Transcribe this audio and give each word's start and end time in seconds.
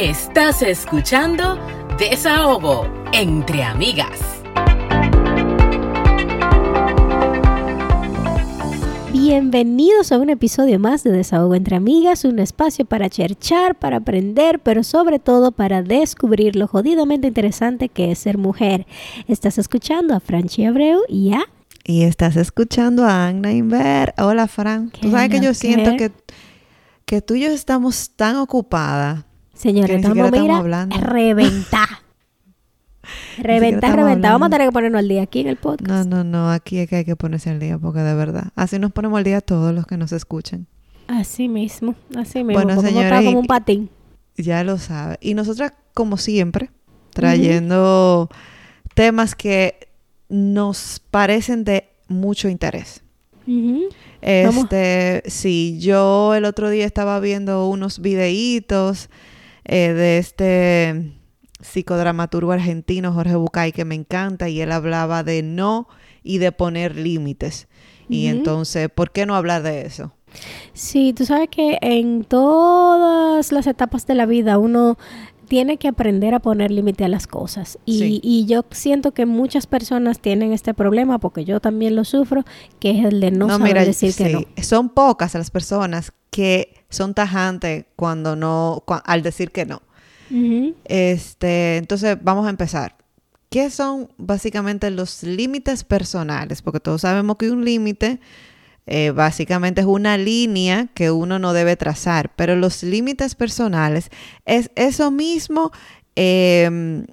Estás 0.00 0.62
escuchando 0.62 1.58
Desahogo 1.98 2.86
entre 3.12 3.64
amigas. 3.64 4.20
Bienvenidos 9.10 10.12
a 10.12 10.18
un 10.18 10.30
episodio 10.30 10.78
más 10.78 11.02
de 11.02 11.10
Desahogo 11.10 11.56
entre 11.56 11.74
Amigas, 11.74 12.24
un 12.24 12.38
espacio 12.38 12.84
para 12.84 13.10
cherchar, 13.10 13.76
para 13.76 13.96
aprender, 13.96 14.60
pero 14.60 14.84
sobre 14.84 15.18
todo 15.18 15.50
para 15.50 15.82
descubrir 15.82 16.54
lo 16.54 16.68
jodidamente 16.68 17.26
interesante 17.26 17.88
que 17.88 18.12
es 18.12 18.20
ser 18.20 18.38
mujer. 18.38 18.86
Estás 19.26 19.58
escuchando 19.58 20.14
a 20.14 20.20
Franchi 20.20 20.64
Abreu 20.64 21.00
y 21.08 21.32
a... 21.32 21.40
Y 21.82 22.02
estás 22.02 22.36
escuchando 22.36 23.04
a 23.04 23.26
Agna 23.26 23.50
Inver. 23.50 24.14
Hola, 24.16 24.46
Fran. 24.46 24.90
Tú 24.90 25.10
sabes 25.10 25.28
que 25.28 25.40
yo 25.40 25.54
siento 25.54 25.96
que, 25.96 26.12
que 27.04 27.20
tú 27.20 27.34
y 27.34 27.40
yo 27.40 27.48
estamos 27.48 28.10
tan 28.14 28.36
ocupadas. 28.36 29.24
Señores, 29.58 29.96
estamos, 29.96 30.30
mira, 30.30 30.86
reventar. 31.00 31.88
Reventar, 33.38 33.96
reventar. 33.96 34.30
Vamos 34.30 34.46
a 34.46 34.50
tener 34.50 34.68
que 34.68 34.72
ponernos 34.72 35.00
al 35.00 35.08
día 35.08 35.22
aquí 35.22 35.40
en 35.40 35.48
el 35.48 35.56
podcast. 35.56 35.88
No, 35.90 36.04
no, 36.04 36.22
no. 36.22 36.50
Aquí 36.52 36.78
es 36.78 36.88
que 36.88 36.94
hay 36.94 37.04
que 37.04 37.16
ponerse 37.16 37.50
al 37.50 37.58
día 37.58 37.76
porque 37.76 37.98
de 37.98 38.14
verdad. 38.14 38.52
Así 38.54 38.78
nos 38.78 38.92
ponemos 38.92 39.18
al 39.18 39.24
día 39.24 39.40
todos 39.40 39.74
los 39.74 39.84
que 39.84 39.96
nos 39.96 40.12
escuchan. 40.12 40.68
Así 41.08 41.48
mismo. 41.48 41.96
Así 42.14 42.44
mismo. 42.44 42.62
Bueno, 42.62 42.80
señores. 42.80 43.24
como 43.24 43.40
un 43.40 43.46
patín. 43.48 43.90
Ya 44.36 44.62
lo 44.62 44.78
sabe. 44.78 45.18
Y 45.20 45.34
nosotras, 45.34 45.72
como 45.92 46.18
siempre, 46.18 46.70
trayendo 47.12 48.28
temas 48.94 49.34
que 49.34 49.88
nos 50.28 51.02
parecen 51.10 51.64
de 51.64 51.88
mucho 52.06 52.48
interés. 52.48 53.02
Este, 54.20 55.24
sí, 55.26 55.78
yo 55.80 56.36
el 56.36 56.44
otro 56.44 56.70
día 56.70 56.86
estaba 56.86 57.18
viendo 57.18 57.68
unos 57.68 57.98
videitos 57.98 59.10
eh, 59.68 59.92
de 59.92 60.18
este 60.18 61.12
psicodramaturgo 61.60 62.52
argentino 62.52 63.12
Jorge 63.12 63.36
Bucay 63.36 63.72
que 63.72 63.84
me 63.84 63.94
encanta 63.94 64.48
y 64.48 64.60
él 64.60 64.72
hablaba 64.72 65.22
de 65.22 65.42
no 65.42 65.88
y 66.22 66.38
de 66.38 66.52
poner 66.52 66.96
límites. 66.96 67.68
Y 68.10 68.26
entonces, 68.28 68.88
¿por 68.88 69.10
qué 69.10 69.26
no 69.26 69.36
hablar 69.36 69.62
de 69.62 69.82
eso? 69.82 70.14
Sí, 70.72 71.12
tú 71.12 71.26
sabes 71.26 71.48
que 71.50 71.78
en 71.82 72.24
todas 72.24 73.52
las 73.52 73.66
etapas 73.66 74.06
de 74.06 74.14
la 74.14 74.24
vida 74.24 74.56
uno 74.58 74.96
tiene 75.46 75.76
que 75.76 75.88
aprender 75.88 76.34
a 76.34 76.40
poner 76.40 76.70
límite 76.70 77.04
a 77.04 77.08
las 77.08 77.26
cosas. 77.26 77.78
Y, 77.84 78.20
y, 78.22 78.46
yo 78.46 78.64
siento 78.70 79.12
que 79.12 79.26
muchas 79.26 79.66
personas 79.66 80.20
tienen 80.20 80.52
este 80.52 80.74
problema, 80.74 81.18
porque 81.18 81.44
yo 81.44 81.60
también 81.60 81.96
lo 81.96 82.04
sufro, 82.04 82.44
que 82.80 82.90
es 82.90 83.04
el 83.04 83.20
de 83.20 83.30
no, 83.30 83.48
saber 83.48 83.84
decir 83.84 84.14
que 84.14 84.30
no. 84.30 84.44
Son 84.62 84.90
pocas 84.90 85.34
las 85.34 85.50
personas 85.50 86.12
que 86.30 86.77
son 86.90 87.14
tajantes 87.14 87.86
cuando 87.96 88.36
no, 88.36 88.82
al 89.04 89.22
decir 89.22 89.50
que 89.50 89.66
no. 89.66 89.82
Este, 90.84 91.76
entonces 91.76 92.18
vamos 92.20 92.46
a 92.46 92.50
empezar. 92.50 92.96
¿Qué 93.50 93.70
son 93.70 94.10
básicamente 94.18 94.90
los 94.90 95.22
límites 95.22 95.84
personales? 95.84 96.60
Porque 96.60 96.80
todos 96.80 97.00
sabemos 97.00 97.36
que 97.36 97.50
un 97.50 97.64
límite 97.64 98.20
eh, 98.86 99.10
básicamente 99.10 99.82
es 99.82 99.86
una 99.86 100.16
línea 100.18 100.88
que 100.94 101.10
uno 101.10 101.38
no 101.38 101.52
debe 101.52 101.76
trazar, 101.76 102.32
pero 102.36 102.56
los 102.56 102.82
límites 102.82 103.34
personales 103.34 104.10
es 104.46 104.70
eso 104.76 105.10
mismo 105.10 105.72
em, 106.14 107.06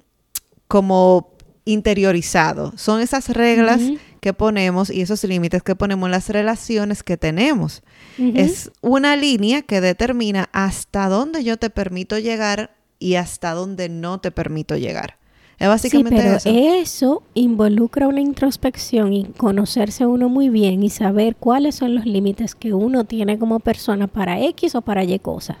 como 0.68 1.34
interiorizado. 1.66 2.72
Son 2.76 3.00
esas 3.00 3.28
reglas 3.28 3.80
que 4.26 4.32
ponemos 4.32 4.90
y 4.90 5.02
esos 5.02 5.22
límites 5.22 5.62
que 5.62 5.76
ponemos 5.76 6.08
en 6.08 6.10
las 6.10 6.28
relaciones 6.30 7.04
que 7.04 7.16
tenemos. 7.16 7.84
Es 8.18 8.72
una 8.80 9.14
línea 9.14 9.62
que 9.62 9.80
determina 9.80 10.48
hasta 10.52 11.08
dónde 11.08 11.44
yo 11.44 11.58
te 11.58 11.70
permito 11.70 12.18
llegar 12.18 12.74
y 12.98 13.14
hasta 13.14 13.52
dónde 13.52 13.88
no 13.88 14.18
te 14.18 14.32
permito 14.32 14.76
llegar. 14.76 15.16
Es 15.60 15.68
básicamente 15.68 16.40
sí, 16.40 16.50
pero 16.50 16.58
eso. 16.80 17.22
involucra 17.34 18.08
una 18.08 18.20
introspección 18.20 19.12
y 19.12 19.26
conocerse 19.26 20.06
uno 20.06 20.28
muy 20.28 20.48
bien 20.48 20.82
y 20.82 20.90
saber 20.90 21.36
cuáles 21.36 21.76
son 21.76 21.94
los 21.94 22.04
límites 22.04 22.56
que 22.56 22.74
uno 22.74 23.04
tiene 23.04 23.38
como 23.38 23.60
persona 23.60 24.08
para 24.08 24.40
X 24.40 24.74
o 24.74 24.82
para 24.82 25.04
Y 25.04 25.20
cosas. 25.20 25.56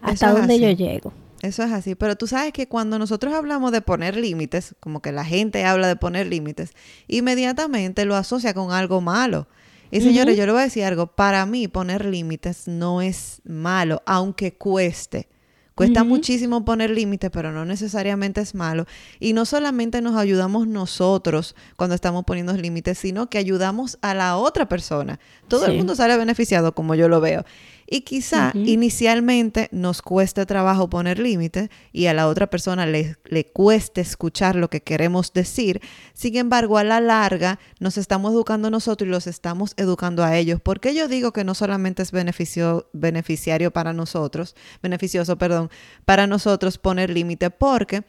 Hasta 0.00 0.32
dónde 0.32 0.58
yo 0.58 0.70
llego. 0.70 1.12
Eso 1.46 1.62
es 1.62 1.72
así, 1.72 1.94
pero 1.94 2.16
tú 2.16 2.26
sabes 2.26 2.52
que 2.52 2.66
cuando 2.66 2.98
nosotros 2.98 3.32
hablamos 3.32 3.70
de 3.70 3.80
poner 3.80 4.16
límites, 4.16 4.74
como 4.80 5.00
que 5.00 5.12
la 5.12 5.24
gente 5.24 5.64
habla 5.64 5.86
de 5.86 5.94
poner 5.94 6.26
límites, 6.26 6.72
inmediatamente 7.06 8.04
lo 8.04 8.16
asocia 8.16 8.52
con 8.52 8.72
algo 8.72 9.00
malo. 9.00 9.46
Y 9.92 10.00
señores, 10.00 10.36
yo 10.36 10.44
le 10.44 10.52
voy 10.52 10.62
a 10.62 10.64
decir 10.64 10.84
algo, 10.84 11.06
para 11.06 11.46
mí 11.46 11.68
poner 11.68 12.04
límites 12.04 12.66
no 12.66 13.00
es 13.00 13.40
malo, 13.44 14.02
aunque 14.06 14.54
cueste. 14.54 15.28
Cuesta 15.76 16.04
muchísimo 16.04 16.64
poner 16.64 16.88
límites, 16.88 17.30
pero 17.30 17.52
no 17.52 17.66
necesariamente 17.66 18.40
es 18.40 18.54
malo. 18.54 18.86
Y 19.20 19.34
no 19.34 19.44
solamente 19.44 20.00
nos 20.00 20.16
ayudamos 20.16 20.66
nosotros 20.66 21.54
cuando 21.76 21.94
estamos 21.94 22.24
poniendo 22.24 22.54
límites, 22.54 22.96
sino 22.96 23.28
que 23.28 23.36
ayudamos 23.36 23.98
a 24.00 24.14
la 24.14 24.38
otra 24.38 24.68
persona. 24.68 25.20
Todo 25.48 25.66
el 25.66 25.76
mundo 25.76 25.94
sale 25.94 26.16
beneficiado, 26.16 26.74
como 26.74 26.94
yo 26.94 27.10
lo 27.10 27.20
veo. 27.20 27.44
Y 27.88 28.00
quizá 28.00 28.50
inicialmente 28.54 29.68
nos 29.70 30.02
cueste 30.02 30.44
trabajo 30.44 30.90
poner 30.90 31.20
límites 31.20 31.70
y 31.92 32.06
a 32.06 32.14
la 32.14 32.26
otra 32.26 32.48
persona 32.48 32.84
le, 32.84 33.16
le, 33.26 33.46
cueste 33.46 34.00
escuchar 34.00 34.56
lo 34.56 34.68
que 34.68 34.82
queremos 34.82 35.32
decir. 35.32 35.80
Sin 36.12 36.36
embargo, 36.36 36.78
a 36.78 36.84
la 36.84 37.00
larga 37.00 37.60
nos 37.78 37.96
estamos 37.96 38.32
educando 38.32 38.70
nosotros 38.70 39.06
y 39.06 39.10
los 39.12 39.28
estamos 39.28 39.74
educando 39.76 40.24
a 40.24 40.36
ellos. 40.36 40.60
Porque 40.60 40.94
yo 40.94 41.06
digo 41.06 41.32
que 41.32 41.44
no 41.44 41.54
solamente 41.54 42.02
es 42.02 42.10
beneficio, 42.10 42.90
beneficiario 42.92 43.70
para 43.70 43.92
nosotros, 43.92 44.56
beneficioso, 44.82 45.38
perdón, 45.38 45.70
para 46.04 46.26
nosotros 46.26 46.78
poner 46.78 47.10
límite? 47.10 47.50
Porque 47.50 48.02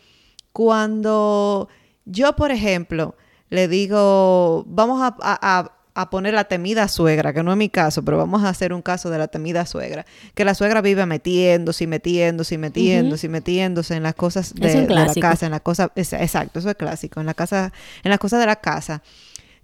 cuando 0.54 1.70
yo, 2.06 2.36
por 2.36 2.50
ejemplo, 2.50 3.16
le 3.50 3.68
digo, 3.68 4.66
vamos 4.68 5.02
a 5.04 5.16
a 5.22 5.77
poner 6.12 6.36
la 6.36 6.44
temida 6.44 6.88
suegra, 6.88 7.34
que 7.34 7.42
no 7.42 7.52
es 7.52 7.58
mi 7.58 7.70
caso, 7.70 8.04
pero 8.04 8.18
vamos 8.18 8.44
a 8.44 8.50
hacer 8.50 8.72
un 8.72 8.84
caso 8.84 9.10
de 9.10 9.18
la 9.18 9.28
temida 9.28 9.66
suegra, 9.66 10.06
que 10.36 10.46
la 10.46 10.54
suegra 10.54 10.82
vive 10.82 11.06
metiéndose 11.08 11.86
y 11.86 11.88
metiéndose 11.88 12.54
y 12.54 12.58
metiéndose 12.60 13.26
y 13.26 13.30
metiéndose 13.30 13.96
en 13.96 14.04
las 14.04 14.14
cosas 14.14 14.54
de, 14.54 14.88
la 14.88 15.12
casa, 15.16 15.48
en 15.48 15.52
la 15.52 15.60
cosa, 15.60 15.92
exacto, 15.96 16.60
eso 16.60 16.70
es 16.70 16.76
clásico, 16.76 17.20
en 17.20 17.26
la 17.26 17.34
casa, 17.34 17.74
en 18.04 18.12
las 18.12 18.20
cosas 18.20 18.40
de 18.40 18.46
la 18.46 18.58
casa, 18.58 19.02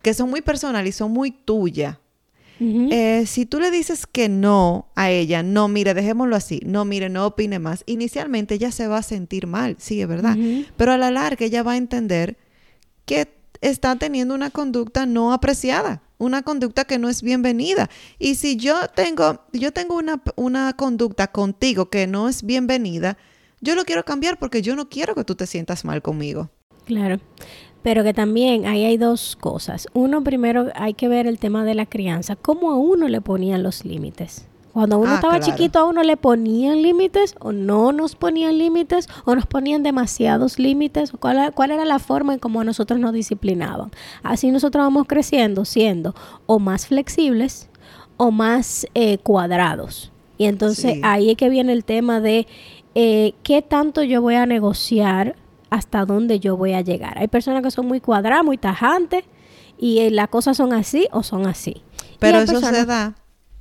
que 0.02 0.16
son 0.16 0.30
muy 0.30 0.42
personales 0.42 0.96
y 0.96 0.98
son 0.98 1.12
muy 1.12 1.32
tuyas. 1.32 1.98
Eh, 2.60 3.26
si 3.26 3.46
tú 3.46 3.60
le 3.60 3.72
dices 3.72 4.08
que 4.08 4.30
no 4.30 4.88
a 4.96 5.10
ella, 5.10 5.44
no, 5.44 5.68
mire, 5.68 5.94
dejémoslo 5.94 6.36
así, 6.38 6.62
no, 6.66 6.86
mire, 6.86 7.10
no 7.10 7.26
opine 7.26 7.60
más, 7.60 7.84
inicialmente 7.88 8.56
ella 8.56 8.72
se 8.72 8.88
va 8.88 9.00
a 9.00 9.04
sentir 9.04 9.48
mal, 9.48 9.76
sí, 9.80 10.02
es 10.02 10.08
verdad, 10.08 10.38
pero 10.78 10.94
a 10.94 10.98
la 10.98 11.12
larga 11.12 11.46
ella 11.46 11.62
va 11.62 11.74
a 11.74 11.78
entender 11.78 12.38
que 13.06 13.28
está 13.60 13.98
teniendo 13.98 14.34
una 14.34 14.50
conducta 14.50 15.06
no 15.06 15.34
apreciada 15.34 16.03
una 16.18 16.42
conducta 16.44 16.86
que 16.86 17.00
no 17.00 17.10
es 17.10 17.22
bienvenida. 17.22 17.90
Y 18.20 18.36
si 18.36 18.56
yo 18.56 18.88
tengo, 18.96 19.42
yo 19.52 19.72
tengo 19.72 19.98
una, 19.98 20.22
una 20.36 20.74
conducta 20.74 21.28
contigo 21.28 21.90
que 21.90 22.08
no 22.08 22.30
es 22.30 22.44
bienvenida, 22.44 23.18
yo 23.62 23.76
lo 23.76 23.86
quiero 23.86 24.04
cambiar 24.04 24.38
porque 24.38 24.62
yo 24.62 24.76
no 24.76 24.90
quiero 24.90 25.16
que 25.16 25.24
tú 25.24 25.36
te 25.36 25.48
sientas 25.48 25.86
mal 25.86 26.02
conmigo. 26.02 26.50
Claro. 26.86 27.20
Pero 27.82 28.04
que 28.04 28.14
también 28.14 28.66
ahí 28.66 28.86
hay 28.86 28.98
dos 28.98 29.36
cosas. 29.36 29.88
Uno, 29.94 30.24
primero 30.24 30.68
hay 30.76 30.94
que 30.94 31.08
ver 31.08 31.28
el 31.28 31.38
tema 31.38 31.66
de 31.66 31.76
la 31.76 31.86
crianza. 31.86 32.36
¿Cómo 32.36 32.72
a 32.72 32.78
uno 32.78 33.08
le 33.08 33.22
ponían 33.22 33.64
los 33.64 33.84
límites? 33.84 34.48
Cuando 34.74 34.98
uno 34.98 35.12
ah, 35.12 35.16
estaba 35.16 35.40
chiquito 35.40 35.78
a 35.78 35.86
uno 35.86 36.02
le 36.02 36.18
ponían 36.18 36.82
límites 36.82 37.36
o 37.40 37.52
no 37.52 37.92
nos 37.92 38.16
ponían 38.16 38.58
límites 38.58 39.08
o 39.24 39.36
nos 39.36 39.46
ponían 39.46 39.84
demasiados 39.84 40.58
límites. 40.58 41.12
¿Cuál, 41.20 41.54
¿Cuál, 41.54 41.72
era 41.72 41.86
la 41.86 42.00
forma 42.00 42.34
en 42.34 42.40
cómo 42.40 42.64
nosotros 42.64 43.00
nos 43.00 43.14
disciplinaban? 43.14 43.92
Así 44.24 44.50
nosotros 44.50 44.84
vamos 44.84 45.06
creciendo 45.08 45.64
siendo 45.64 46.16
o 46.48 46.58
más 46.58 46.88
flexibles 46.88 47.70
o 48.18 48.32
más 48.32 48.88
eh, 48.96 49.20
cuadrados. 49.20 50.12
Y 50.40 50.46
entonces 50.46 50.98
ahí 51.04 51.30
es 51.30 51.38
que 51.38 51.50
viene 51.50 51.72
el 51.72 51.86
tema 51.86 52.20
de 52.20 52.48
eh, 52.96 53.36
qué 53.44 53.62
tanto 53.62 54.02
yo 54.02 54.24
voy 54.24 54.36
a 54.36 54.48
negociar 54.48 55.36
hasta 55.70 56.04
dónde 56.06 56.40
yo 56.40 56.58
voy 56.58 56.74
a 56.74 56.82
llegar. 56.82 57.20
Hay 57.20 57.28
personas 57.28 57.62
que 57.62 57.70
son 57.70 57.86
muy 57.86 58.00
cuadradas, 58.00 58.44
muy 58.44 58.58
tajantes 58.58 59.24
y 59.78 60.00
eh, 60.00 60.10
las 60.10 60.30
cosas 60.30 60.58
son 60.58 60.74
así 60.74 61.08
o 61.12 61.22
son 61.22 61.46
así. 61.46 61.84
Pero 62.18 62.40
eso 62.40 62.60
se 62.60 62.86
da 62.86 63.16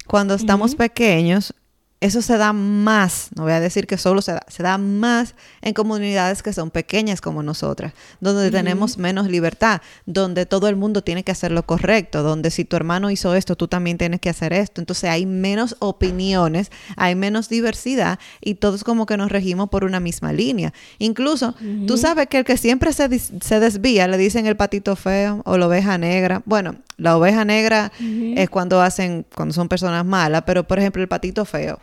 cuando 0.07 0.35
estamos 0.35 0.75
pequeños, 0.75 1.55
eso 2.03 2.21
se 2.21 2.37
da 2.37 2.53
más, 2.53 3.29
no 3.37 3.45
voy 3.45 3.53
a 3.53 3.61
decir 3.61 3.87
que 3.87 3.97
solo 3.97 4.23
se 4.23 4.33
da, 4.33 4.45
se 4.49 4.65
da 4.65 4.77
más 4.77 5.37
en 5.61 5.73
comunidades 5.73 6.43
que 6.43 6.53
son 6.53 6.73
pequeñas 6.73 7.21
como 7.21 7.45
nosotras, 7.45 7.93
donde 8.21 8.51
tenemos 8.51 8.99
menos 8.99 9.29
libertad, 9.29 9.81
donde 10.05 10.45
todo 10.45 10.67
el 10.67 10.75
mundo 10.75 11.03
tiene 11.03 11.23
que 11.23 11.31
hacer 11.31 11.53
lo 11.53 11.65
correcto, 11.65 12.25
donde 12.25 12.51
si 12.51 12.65
tu 12.65 12.75
hermano 12.75 13.13
hizo 13.13 13.37
esto, 13.37 13.55
tú 13.55 13.69
también 13.69 13.99
tienes 13.99 14.19
que 14.19 14.31
hacer 14.31 14.53
esto. 14.53 14.81
Entonces 14.81 15.11
hay 15.11 15.27
menos 15.27 15.77
opiniones, 15.79 16.73
hay 16.97 17.15
menos 17.15 17.49
diversidad 17.49 18.19
y 18.41 18.57
todos 18.57 18.83
como 18.83 19.07
que 19.07 19.17
nos 19.17 19.31
regimos 19.31 19.69
por 19.69 19.85
una 19.85 20.01
misma 20.01 20.33
línea. 20.33 20.75
Incluso, 20.99 21.55
tú 21.87 21.97
sabes 21.99 22.27
que 22.27 22.39
el 22.39 22.45
que 22.45 22.57
siempre 22.57 22.93
se, 22.93 23.17
se 23.17 23.61
desvía, 23.61 24.09
le 24.09 24.19
dicen 24.19 24.47
el 24.47 24.57
patito 24.57 24.97
feo 24.97 25.43
o 25.45 25.57
la 25.57 25.69
oveja 25.69 25.99
negra. 25.99 26.43
Bueno, 26.47 26.75
la 26.97 27.17
oveja 27.17 27.45
negra 27.45 27.93
es 28.01 28.51
cuando 28.51 28.83
hacen, 28.83 29.25
cuando 29.37 29.55
son 29.55 29.69
personas 29.69 30.05
malas, 30.05 30.43
pero 30.45 30.67
por 30.67 30.81
ejemplo 30.81 31.01
el 31.01 31.07
patito 31.07 31.45
feo 31.45 31.79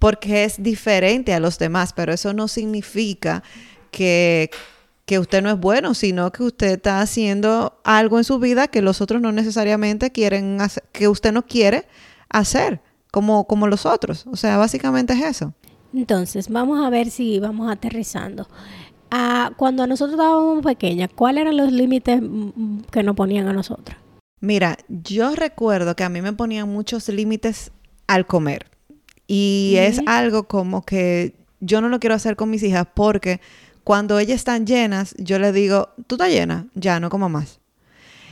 porque 0.00 0.44
es 0.44 0.60
diferente 0.60 1.32
a 1.34 1.38
los 1.40 1.58
demás, 1.58 1.92
pero 1.92 2.12
eso 2.12 2.32
no 2.32 2.48
significa 2.48 3.44
que, 3.92 4.50
que 5.04 5.18
usted 5.20 5.42
no 5.42 5.50
es 5.50 5.60
bueno, 5.60 5.94
sino 5.94 6.32
que 6.32 6.42
usted 6.42 6.72
está 6.72 7.02
haciendo 7.02 7.78
algo 7.84 8.16
en 8.18 8.24
su 8.24 8.38
vida 8.40 8.66
que 8.66 8.82
los 8.82 9.02
otros 9.02 9.20
no 9.20 9.30
necesariamente 9.30 10.10
quieren 10.10 10.60
hacer, 10.60 10.82
que 10.90 11.06
usted 11.06 11.32
no 11.32 11.46
quiere 11.46 11.86
hacer 12.30 12.80
como, 13.12 13.46
como 13.46 13.66
los 13.66 13.84
otros. 13.84 14.26
O 14.26 14.36
sea, 14.36 14.56
básicamente 14.56 15.12
es 15.12 15.22
eso. 15.22 15.52
Entonces, 15.92 16.48
vamos 16.48 16.84
a 16.84 16.88
ver 16.88 17.10
si 17.10 17.38
vamos 17.38 17.70
aterrizando. 17.70 18.48
Ah, 19.10 19.52
cuando 19.58 19.86
nosotros 19.86 20.18
estábamos 20.18 20.64
pequeñas, 20.64 21.10
¿cuáles 21.14 21.42
eran 21.42 21.58
los 21.58 21.72
límites 21.72 22.22
mm, 22.22 22.52
mm, 22.54 22.82
que 22.90 23.02
nos 23.02 23.14
ponían 23.14 23.48
a 23.48 23.52
nosotras? 23.52 23.98
Mira, 24.40 24.78
yo 24.88 25.34
recuerdo 25.34 25.94
que 25.94 26.04
a 26.04 26.08
mí 26.08 26.22
me 26.22 26.32
ponían 26.32 26.70
muchos 26.70 27.08
límites 27.10 27.70
al 28.06 28.26
comer. 28.26 28.70
Y 29.32 29.76
es 29.78 30.00
algo 30.06 30.48
como 30.48 30.84
que 30.84 31.36
yo 31.60 31.80
no 31.80 31.88
lo 31.88 32.00
quiero 32.00 32.16
hacer 32.16 32.34
con 32.34 32.50
mis 32.50 32.64
hijas 32.64 32.88
porque 32.92 33.40
cuando 33.84 34.18
ellas 34.18 34.34
están 34.34 34.66
llenas, 34.66 35.14
yo 35.18 35.38
les 35.38 35.54
digo, 35.54 35.90
tú 36.08 36.16
estás 36.16 36.30
llena, 36.30 36.66
ya 36.74 36.98
no 36.98 37.10
como 37.10 37.28
más. 37.28 37.60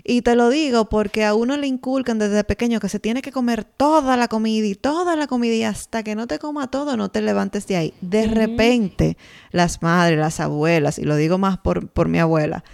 Y 0.02 0.22
te 0.22 0.34
lo 0.34 0.48
digo 0.48 0.88
porque 0.88 1.24
a 1.24 1.34
uno 1.34 1.56
le 1.56 1.68
inculcan 1.68 2.18
desde 2.18 2.42
pequeño 2.42 2.80
que 2.80 2.88
se 2.88 2.98
tiene 2.98 3.22
que 3.22 3.30
comer 3.30 3.62
toda 3.62 4.16
la 4.16 4.26
comida 4.26 4.66
y 4.66 4.74
toda 4.74 5.14
la 5.14 5.28
comida 5.28 5.54
y 5.54 5.62
hasta 5.62 6.02
que 6.02 6.16
no 6.16 6.26
te 6.26 6.40
coma 6.40 6.68
todo 6.68 6.96
no 6.96 7.12
te 7.12 7.22
levantes 7.22 7.68
de 7.68 7.76
ahí. 7.76 7.94
De 8.00 8.26
repente, 8.26 9.16
las 9.52 9.80
madres, 9.80 10.18
las 10.18 10.40
abuelas, 10.40 10.98
y 10.98 11.04
lo 11.04 11.14
digo 11.14 11.38
más 11.38 11.58
por, 11.58 11.86
por 11.90 12.08
mi 12.08 12.18
abuela, 12.18 12.64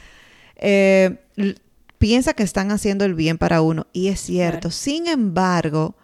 eh, 0.56 1.18
piensa 1.98 2.32
que 2.32 2.42
están 2.42 2.70
haciendo 2.70 3.04
el 3.04 3.12
bien 3.12 3.36
para 3.36 3.60
uno 3.60 3.86
y 3.92 4.08
es 4.08 4.20
cierto. 4.20 4.70
Sin 4.70 5.08
embargo, 5.08 5.94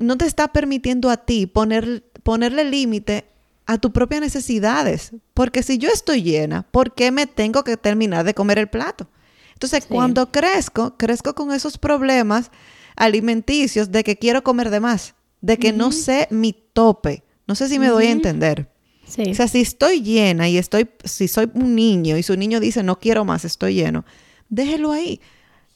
no 0.00 0.16
te 0.18 0.26
está 0.26 0.48
permitiendo 0.48 1.10
a 1.10 1.18
ti 1.18 1.46
poner, 1.46 2.02
ponerle 2.22 2.64
límite 2.64 3.26
a 3.66 3.78
tus 3.78 3.92
propias 3.92 4.20
necesidades. 4.20 5.12
Porque 5.34 5.62
si 5.62 5.78
yo 5.78 5.88
estoy 5.88 6.22
llena, 6.22 6.62
¿por 6.62 6.94
qué 6.94 7.12
me 7.12 7.26
tengo 7.26 7.62
que 7.62 7.76
terminar 7.76 8.24
de 8.24 8.34
comer 8.34 8.58
el 8.58 8.68
plato? 8.68 9.08
Entonces, 9.52 9.84
cuando 9.86 10.32
crezco, 10.32 10.96
crezco 10.96 11.34
con 11.34 11.52
esos 11.52 11.76
problemas 11.76 12.50
alimenticios 12.96 13.92
de 13.92 14.02
que 14.02 14.16
quiero 14.16 14.42
comer 14.42 14.70
de 14.70 14.80
más, 14.80 15.14
de 15.42 15.58
que 15.58 15.72
no 15.72 15.92
sé 15.92 16.28
mi 16.30 16.52
tope. 16.52 17.22
No 17.46 17.54
sé 17.54 17.68
si 17.68 17.78
me 17.78 17.88
doy 17.88 18.06
a 18.06 18.10
entender. 18.10 18.70
O 19.06 19.34
sea, 19.34 19.48
si 19.48 19.60
estoy 19.60 20.02
llena 20.02 20.48
y 20.48 20.56
estoy, 20.56 20.88
si 21.04 21.28
soy 21.28 21.50
un 21.54 21.74
niño 21.74 22.16
y 22.16 22.22
su 22.22 22.36
niño 22.36 22.60
dice 22.60 22.82
no 22.82 22.98
quiero 22.98 23.24
más, 23.24 23.44
estoy 23.44 23.74
lleno, 23.74 24.04
déjelo 24.48 24.92
ahí. 24.92 25.20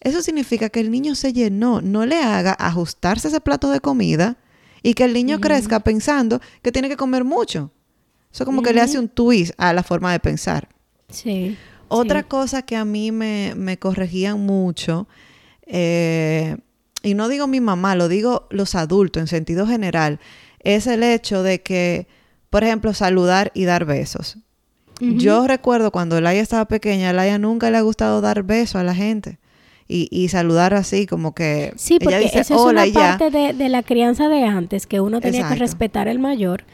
Eso 0.05 0.23
significa 0.23 0.69
que 0.69 0.81
el 0.81 0.91
niño 0.91 1.15
se 1.15 1.33
llenó, 1.33 1.81
no 1.81 2.05
le 2.05 2.23
haga 2.23 2.55
ajustarse 2.59 3.29
ese 3.29 3.41
plato 3.41 3.71
de 3.71 3.81
comida 3.81 4.37
y 4.83 4.93
que 4.93 5.05
el 5.05 5.15
niño 5.15 5.41
crezca 5.41 5.81
pensando 5.81 6.41
que 6.63 6.71
tiene 6.71 6.91
que 6.91 6.97
comer 6.97 7.25
mucho. 7.25 7.71
Eso 8.31 8.45
como 8.45 8.63
que 8.63 8.75
le 8.75 8.83
hace 8.83 8.99
un 8.99 9.09
twist 9.09 9.55
a 9.57 9.73
la 9.73 9.83
forma 9.83 10.13
de 10.13 10.21
pensar. 10.21 10.69
Sí. 11.09 11.57
Otra 11.89 12.23
cosa 12.23 12.63
que 12.63 12.77
a 12.77 12.85
mí 12.85 13.13
me, 13.13 13.55
me 13.57 13.79
corregían 13.79 14.41
mucho, 14.41 15.09
eh, 15.67 16.57
y 17.03 17.15
no 17.15 17.29
digo 17.29 17.47
mi 17.47 17.61
mamá, 17.61 17.95
lo 17.95 18.09
digo 18.09 18.47
los 18.51 18.75
adultos 18.75 19.21
en 19.21 19.27
sentido 19.27 19.67
general, 19.67 20.21
es 20.61 20.87
el 20.87 21.03
hecho 21.03 21.43
de 21.43 21.63
que, 21.63 22.09
por 22.51 22.65
ejemplo, 22.65 22.93
saludar 22.93 23.53
y 23.55 23.65
dar 23.65 23.85
besos. 23.85 24.39
Yo 25.01 25.47
recuerdo 25.47 25.91
cuando 25.91 26.21
Laia 26.21 26.41
estaba 26.41 26.67
pequeña, 26.67 27.11
a 27.11 27.13
Laia 27.13 27.37
nunca 27.39 27.71
le 27.71 27.77
ha 27.79 27.83
gustado 27.83 28.21
dar 28.21 28.43
besos 28.43 28.77
a 28.77 28.85
la 28.85 28.95
gente. 28.95 29.39
Y, 29.87 30.29
saludar 30.29 30.73
así 30.73 31.07
como 31.07 31.35
que 31.35 31.75
sí 31.77 31.99
porque 31.99 32.17
ella 32.17 32.25
dice, 32.25 32.41
eso 32.41 32.55
es 32.55 32.61
una 32.61 32.87
parte 32.93 33.31
de, 33.31 33.69
la 33.69 33.83
crianza 33.83 34.29
de 34.29 34.43
antes 34.43 34.87
que 34.87 35.01
uno 35.01 35.21
tenía 35.21 35.49
que 35.49 35.57
respetar 35.57 36.09
al 36.09 36.19
mayor 36.19 36.65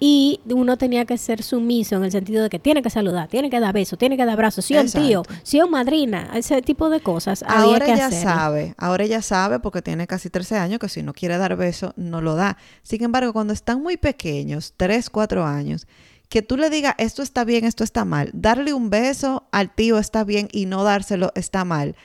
y 0.00 0.40
uno 0.48 0.76
tenía 0.76 1.04
que 1.04 1.18
ser 1.18 1.42
sumiso 1.42 1.96
en 1.96 2.04
el 2.04 2.12
sentido 2.12 2.42
de 2.42 2.50
que 2.50 2.58
tiene 2.58 2.82
que 2.82 2.90
saludar, 2.90 3.28
tiene 3.28 3.50
que 3.50 3.58
dar 3.58 3.72
besos, 3.72 3.98
tiene 3.98 4.16
que 4.16 4.24
dar 4.24 4.34
abrazos, 4.34 4.64
sí 4.64 4.76
un 4.76 4.90
tío, 4.90 5.22
sí 5.42 5.60
un 5.60 5.70
madrina, 5.70 6.30
ese 6.34 6.62
tipo 6.62 6.88
de 6.88 7.00
cosas. 7.00 7.42
Ahora 7.42 7.86
ella 7.86 8.10
sabe, 8.10 8.74
ahora 8.78 9.04
ella 9.04 9.22
sabe 9.22 9.58
porque 9.58 9.82
tiene 9.82 10.06
casi 10.06 10.30
13 10.30 10.56
años 10.56 10.78
que 10.78 10.88
si 10.88 11.02
no 11.02 11.12
quiere 11.12 11.36
dar 11.38 11.56
besos 11.56 11.92
no 11.96 12.20
lo 12.20 12.36
da. 12.36 12.58
Sin 12.82 13.02
embargo, 13.02 13.32
cuando 13.32 13.52
están 13.52 13.82
muy 13.82 13.96
pequeños, 13.96 14.74
3, 14.76 15.10
4 15.10 15.44
años, 15.44 15.86
que 16.28 16.42
tú 16.42 16.56
le 16.56 16.70
digas 16.70 16.94
esto 16.98 17.22
está 17.22 17.44
bien, 17.44 17.64
esto 17.64 17.82
está 17.82 18.04
mal, 18.04 18.30
darle 18.34 18.74
un 18.74 18.90
beso 18.90 19.48
al 19.50 19.74
tío 19.74 19.98
está 19.98 20.22
bien 20.22 20.48
y 20.52 20.66
no 20.66 20.84
dárselo 20.84 21.32
está 21.34 21.64
mal. 21.64 21.96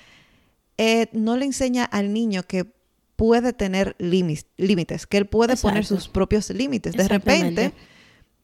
Eh, 0.78 1.08
no 1.14 1.38
le 1.38 1.46
enseña 1.46 1.86
al 1.86 2.14
niño 2.14 2.44
que 2.44 2.66
puede 3.16 3.54
tener 3.54 3.96
límites, 4.00 5.08
que 5.08 5.18
él 5.18 5.28
puede 5.28 5.56
poner 5.56 5.86
sus 5.86 6.10
propios 6.10 6.50
límites. 6.50 6.94
De 6.94 7.08
repente, 7.08 7.74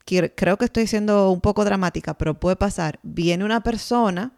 creo 0.04 0.56
que 0.56 0.64
estoy 0.64 0.86
siendo 0.86 1.30
un 1.30 1.40
poco 1.40 1.64
dramática, 1.64 2.16
pero 2.16 2.38
puede 2.38 2.56
pasar, 2.56 2.98
viene 3.02 3.44
una 3.44 3.62
persona 3.62 4.32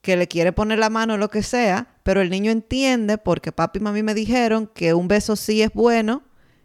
que 0.00 0.16
le 0.16 0.26
quiere 0.26 0.52
poner 0.52 0.80
la 0.80 0.90
mano 0.90 1.14
o 1.14 1.16
lo 1.16 1.30
que 1.30 1.44
sea, 1.44 1.94
pero 2.02 2.20
el 2.20 2.28
niño 2.28 2.50
entiende 2.50 3.18
porque 3.18 3.52
papi 3.52 3.78
y 3.78 3.82
mami 3.82 4.02
me 4.02 4.14
dijeron 4.14 4.68
que 4.74 4.94
un 4.94 5.06
beso 5.06 5.36
sí 5.36 5.62
es 5.62 5.72
bueno 5.72 6.22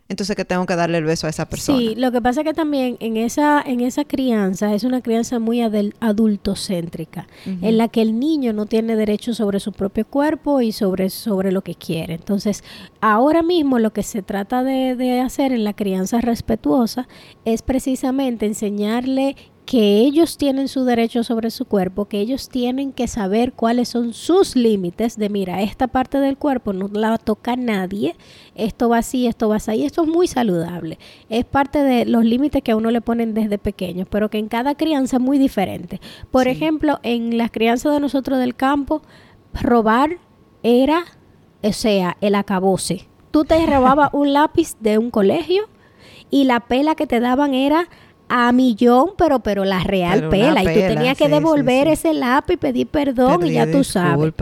entonces 0.09 0.35
que 0.35 0.45
tengo 0.45 0.65
que 0.65 0.75
darle 0.75 0.97
el 0.97 1.03
beso 1.03 1.27
a 1.27 1.29
esa 1.29 1.49
persona. 1.49 1.77
Sí, 1.77 1.95
lo 1.95 2.11
que 2.11 2.21
pasa 2.21 2.41
es 2.41 2.45
que 2.45 2.53
también 2.53 2.97
en 2.99 3.17
esa, 3.17 3.61
en 3.61 3.81
esa 3.81 4.05
crianza 4.05 4.73
es 4.73 4.83
una 4.83 5.01
crianza 5.01 5.39
muy 5.39 5.61
adultocéntrica, 5.61 7.27
en 7.45 7.77
la 7.77 7.87
que 7.89 8.01
el 8.01 8.19
niño 8.19 8.53
no 8.53 8.65
tiene 8.65 8.95
derecho 8.95 9.33
sobre 9.33 9.59
su 9.59 9.73
propio 9.73 10.05
cuerpo 10.05 10.61
y 10.61 10.71
sobre, 10.71 11.09
sobre 11.09 11.51
lo 11.51 11.61
que 11.61 11.75
quiere. 11.75 12.13
Entonces, 12.13 12.63
ahora 13.01 13.43
mismo 13.43 13.79
lo 13.79 13.91
que 13.91 14.03
se 14.03 14.21
trata 14.21 14.63
de, 14.63 14.95
de 14.95 15.19
hacer 15.19 15.51
en 15.51 15.63
la 15.63 15.73
crianza 15.73 16.21
respetuosa 16.21 17.07
es 17.43 17.61
precisamente 17.61 18.45
enseñarle 18.45 19.35
que 19.67 19.99
ellos 19.99 20.37
tienen 20.37 20.69
su 20.69 20.85
derecho 20.85 21.25
sobre 21.25 21.51
su 21.51 21.65
cuerpo, 21.65 22.05
que 22.05 22.21
ellos 22.21 22.47
tienen 22.47 22.93
que 22.93 23.05
saber 23.09 23.51
cuáles 23.51 23.89
son 23.89 24.13
sus 24.13 24.55
límites 24.55 25.17
de, 25.17 25.27
mira, 25.27 25.61
esta 25.61 25.87
parte 25.87 26.21
del 26.21 26.37
cuerpo 26.37 26.71
no 26.71 26.87
la 26.87 27.17
toca 27.17 27.57
nadie, 27.57 28.15
esto 28.55 28.87
va 28.87 28.99
así, 28.99 29.27
esto 29.27 29.49
va 29.49 29.57
así, 29.57 29.83
esto 29.83 30.03
es 30.03 30.07
muy 30.07 30.25
saludable. 30.25 30.97
Es 31.27 31.43
parte 31.43 31.83
de 31.83 32.05
los 32.05 32.23
límites 32.23 32.63
que 32.63 32.71
a 32.71 32.77
uno 32.77 32.91
le 32.91 33.01
ponen 33.01 33.33
desde 33.33 33.57
pequeño, 33.57 34.05
pero 34.09 34.29
que 34.29 34.37
en 34.37 34.47
cada 34.47 34.73
crianza 34.75 35.17
es 35.17 35.21
muy 35.21 35.37
diferente. 35.37 35.99
Por 36.31 36.47
ejemplo, 36.47 37.01
en 37.03 37.37
las 37.37 37.51
crianzas 37.51 37.93
de 37.93 37.99
nosotros 37.99 38.39
del 38.39 38.55
campo, 38.55 39.01
robar 39.53 40.11
era, 40.63 41.03
o 41.61 41.73
sea, 41.73 42.15
el 42.21 42.35
acabose. 42.35 43.09
Tú 43.31 43.43
te 43.43 43.65
robabas 43.65 44.09
un 44.13 44.31
lápiz 44.31 44.77
de 44.79 44.97
un 44.97 45.11
colegio 45.11 45.65
y 46.29 46.45
la 46.45 46.61
pela 46.61 46.95
que 46.95 47.05
te 47.05 47.19
daban 47.19 47.53
era 47.53 47.89
a 48.29 48.51
millón, 48.51 49.11
pero 49.17 49.39
pero 49.39 49.65
la 49.65 49.83
real 49.83 50.29
pela. 50.29 50.63
Y 50.63 50.65
tú 50.65 50.79
tenías 50.93 51.17
que 51.17 51.29
devolver 51.29 51.87
ese 51.87 52.13
lápiz 52.13 52.55
y 52.55 52.57
pedir 52.57 52.87
perdón 52.87 53.45
y 53.45 53.53
ya 53.53 53.69
tú 53.71 53.83
sabes. 53.83 54.33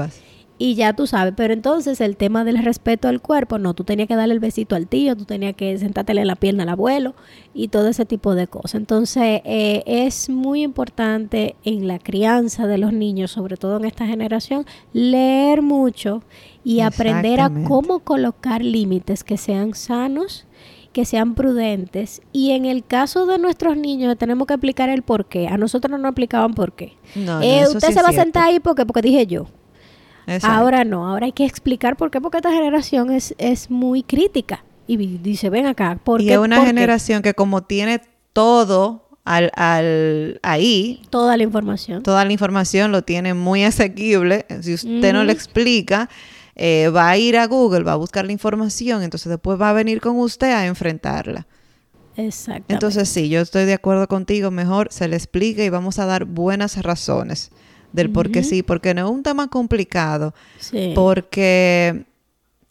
Y 0.58 0.76
ya 0.76 0.94
tú 0.94 1.06
sabes, 1.06 1.34
pero 1.36 1.54
entonces 1.54 2.00
el 2.00 2.16
tema 2.16 2.46
del 2.46 2.64
respeto 2.64 3.10
al 3.10 3.20
cuerpo, 3.20 3.58
no, 3.58 3.74
tú 3.74 3.84
tenías 3.84 4.08
que 4.08 4.16
darle 4.16 4.34
el 4.34 4.40
besito 4.40 4.78
al 4.78 4.88
tío, 4.88 5.18
tú 5.18 5.26
tenías 5.26 5.54
que 5.54 5.78
sentártele 5.78 6.22
en 6.22 6.28
la 6.28 6.38
pierna 6.38 6.64
al 6.64 6.70
abuelo 6.70 7.14
y 7.54 7.68
todo 7.68 7.90
ese 7.90 8.06
tipo 8.06 8.36
de 8.36 8.48
cosas. 8.48 8.76
Entonces 8.76 9.42
eh, 9.44 9.84
es 9.86 10.30
muy 10.30 10.64
importante 10.64 11.58
en 11.66 11.90
la 11.90 12.00
crianza 12.00 12.68
de 12.68 12.78
los 12.78 12.94
niños, 12.94 13.32
sobre 13.32 13.58
todo 13.58 13.76
en 13.76 13.84
esta 13.84 14.08
generación, 14.08 14.66
leer 14.94 15.62
mucho 15.62 16.24
y 16.64 16.80
aprender 16.80 17.42
a 17.42 17.52
cómo 17.68 18.00
colocar 18.00 18.64
límites 18.64 19.26
que 19.26 19.36
sean 19.36 19.74
sanos 19.74 20.46
que 20.96 21.04
sean 21.04 21.36
prudentes. 21.36 22.22
Y 22.32 22.52
en 22.52 22.64
el 22.64 22.86
caso 22.86 23.26
de 23.26 23.38
nuestros 23.38 23.76
niños 23.76 24.18
tenemos 24.18 24.48
que 24.48 24.54
explicar 24.54 24.88
el 24.88 25.02
por 25.02 25.26
qué. 25.26 25.50
A 25.50 25.58
nosotros 25.58 25.92
no 25.92 25.98
nos 25.98 26.12
explicaban 26.12 26.54
por 26.54 26.72
qué. 26.72 26.94
Eh, 27.16 27.66
usted 27.68 27.92
se 27.92 28.02
va 28.02 28.08
a 28.08 28.14
sentar 28.14 28.44
ahí 28.44 28.62
porque, 28.62 28.86
porque 28.86 29.02
dije 29.02 29.28
yo. 29.28 29.48
Ahora 30.42 30.86
no, 30.86 31.06
ahora 31.06 31.26
hay 31.26 31.34
que 31.34 31.44
explicar 31.44 31.98
por 31.98 32.12
qué, 32.12 32.22
porque 32.22 32.38
esta 32.38 32.50
generación 32.50 33.12
es, 33.12 33.36
es 33.40 33.70
muy 33.70 34.04
crítica. 34.04 34.64
Y 34.88 34.96
dice, 34.96 35.50
ven 35.50 35.66
acá, 35.66 36.00
¿por 36.02 36.22
y 36.22 36.32
es 36.32 36.38
una 36.38 36.66
generación 36.66 37.22
que 37.22 37.34
como 37.34 37.64
tiene 37.64 38.00
todo 38.32 39.10
al, 39.26 39.52
al, 39.58 40.40
ahí. 40.44 41.02
Toda 41.10 41.36
la 41.36 41.44
información. 41.44 42.04
Toda 42.04 42.24
la 42.24 42.32
información 42.32 42.94
lo 42.94 43.02
tiene 43.02 43.34
muy 43.34 43.66
asequible. 43.66 44.46
Si 44.62 44.76
usted 44.76 45.12
no 45.12 45.26
le 45.26 45.34
explica, 45.34 46.10
eh, 46.56 46.90
va 46.90 47.10
a 47.10 47.18
ir 47.18 47.38
a 47.38 47.48
Google, 47.48 47.84
va 47.84 47.94
a 47.94 47.98
buscar 47.98 48.26
la 48.26 48.32
información, 48.32 49.04
entonces 49.04 49.30
después 49.30 49.60
va 49.60 49.70
a 49.70 49.74
venir 49.74 50.02
con 50.02 50.18
usted 50.18 50.52
a 50.52 50.66
enfrentarla. 50.66 51.48
Exacto. 52.18 52.74
Entonces 52.74 53.10
sí, 53.10 53.28
yo 53.28 53.42
estoy 53.42 53.66
de 53.66 53.74
acuerdo 53.74 54.08
contigo, 54.08 54.52
mejor 54.52 54.88
se 54.92 55.08
le 55.08 55.18
explica 55.18 55.64
y 55.64 55.70
vamos 55.70 56.00
a 56.00 56.06
dar 56.06 56.26
buenas 56.26 56.82
razones 56.82 57.52
del 57.92 58.12
por 58.12 58.30
qué 58.30 58.44
sí, 58.44 58.62
porque 58.62 58.94
no 58.94 59.06
es 59.06 59.12
un 59.12 59.24
tema 59.24 59.48
complicado, 59.48 60.34
sí. 60.60 60.92
porque, 60.94 62.06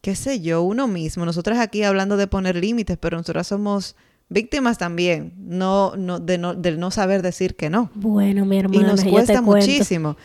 qué 0.03 0.15
sé 0.15 0.41
yo, 0.41 0.63
uno 0.63 0.87
mismo, 0.87 1.25
nosotros 1.25 1.59
aquí 1.59 1.83
hablando 1.83 2.17
de 2.17 2.27
poner 2.27 2.57
límites, 2.57 2.99
pero 2.99 3.17
nosotros 3.17 3.47
somos 3.47 3.97
víctimas 4.29 4.79
también, 4.79 5.33
no, 5.39 5.95
no, 5.97 6.21
de 6.21 6.39
no, 6.39 6.55
del 6.55 6.79
no 6.79 6.91
saber 6.91 7.23
decir 7.23 7.57
que 7.57 7.71
no. 7.71 7.91
Bueno, 7.95 8.45
mi 8.45 8.59
hermano, 8.59 8.81
y 8.81 8.85
nos 8.85 9.03
cuesta 9.05 9.41
muchísimo. 9.41 10.17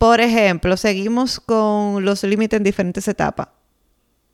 Por 0.00 0.22
ejemplo, 0.22 0.78
seguimos 0.78 1.40
con 1.40 2.06
los 2.06 2.24
límites 2.24 2.56
en 2.56 2.64
diferentes 2.64 3.06
etapas. 3.06 3.48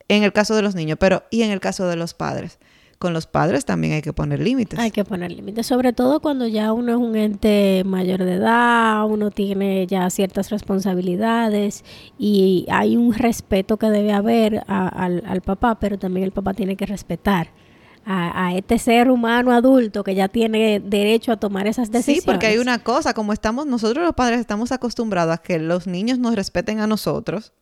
En 0.07 0.23
el 0.23 0.33
caso 0.33 0.55
de 0.55 0.63
los 0.63 0.77
niños, 0.77 0.97
pero 1.01 1.25
¿y 1.29 1.43
en 1.43 1.51
el 1.51 1.59
caso 1.59 1.89
de 1.89 1.97
los 1.97 2.15
padres? 2.15 2.61
con 2.99 3.13
los 3.13 3.27
padres 3.27 3.65
también 3.65 3.93
hay 3.93 4.01
que 4.01 4.13
poner 4.13 4.41
límites. 4.41 4.79
Hay 4.79 4.91
que 4.91 5.05
poner 5.05 5.31
límites, 5.31 5.67
sobre 5.67 5.93
todo 5.93 6.21
cuando 6.21 6.47
ya 6.47 6.73
uno 6.73 6.93
es 6.93 6.99
un 6.99 7.15
ente 7.15 7.83
mayor 7.85 8.25
de 8.25 8.35
edad, 8.35 9.05
uno 9.07 9.31
tiene 9.31 9.87
ya 9.87 10.09
ciertas 10.09 10.49
responsabilidades 10.49 11.85
y 12.19 12.65
hay 12.71 12.97
un 12.97 13.13
respeto 13.13 13.77
que 13.77 13.91
debe 13.91 14.13
haber 14.13 14.63
al, 14.67 15.43
papá, 15.45 15.79
pero 15.79 15.99
también 15.99 16.25
el 16.25 16.33
papá 16.33 16.55
tiene 16.55 16.77
que 16.77 16.87
respetar 16.87 17.49
a, 18.07 18.55
este 18.55 18.79
ser 18.79 19.11
humano 19.11 19.53
adulto 19.53 20.05
que 20.05 20.15
ya 20.15 20.29
tiene 20.29 20.81
derecho 20.81 21.33
a 21.33 21.37
tomar 21.37 21.67
esas 21.67 21.91
decisiones. 21.91 22.23
Sí, 22.23 22.27
porque 22.27 22.47
hay 22.47 22.59
una 22.59 22.79
cosa, 22.79 23.15
como 23.15 23.33
estamos, 23.33 23.67
nosotros 23.67 24.05
los 24.05 24.15
padres 24.15 24.39
estamos 24.39 24.71
acostumbrados 24.71 25.35
a 25.35 25.39
que 25.39 25.59
los 25.59 25.89
niños 25.89 26.19
nos 26.19 26.37
respeten 26.37 26.79
a 26.79 26.87
nosotros, 26.87 27.53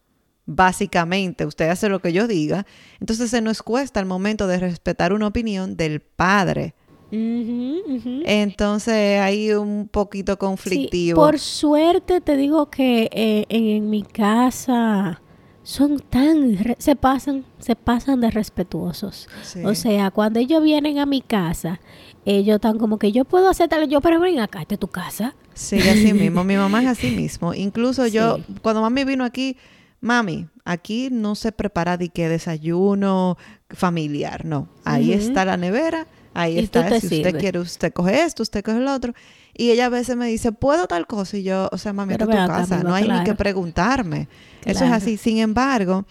básicamente, 0.44 1.46
usted 1.46 1.70
hace 1.70 1.88
lo 1.88 2.00
que 2.00 2.12
yo 2.12 2.28
diga, 2.28 2.66
entonces 3.00 3.30
se 3.30 3.40
nos 3.40 3.62
cuesta 3.62 4.00
el 4.00 4.06
momento 4.06 4.46
de 4.46 4.58
respetar 4.58 5.14
una 5.14 5.28
opinión 5.28 5.76
del 5.76 6.00
padre. 6.00 6.74
Entonces 7.10 9.20
hay 9.20 9.52
un 9.52 9.88
poquito 9.88 10.36
conflictivo. 10.36 11.14
por 11.14 11.38
suerte 11.38 12.20
te 12.20 12.36
digo 12.36 12.70
que 12.70 13.08
eh, 13.12 13.46
en 13.48 13.88
mi 13.88 14.02
casa 14.02 15.22
son 15.64 15.98
tan 15.98 16.56
se 16.78 16.94
pasan 16.94 17.44
se 17.58 17.74
pasan 17.74 18.20
de 18.20 18.30
respetuosos. 18.30 19.28
O 19.64 19.74
sea 19.74 20.10
cuando 20.10 20.38
ellos 20.38 20.62
vienen 20.62 20.98
a 20.98 21.06
mi 21.06 21.22
casa 21.22 21.80
ellos 22.26 22.56
están 22.56 22.78
como 22.78 22.98
que 22.98 23.12
yo 23.12 23.24
puedo 23.24 23.48
hacer 23.48 23.68
tal 23.68 23.88
yo 23.88 24.00
pero 24.00 24.20
ven 24.20 24.38
acá 24.38 24.60
esta 24.60 24.74
es 24.74 24.80
tu 24.80 24.88
casa 24.88 25.34
sí 25.54 25.80
así 25.80 26.12
mismo 26.14 26.44
mi 26.44 26.56
mamá 26.56 26.82
es 26.82 26.88
así 26.88 27.10
mismo. 27.10 27.54
Incluso 27.54 28.06
yo 28.06 28.38
cuando 28.62 28.82
mami 28.82 29.04
vino 29.04 29.24
aquí 29.24 29.56
mami 30.00 30.48
aquí 30.66 31.08
no 31.10 31.34
se 31.34 31.50
prepara 31.50 31.96
de 31.96 32.10
qué 32.10 32.28
desayuno 32.28 33.38
familiar 33.70 34.44
no. 34.44 34.68
Ahí 34.84 35.12
está 35.14 35.46
la 35.46 35.56
nevera 35.56 36.06
ahí 36.34 36.58
está 36.58 37.00
si 37.00 37.06
usted 37.06 37.38
quiere 37.38 37.60
usted 37.60 37.92
coge 37.92 38.22
esto 38.22 38.42
usted 38.42 38.62
coge 38.62 38.78
el 38.78 38.88
otro 38.88 39.14
y 39.56 39.70
ella 39.70 39.86
a 39.86 39.88
veces 39.88 40.16
me 40.16 40.26
dice, 40.26 40.50
¿puedo 40.50 40.88
tal 40.88 41.06
cosa? 41.06 41.36
Y 41.36 41.44
yo, 41.44 41.68
o 41.70 41.78
sea, 41.78 41.92
mami, 41.92 42.14
es 42.14 42.18
tu 42.18 42.26
casa, 42.26 42.82
no 42.82 42.92
hay 42.92 43.08
ni 43.08 43.22
que 43.22 43.34
preguntarme. 43.34 44.28
Eso 44.64 44.84
es 44.84 44.90
así. 44.90 45.16
Sin 45.16 45.38
embargo, 45.38 46.06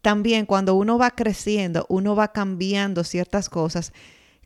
también 0.00 0.46
cuando 0.46 0.74
uno 0.74 0.96
va 0.96 1.10
creciendo, 1.10 1.84
uno 1.90 2.16
va 2.16 2.32
cambiando 2.32 3.04
ciertas 3.04 3.50
cosas 3.50 3.92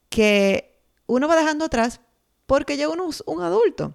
que 0.08 0.80
uno 1.06 1.28
va 1.28 1.36
dejando 1.36 1.64
atrás 1.64 2.00
porque 2.46 2.76
ya 2.76 2.88
uno 2.88 3.08
es 3.08 3.22
un 3.26 3.40
adulto. 3.40 3.94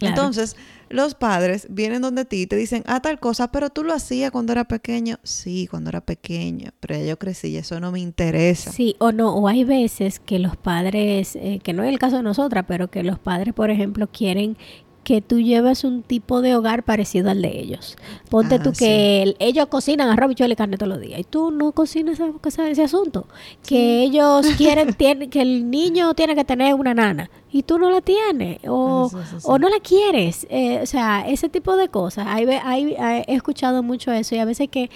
Entonces, 0.00 0.56
los 0.88 1.14
padres 1.14 1.66
vienen 1.70 2.02
donde 2.02 2.24
ti 2.24 2.42
y 2.42 2.46
te 2.46 2.56
dicen, 2.56 2.82
ah, 2.86 3.00
tal 3.00 3.18
cosa, 3.18 3.50
pero 3.50 3.70
tú 3.70 3.82
lo 3.82 3.92
hacías 3.92 4.30
cuando 4.30 4.52
era 4.52 4.64
pequeño. 4.64 5.18
Sí, 5.22 5.66
cuando 5.66 5.90
era 5.90 6.00
pequeño, 6.00 6.70
pero 6.80 6.98
yo 7.02 7.18
crecí 7.18 7.48
y 7.48 7.56
eso 7.56 7.80
no 7.80 7.92
me 7.92 8.00
interesa. 8.00 8.72
Sí, 8.72 8.96
o 8.98 9.12
no, 9.12 9.34
o 9.34 9.48
hay 9.48 9.64
veces 9.64 10.20
que 10.20 10.38
los 10.38 10.56
padres, 10.56 11.36
eh, 11.36 11.60
que 11.62 11.72
no 11.72 11.82
es 11.82 11.90
el 11.90 11.98
caso 11.98 12.16
de 12.16 12.22
nosotras, 12.22 12.64
pero 12.68 12.88
que 12.88 13.02
los 13.02 13.18
padres, 13.18 13.54
por 13.54 13.70
ejemplo, 13.70 14.06
quieren 14.06 14.56
que 15.06 15.22
tú 15.22 15.38
lleves 15.38 15.84
un 15.84 16.02
tipo 16.02 16.42
de 16.42 16.56
hogar 16.56 16.82
parecido 16.82 17.30
al 17.30 17.40
de 17.40 17.60
ellos. 17.60 17.96
Ponte 18.28 18.58
tú 18.58 18.72
que 18.72 19.36
ellos 19.38 19.66
cocinan 19.68 20.08
arroz, 20.08 20.30
bichuela 20.30 20.54
y 20.54 20.56
carne 20.56 20.78
todos 20.78 20.88
los 20.88 21.00
días 21.00 21.20
y 21.20 21.22
tú 21.22 21.52
no 21.52 21.70
cocinas 21.70 22.18
ese, 22.44 22.70
ese 22.72 22.82
asunto. 22.82 23.28
Que 23.64 24.02
ellos 24.02 24.44
quieren 24.58 24.94
que 24.94 25.40
el 25.40 25.70
niño 25.70 26.12
tiene 26.14 26.34
que 26.34 26.44
tener 26.44 26.74
una 26.74 26.92
nana 26.92 27.30
y 27.52 27.62
tú 27.62 27.78
no 27.78 27.88
la 27.88 28.00
tienes 28.00 28.58
o, 28.66 29.08
o 29.44 29.58
no 29.60 29.68
la 29.68 29.78
quieres. 29.78 30.44
Eh, 30.50 30.80
o 30.82 30.86
sea, 30.86 31.24
ese 31.28 31.48
tipo 31.48 31.76
de 31.76 31.86
cosas. 31.86 32.26
Hay, 32.28 32.44
hay, 32.46 32.96
he 33.28 33.34
escuchado 33.36 33.84
mucho 33.84 34.10
eso 34.10 34.34
y 34.34 34.38
a 34.38 34.44
veces 34.44 34.68
que 34.68 34.90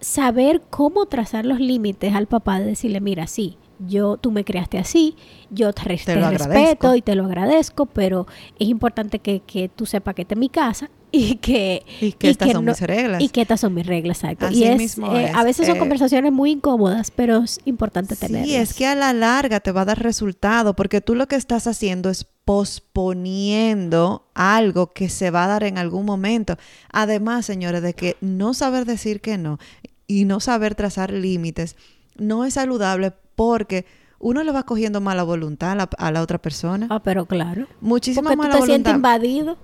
saber 0.00 0.60
cómo 0.70 1.06
trazar 1.06 1.46
los 1.46 1.60
límites 1.60 2.16
al 2.16 2.26
papá, 2.26 2.58
de 2.58 2.66
decirle, 2.66 3.00
mira, 3.00 3.28
sí, 3.28 3.58
yo, 3.86 4.16
tú 4.16 4.30
me 4.30 4.44
creaste 4.44 4.78
así, 4.78 5.16
yo 5.50 5.72
te, 5.72 5.82
respeto 5.84 6.94
y 6.94 7.02
te 7.02 7.14
lo 7.14 7.24
agradezco, 7.24 7.86
pero 7.86 8.26
es 8.58 8.68
importante 8.68 9.18
que, 9.18 9.40
que 9.40 9.68
tú 9.68 9.86
sepas 9.86 10.14
que 10.14 10.22
esta 10.22 10.34
es 10.34 10.38
mi 10.38 10.48
casa 10.48 10.90
y 11.12 11.36
que, 11.36 11.84
y 12.00 12.12
que 12.12 12.30
estas 12.30 12.52
son 12.52 12.64
mis 12.64 12.80
reglas. 12.80 13.22
Y 13.22 13.28
que 13.28 13.42
estas 13.42 13.60
son 13.60 13.74
mis 13.74 13.86
reglas, 13.86 14.24
exacto. 14.24 14.50
y 14.50 14.64
es, 14.64 14.98
eh, 14.98 15.32
a 15.34 15.44
veces 15.44 15.66
son 15.66 15.76
eh, 15.76 15.78
conversaciones 15.78 16.32
muy 16.32 16.52
incómodas, 16.52 17.10
pero 17.10 17.42
es 17.44 17.60
importante 17.64 18.16
tenerlas. 18.16 18.48
Sí, 18.48 18.56
es 18.56 18.74
que 18.74 18.86
a 18.86 18.94
la 18.94 19.12
larga 19.12 19.60
te 19.60 19.72
va 19.72 19.82
a 19.82 19.84
dar 19.86 20.02
resultado, 20.02 20.74
porque 20.74 21.00
tú 21.00 21.14
lo 21.14 21.28
que 21.28 21.36
estás 21.36 21.66
haciendo 21.66 22.08
es 22.08 22.26
posponiendo 22.44 24.26
algo 24.34 24.92
que 24.92 25.08
se 25.08 25.30
va 25.30 25.44
a 25.44 25.48
dar 25.48 25.64
en 25.64 25.78
algún 25.78 26.06
momento. 26.06 26.56
Además, 26.90 27.46
señores, 27.46 27.82
de 27.82 27.94
que 27.94 28.16
no 28.20 28.54
saber 28.54 28.84
decir 28.84 29.20
que 29.20 29.38
no 29.38 29.58
y 30.06 30.24
no 30.24 30.40
saber 30.40 30.74
trazar 30.74 31.12
límites 31.12 31.76
no 32.16 32.44
es 32.44 32.54
saludable 32.54 33.12
porque 33.34 33.86
uno 34.18 34.42
le 34.44 34.52
va 34.52 34.62
cogiendo 34.62 35.00
mala 35.00 35.24
voluntad 35.24 35.78
a 35.98 36.10
la, 36.10 36.22
otra 36.22 36.38
persona. 36.38 36.86
Ah, 36.90 37.02
pero 37.02 37.26
claro. 37.26 37.66
Muchísima 37.80 38.30
porque 38.30 38.36
mala 38.36 38.54
tú 38.54 38.60
te 38.60 38.66
sientes 38.66 38.94
invadido. 38.94 39.58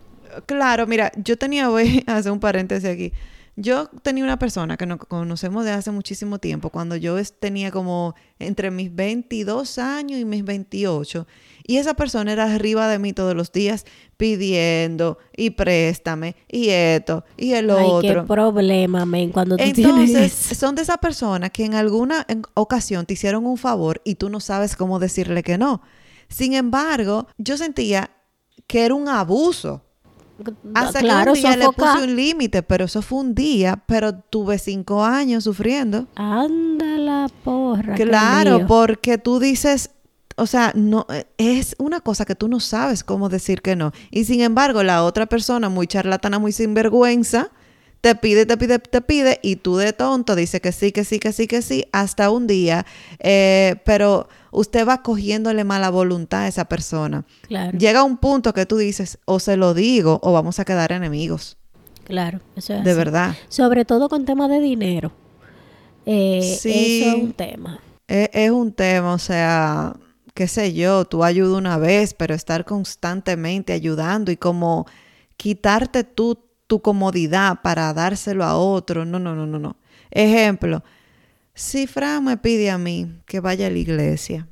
Claro, 0.46 0.86
mira, 0.86 1.12
yo 1.16 1.38
tenía, 1.38 1.68
voy 1.68 2.04
a 2.06 2.16
hacer 2.16 2.32
un 2.32 2.40
paréntesis 2.40 2.88
aquí. 2.88 3.12
Yo 3.56 3.88
tenía 4.02 4.22
una 4.22 4.38
persona 4.38 4.76
que 4.76 4.86
nos 4.86 4.98
conocemos 4.98 5.64
de 5.64 5.72
hace 5.72 5.90
muchísimo 5.90 6.38
tiempo, 6.38 6.70
cuando 6.70 6.94
yo 6.94 7.16
tenía 7.40 7.72
como 7.72 8.14
entre 8.38 8.70
mis 8.70 8.94
22 8.94 9.78
años 9.78 10.20
y 10.20 10.24
mis 10.24 10.44
28. 10.44 11.26
Y 11.68 11.76
esa 11.76 11.92
persona 11.92 12.32
era 12.32 12.50
arriba 12.54 12.88
de 12.88 12.98
mí 12.98 13.12
todos 13.12 13.34
los 13.34 13.52
días 13.52 13.84
pidiendo 14.16 15.18
y 15.36 15.50
préstame 15.50 16.34
y 16.50 16.70
esto 16.70 17.24
y 17.36 17.52
el 17.52 17.68
otro. 17.68 17.98
Ay, 17.98 18.14
qué 18.14 18.22
problema, 18.22 19.04
men, 19.04 19.30
cuando 19.30 19.58
tú 19.58 19.62
Entonces, 19.62 20.32
son 20.32 20.74
de 20.74 20.80
esas 20.80 20.96
personas 20.96 21.50
que 21.50 21.66
en 21.66 21.74
alguna 21.74 22.26
ocasión 22.54 23.04
te 23.04 23.12
hicieron 23.12 23.44
un 23.44 23.58
favor 23.58 24.00
y 24.02 24.14
tú 24.14 24.30
no 24.30 24.40
sabes 24.40 24.76
cómo 24.76 24.98
decirle 24.98 25.42
que 25.42 25.58
no. 25.58 25.82
Sin 26.30 26.54
embargo, 26.54 27.26
yo 27.36 27.58
sentía 27.58 28.12
que 28.66 28.86
era 28.86 28.94
un 28.94 29.06
abuso. 29.06 29.84
Hasta 30.72 31.00
claro, 31.00 31.34
que 31.34 31.40
un 31.40 31.44
día 31.44 31.56
le 31.58 31.66
puse 31.66 32.04
un 32.04 32.16
límite, 32.16 32.62
pero 32.62 32.86
eso 32.86 33.02
fue 33.02 33.18
un 33.18 33.34
día, 33.34 33.82
pero 33.84 34.14
tuve 34.14 34.58
cinco 34.58 35.04
años 35.04 35.44
sufriendo. 35.44 36.06
Anda 36.14 36.96
la 36.96 37.28
porra. 37.44 37.94
Claro, 37.94 38.66
porque 38.66 39.18
tú 39.18 39.38
dices, 39.38 39.90
o 40.38 40.46
sea, 40.46 40.72
no 40.74 41.06
eh, 41.12 41.26
es 41.36 41.74
una 41.78 42.00
cosa 42.00 42.24
que 42.24 42.34
tú 42.34 42.48
no 42.48 42.60
sabes 42.60 43.04
cómo 43.04 43.28
decir 43.28 43.60
que 43.60 43.76
no. 43.76 43.92
Y 44.10 44.24
sin 44.24 44.40
embargo, 44.40 44.82
la 44.82 45.04
otra 45.04 45.26
persona, 45.26 45.68
muy 45.68 45.86
charlatana, 45.86 46.38
muy 46.38 46.52
sinvergüenza, 46.52 47.50
te 48.00 48.14
pide, 48.14 48.46
te 48.46 48.56
pide, 48.56 48.78
te 48.78 49.00
pide, 49.00 49.40
y 49.42 49.56
tú 49.56 49.76
de 49.76 49.92
tonto 49.92 50.36
dice 50.36 50.60
que 50.60 50.70
sí, 50.70 50.92
que 50.92 51.04
sí, 51.04 51.18
que 51.18 51.32
sí, 51.32 51.48
que 51.48 51.62
sí, 51.62 51.84
hasta 51.92 52.30
un 52.30 52.46
día. 52.46 52.86
Eh, 53.18 53.76
pero 53.84 54.28
usted 54.52 54.86
va 54.86 55.02
cogiéndole 55.02 55.64
mala 55.64 55.90
voluntad 55.90 56.42
a 56.42 56.48
esa 56.48 56.66
persona. 56.66 57.24
Claro. 57.42 57.76
Llega 57.76 58.04
un 58.04 58.16
punto 58.16 58.54
que 58.54 58.66
tú 58.66 58.76
dices, 58.76 59.18
o 59.24 59.40
se 59.40 59.56
lo 59.56 59.74
digo, 59.74 60.20
o 60.22 60.32
vamos 60.32 60.60
a 60.60 60.64
quedar 60.64 60.92
enemigos. 60.92 61.56
Claro, 62.04 62.40
eso 62.56 62.74
es 62.74 62.84
De 62.84 62.94
verdad. 62.94 63.36
Sobre 63.48 63.84
todo 63.84 64.08
con 64.08 64.24
temas 64.24 64.48
de 64.48 64.60
dinero. 64.60 65.12
Eh, 66.06 66.56
sí, 66.58 67.02
eso 67.02 67.16
es 67.16 67.22
un 67.22 67.32
tema. 67.32 67.80
es 68.06 68.50
un 68.50 68.72
tema, 68.72 69.12
o 69.12 69.18
sea, 69.18 69.94
qué 70.38 70.46
sé 70.46 70.72
yo, 70.72 71.04
tú 71.04 71.24
ayudas 71.24 71.58
una 71.58 71.78
vez, 71.78 72.14
pero 72.14 72.32
estar 72.32 72.64
constantemente 72.64 73.72
ayudando 73.72 74.30
y 74.30 74.36
como 74.36 74.86
quitarte 75.36 76.04
tú 76.04 76.38
tu 76.68 76.80
comodidad 76.80 77.60
para 77.60 77.92
dárselo 77.92 78.44
a 78.44 78.56
otro. 78.56 79.04
No, 79.04 79.18
no, 79.18 79.34
no, 79.34 79.48
no, 79.48 79.58
no. 79.58 79.76
Ejemplo, 80.12 80.84
si 81.54 81.88
Fran 81.88 82.22
me 82.22 82.36
pide 82.36 82.70
a 82.70 82.78
mí 82.78 83.20
que 83.26 83.40
vaya 83.40 83.66
a 83.66 83.70
la 83.70 83.78
iglesia 83.78 84.46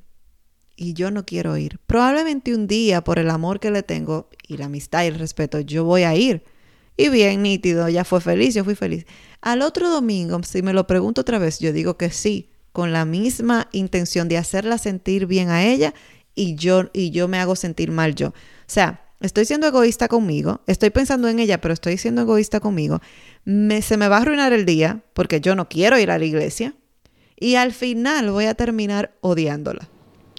y 0.75 0.95
yo 0.95 1.13
no 1.13 1.25
quiero 1.25 1.57
ir, 1.57 1.79
probablemente 1.87 2.53
un 2.53 2.67
día 2.67 3.05
por 3.05 3.21
el 3.21 3.31
amor 3.31 3.61
que 3.61 3.71
le 3.71 3.85
tengo 3.85 4.29
y 4.49 4.57
la 4.57 4.65
amistad 4.65 5.05
y 5.05 5.07
el 5.07 5.21
respeto, 5.21 5.61
yo 5.61 5.85
voy 5.85 6.03
a 6.03 6.17
ir. 6.17 6.43
Y 6.97 7.11
bien, 7.11 7.43
nítido, 7.43 7.89
ya 7.89 8.03
fue 8.03 8.21
feliz, 8.21 8.55
yo 8.55 8.65
fui 8.65 8.75
feliz. 8.75 9.07
Al 9.41 9.63
otro 9.63 9.89
domingo, 9.89 10.43
si 10.43 10.63
me 10.63 10.73
lo 10.73 10.89
pregunto 10.89 11.21
otra 11.21 11.39
vez, 11.39 11.61
yo 11.61 11.73
digo 11.73 11.97
que 11.97 12.11
sí, 12.11 12.51
con 12.77 12.93
la 12.93 13.07
misma 13.07 13.69
intención 13.73 14.29
de 14.29 14.37
hacerla 14.37 14.77
sentir 14.77 15.25
bien 15.25 15.49
a 15.49 15.65
ella 15.65 15.95
y 16.35 16.57
yo, 16.57 16.91
y 16.93 17.11
yo 17.11 17.27
me 17.27 17.39
hago 17.39 17.57
sentir 17.57 17.91
mal 17.91 18.15
yo. 18.15 18.29
O 18.29 18.35
sea, 18.67 19.01
estoy 19.21 19.47
siendo 19.47 19.67
egoísta 19.67 20.09
conmigo, 20.09 20.61
estoy 20.67 20.91
pensando 20.91 21.27
en 21.29 21.39
ella, 21.39 21.59
pero 21.59 21.73
estoy 21.73 21.97
siendo 21.97 22.21
egoísta 22.21 22.61
conmigo. 22.61 23.01
Me, 23.47 23.81
se 23.81 23.97
me 23.97 24.09
va 24.09 24.19
a 24.19 24.21
arruinar 24.21 24.53
el 24.53 24.67
día 24.67 25.01
porque 25.15 25.41
yo 25.41 25.55
no 25.55 25.71
quiero 25.71 25.99
ir 25.99 26.11
a 26.11 26.19
la 26.19 26.27
iglesia 26.27 26.75
y 27.41 27.55
al 27.55 27.73
final 27.73 28.31
voy 28.31 28.45
a 28.45 28.53
terminar 28.53 29.17
odiándola. 29.23 29.89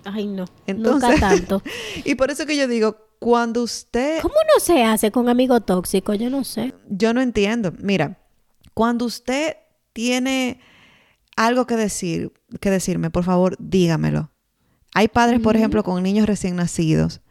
Ay, 0.04 0.28
no. 0.28 0.46
Entonces, 0.68 1.10
nunca 1.10 1.20
tanto. 1.20 1.64
y 2.06 2.14
por 2.14 2.30
eso 2.30 2.46
que 2.46 2.56
yo 2.56 2.68
digo, 2.68 2.98
cuando 3.18 3.64
usted... 3.64 4.22
¿Cómo 4.22 4.36
no 4.54 4.60
se 4.64 4.84
hace 4.84 5.10
con 5.10 5.28
amigo 5.28 5.60
tóxico? 5.62 6.14
Yo 6.14 6.30
no 6.30 6.44
sé. 6.44 6.76
Yo 6.88 7.16
no 7.16 7.22
entiendo. 7.22 7.74
Mira, 7.80 8.20
cuando 8.76 9.06
usted 9.06 9.56
tiene 9.92 10.60
algo 11.38 11.66
que 11.66 11.78
decir, 11.78 12.34
que 12.60 12.70
decirme, 12.70 13.10
por 13.10 13.24
favor, 13.24 13.56
dígamelo. 13.60 14.32
Hay 14.94 15.08
padres, 15.08 15.40
por 15.40 15.56
ejemplo, 15.56 15.84
con 15.84 16.04
niños 16.04 16.28
recién 16.28 16.58
nacidos 16.58 17.22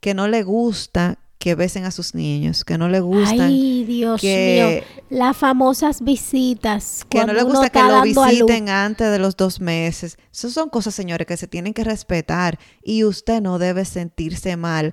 que 0.00 0.14
no 0.14 0.26
le 0.26 0.42
gusta 0.42 1.18
que 1.38 1.54
besen 1.54 1.86
a 1.86 1.90
sus 1.90 2.14
niños, 2.14 2.64
que 2.64 2.76
no 2.76 2.90
le 2.90 3.00
gustan. 3.00 3.40
Ay, 3.40 3.84
Dios 3.84 4.22
mío. 4.22 4.82
Las 5.08 5.36
famosas 5.38 6.02
visitas. 6.02 7.06
Que 7.08 7.24
no 7.24 7.32
le 7.32 7.42
gusta 7.42 7.70
que 7.70 7.82
lo 7.82 8.02
visiten 8.02 8.68
antes 8.68 9.10
de 9.10 9.18
los 9.18 9.36
dos 9.36 9.58
meses. 9.58 10.18
Esas 10.30 10.52
son 10.52 10.68
cosas, 10.68 10.94
señores, 10.94 11.26
que 11.26 11.38
se 11.38 11.48
tienen 11.48 11.72
que 11.72 11.82
respetar. 11.82 12.58
Y 12.82 13.04
usted 13.04 13.40
no 13.40 13.58
debe 13.58 13.86
sentirse 13.86 14.58
mal 14.58 14.92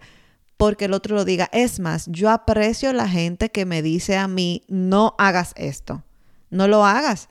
porque 0.56 0.86
el 0.86 0.94
otro 0.94 1.18
lo 1.18 1.26
diga. 1.26 1.50
Es 1.52 1.82
más, 1.82 2.08
yo 2.10 2.30
aprecio 2.30 2.94
la 2.94 3.10
gente 3.10 3.50
que 3.50 3.66
me 3.66 3.82
dice 3.82 4.16
a 4.16 4.30
mí, 4.30 4.64
no 4.70 5.16
hagas 5.18 5.54
esto. 5.58 6.04
No 6.50 6.70
lo 6.70 6.86
hagas. 6.86 7.28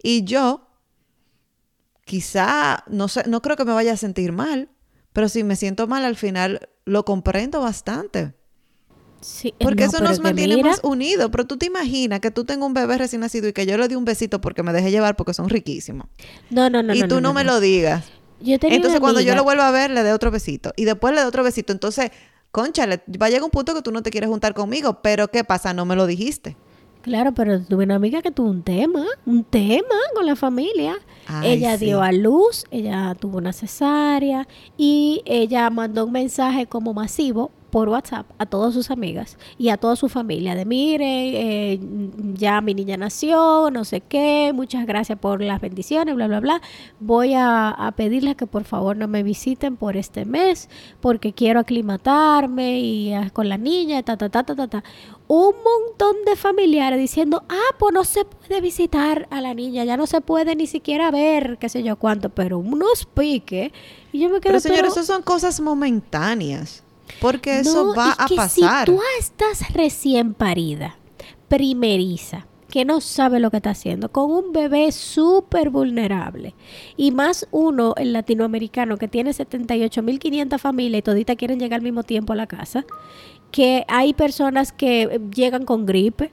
Y 0.00 0.22
yo, 0.22 0.69
quizá, 2.10 2.82
no 2.88 3.06
sé, 3.06 3.22
no 3.28 3.40
creo 3.40 3.54
que 3.54 3.64
me 3.64 3.72
vaya 3.72 3.92
a 3.92 3.96
sentir 3.96 4.32
mal. 4.32 4.68
Pero 5.12 5.28
si 5.28 5.44
me 5.44 5.54
siento 5.54 5.86
mal 5.86 6.04
al 6.04 6.16
final, 6.16 6.68
lo 6.84 7.04
comprendo 7.04 7.60
bastante. 7.60 8.34
Porque 9.60 9.84
eso 9.84 10.00
nos 10.00 10.18
mantiene 10.18 10.60
más 10.60 10.80
unidos. 10.82 11.28
Pero 11.30 11.46
tú 11.46 11.56
te 11.56 11.66
imaginas 11.66 12.18
que 12.18 12.32
tú 12.32 12.44
tengas 12.44 12.66
un 12.66 12.74
bebé 12.74 12.98
recién 12.98 13.20
nacido 13.20 13.46
y 13.46 13.52
que 13.52 13.64
yo 13.64 13.78
le 13.78 13.86
di 13.86 13.94
un 13.94 14.04
besito 14.04 14.40
porque 14.40 14.64
me 14.64 14.72
dejé 14.72 14.90
llevar 14.90 15.14
porque 15.14 15.34
son 15.34 15.48
riquísimos. 15.48 16.08
No, 16.50 16.68
no, 16.68 16.82
no. 16.82 16.94
Y 16.94 17.06
tú 17.06 17.20
no, 17.20 17.32
me 17.32 17.44
lo 17.44 17.60
digas. 17.60 18.04
Entonces, 18.40 18.98
cuando 18.98 19.20
yo 19.20 19.36
lo 19.36 19.44
vuelvo 19.44 19.62
a 19.62 19.70
ver, 19.70 19.92
le 19.92 20.02
dé 20.02 20.12
otro 20.12 20.32
besito. 20.32 20.72
Y 20.74 20.86
después 20.86 21.14
le 21.14 21.20
dé 21.20 21.26
otro 21.26 21.44
besito. 21.44 21.72
Entonces, 21.72 22.10
conchale, 22.50 23.02
va 23.22 23.26
a 23.26 23.28
llegar 23.28 23.44
un 23.44 23.50
punto 23.50 23.72
que 23.72 23.82
tú 23.82 23.92
no 23.92 24.02
te 24.02 24.10
quieres 24.10 24.30
juntar 24.30 24.52
conmigo. 24.52 25.00
Pero, 25.00 25.28
¿qué 25.28 25.44
pasa? 25.44 25.74
No 25.74 25.84
me 25.84 25.94
lo 25.94 26.08
dijiste. 26.08 26.56
Claro, 27.02 27.32
pero 27.32 27.60
tuve 27.62 27.84
una 27.84 27.94
amiga 27.94 28.20
que 28.20 28.30
tuvo 28.30 28.50
un 28.50 28.62
tema, 28.62 29.04
un 29.24 29.42
tema 29.44 29.96
con 30.14 30.26
la 30.26 30.36
familia. 30.36 30.96
ella 31.42 31.76
dio 31.76 32.02
a 32.02 32.12
luz, 32.12 32.64
ella 32.70 33.14
tuvo 33.18 33.38
una 33.38 33.52
cesárea 33.52 34.46
y 34.76 35.22
ella 35.24 35.70
mandó 35.70 36.04
un 36.04 36.12
mensaje 36.12 36.66
como 36.66 36.92
masivo 36.92 37.50
por 37.70 37.88
WhatsApp 37.88 38.26
a 38.38 38.46
todas 38.46 38.74
sus 38.74 38.90
amigas 38.90 39.38
y 39.58 39.68
a 39.68 39.76
toda 39.76 39.96
su 39.96 40.08
familia 40.08 40.54
de 40.54 40.64
miren, 40.64 41.08
eh, 41.08 41.80
ya 42.34 42.60
mi 42.60 42.74
niña 42.74 42.96
nació, 42.96 43.70
no 43.70 43.84
sé 43.84 44.00
qué, 44.00 44.52
muchas 44.54 44.86
gracias 44.86 45.18
por 45.18 45.42
las 45.42 45.60
bendiciones, 45.60 46.14
bla, 46.14 46.26
bla, 46.26 46.40
bla. 46.40 46.62
Voy 46.98 47.34
a, 47.34 47.70
a 47.70 47.92
pedirles 47.92 48.36
que 48.36 48.46
por 48.46 48.64
favor 48.64 48.96
no 48.96 49.08
me 49.08 49.22
visiten 49.22 49.76
por 49.76 49.96
este 49.96 50.24
mes 50.24 50.68
porque 51.00 51.32
quiero 51.32 51.60
aclimatarme 51.60 52.80
y 52.80 53.12
ah, 53.12 53.30
con 53.32 53.48
la 53.48 53.58
niña, 53.58 54.02
ta, 54.02 54.16
ta, 54.16 54.28
ta, 54.28 54.42
ta, 54.42 54.54
ta, 54.54 54.68
ta. 54.68 54.84
Un 55.28 55.54
montón 55.62 56.16
de 56.26 56.34
familiares 56.34 56.98
diciendo, 56.98 57.44
ah, 57.48 57.74
pues 57.78 57.94
no 57.94 58.04
se 58.04 58.24
puede 58.24 58.60
visitar 58.60 59.28
a 59.30 59.40
la 59.40 59.54
niña, 59.54 59.84
ya 59.84 59.96
no 59.96 60.06
se 60.06 60.20
puede 60.20 60.56
ni 60.56 60.66
siquiera 60.66 61.10
ver, 61.10 61.58
qué 61.58 61.68
sé 61.68 61.82
yo 61.82 61.96
cuánto, 61.96 62.30
pero 62.30 62.58
unos 62.58 63.06
piques. 63.06 63.70
Y 64.12 64.18
yo 64.18 64.28
me 64.28 64.40
quedo... 64.40 64.52
Pero 64.52 64.60
señores, 64.60 64.92
eso 64.92 65.04
son 65.04 65.22
cosas 65.22 65.60
momentáneas. 65.60 66.82
Porque 67.20 67.60
eso 67.60 67.94
va 67.94 68.12
a 68.12 68.26
pasar. 68.28 68.86
Si 68.86 68.92
tú 68.92 69.00
estás 69.18 69.72
recién 69.72 70.34
parida, 70.34 70.96
primeriza, 71.48 72.46
que 72.70 72.84
no 72.84 73.00
sabe 73.00 73.40
lo 73.40 73.50
que 73.50 73.58
está 73.58 73.70
haciendo, 73.70 74.10
con 74.10 74.30
un 74.30 74.52
bebé 74.52 74.92
súper 74.92 75.70
vulnerable, 75.70 76.54
y 76.96 77.10
más 77.10 77.46
uno, 77.50 77.94
el 77.96 78.12
latinoamericano, 78.12 78.96
que 78.96 79.08
tiene 79.08 79.32
78.500 79.32 80.58
familias 80.58 81.00
y 81.00 81.02
toditas 81.02 81.36
quieren 81.36 81.58
llegar 81.58 81.78
al 81.78 81.84
mismo 81.84 82.04
tiempo 82.04 82.32
a 82.32 82.36
la 82.36 82.46
casa, 82.46 82.86
que 83.50 83.84
hay 83.88 84.14
personas 84.14 84.72
que 84.72 85.20
llegan 85.34 85.64
con 85.64 85.84
gripe, 85.84 86.32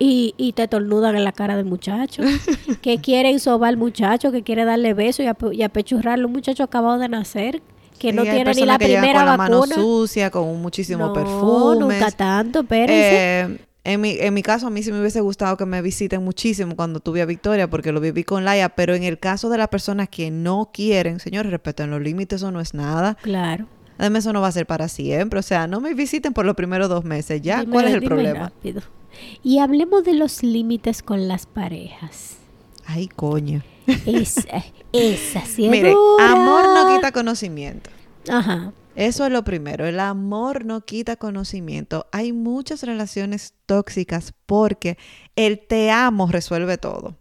y, 0.00 0.34
y, 0.36 0.52
te 0.52 0.68
tornudan 0.68 1.16
en 1.16 1.24
la 1.24 1.32
cara 1.32 1.56
del 1.56 1.66
muchacho, 1.66 2.22
que 2.82 2.98
quieren 2.98 3.40
sobar 3.40 3.70
al 3.70 3.76
muchacho, 3.76 4.30
que 4.30 4.44
quiere 4.44 4.64
darle 4.64 4.94
beso 4.94 5.24
y, 5.24 5.56
y 5.56 5.62
apechurrarlo, 5.62 6.28
un 6.28 6.34
muchacho 6.34 6.62
acabado 6.62 6.98
de 6.98 7.08
nacer, 7.08 7.62
que 7.98 8.12
no 8.12 8.22
tiene 8.22 8.52
ni 8.54 8.64
la 8.64 8.78
primera 8.78 9.24
con 9.24 9.36
vacuna. 9.36 9.36
La 9.36 9.36
mano 9.36 9.66
sucia, 9.66 10.30
con 10.30 10.60
muchísimo 10.60 11.12
perfume. 11.12 11.80
nunca 11.80 12.10
tanto, 12.10 12.64
pero 12.64 12.92
eh, 12.92 13.58
en, 13.84 14.00
mi, 14.00 14.16
en 14.18 14.34
mi 14.34 14.42
caso, 14.42 14.66
a 14.66 14.70
mí 14.70 14.82
sí 14.82 14.92
me 14.92 15.00
hubiese 15.00 15.20
gustado 15.20 15.56
que 15.56 15.66
me 15.66 15.82
visiten 15.82 16.22
muchísimo 16.22 16.76
cuando 16.76 17.00
tuve 17.00 17.22
a 17.22 17.26
Victoria, 17.26 17.68
porque 17.68 17.92
lo 17.92 18.00
viví 18.00 18.24
con 18.24 18.44
Laia, 18.44 18.70
pero 18.70 18.94
en 18.94 19.02
el 19.02 19.18
caso 19.18 19.48
de 19.48 19.58
las 19.58 19.68
personas 19.68 20.08
que 20.08 20.30
no 20.30 20.70
quieren, 20.72 21.20
señores, 21.20 21.50
respeten 21.50 21.90
los 21.90 22.00
límites, 22.00 22.40
eso 22.40 22.50
no 22.50 22.60
es 22.60 22.74
nada. 22.74 23.16
Claro. 23.22 23.66
Además, 23.98 24.24
eso 24.24 24.32
no 24.32 24.40
va 24.40 24.48
a 24.48 24.52
ser 24.52 24.66
para 24.66 24.88
siempre. 24.88 25.40
O 25.40 25.42
sea, 25.42 25.66
no 25.66 25.80
me 25.80 25.92
visiten 25.92 26.32
por 26.32 26.46
los 26.46 26.54
primeros 26.54 26.88
dos 26.88 27.04
meses. 27.04 27.42
¿Ya? 27.42 27.64
¿Cuál 27.64 27.88
es 27.88 27.94
el 27.94 28.04
problema? 28.04 28.52
Y 29.42 29.58
hablemos 29.58 30.04
de 30.04 30.14
los 30.14 30.42
límites 30.42 31.02
con 31.02 31.26
las 31.26 31.46
parejas. 31.46 32.36
Ay, 32.86 33.08
coño. 33.08 33.62
Esa, 34.06 34.64
esa 34.92 35.44
sí 35.44 35.68
Mire, 35.68 35.94
amor 36.20 36.64
no 36.64 36.94
quita 36.94 37.10
conocimiento. 37.10 37.90
Ajá. 38.28 38.72
Eso 38.98 39.24
es 39.24 39.30
lo 39.30 39.44
primero. 39.44 39.86
El 39.86 40.00
amor 40.00 40.64
no 40.64 40.80
quita 40.80 41.14
conocimiento. 41.14 42.08
Hay 42.10 42.32
muchas 42.32 42.82
relaciones 42.82 43.54
tóxicas 43.64 44.34
porque 44.44 44.98
el 45.36 45.60
te 45.60 45.92
amo 45.92 46.26
resuelve 46.26 46.78
todo. 46.78 47.14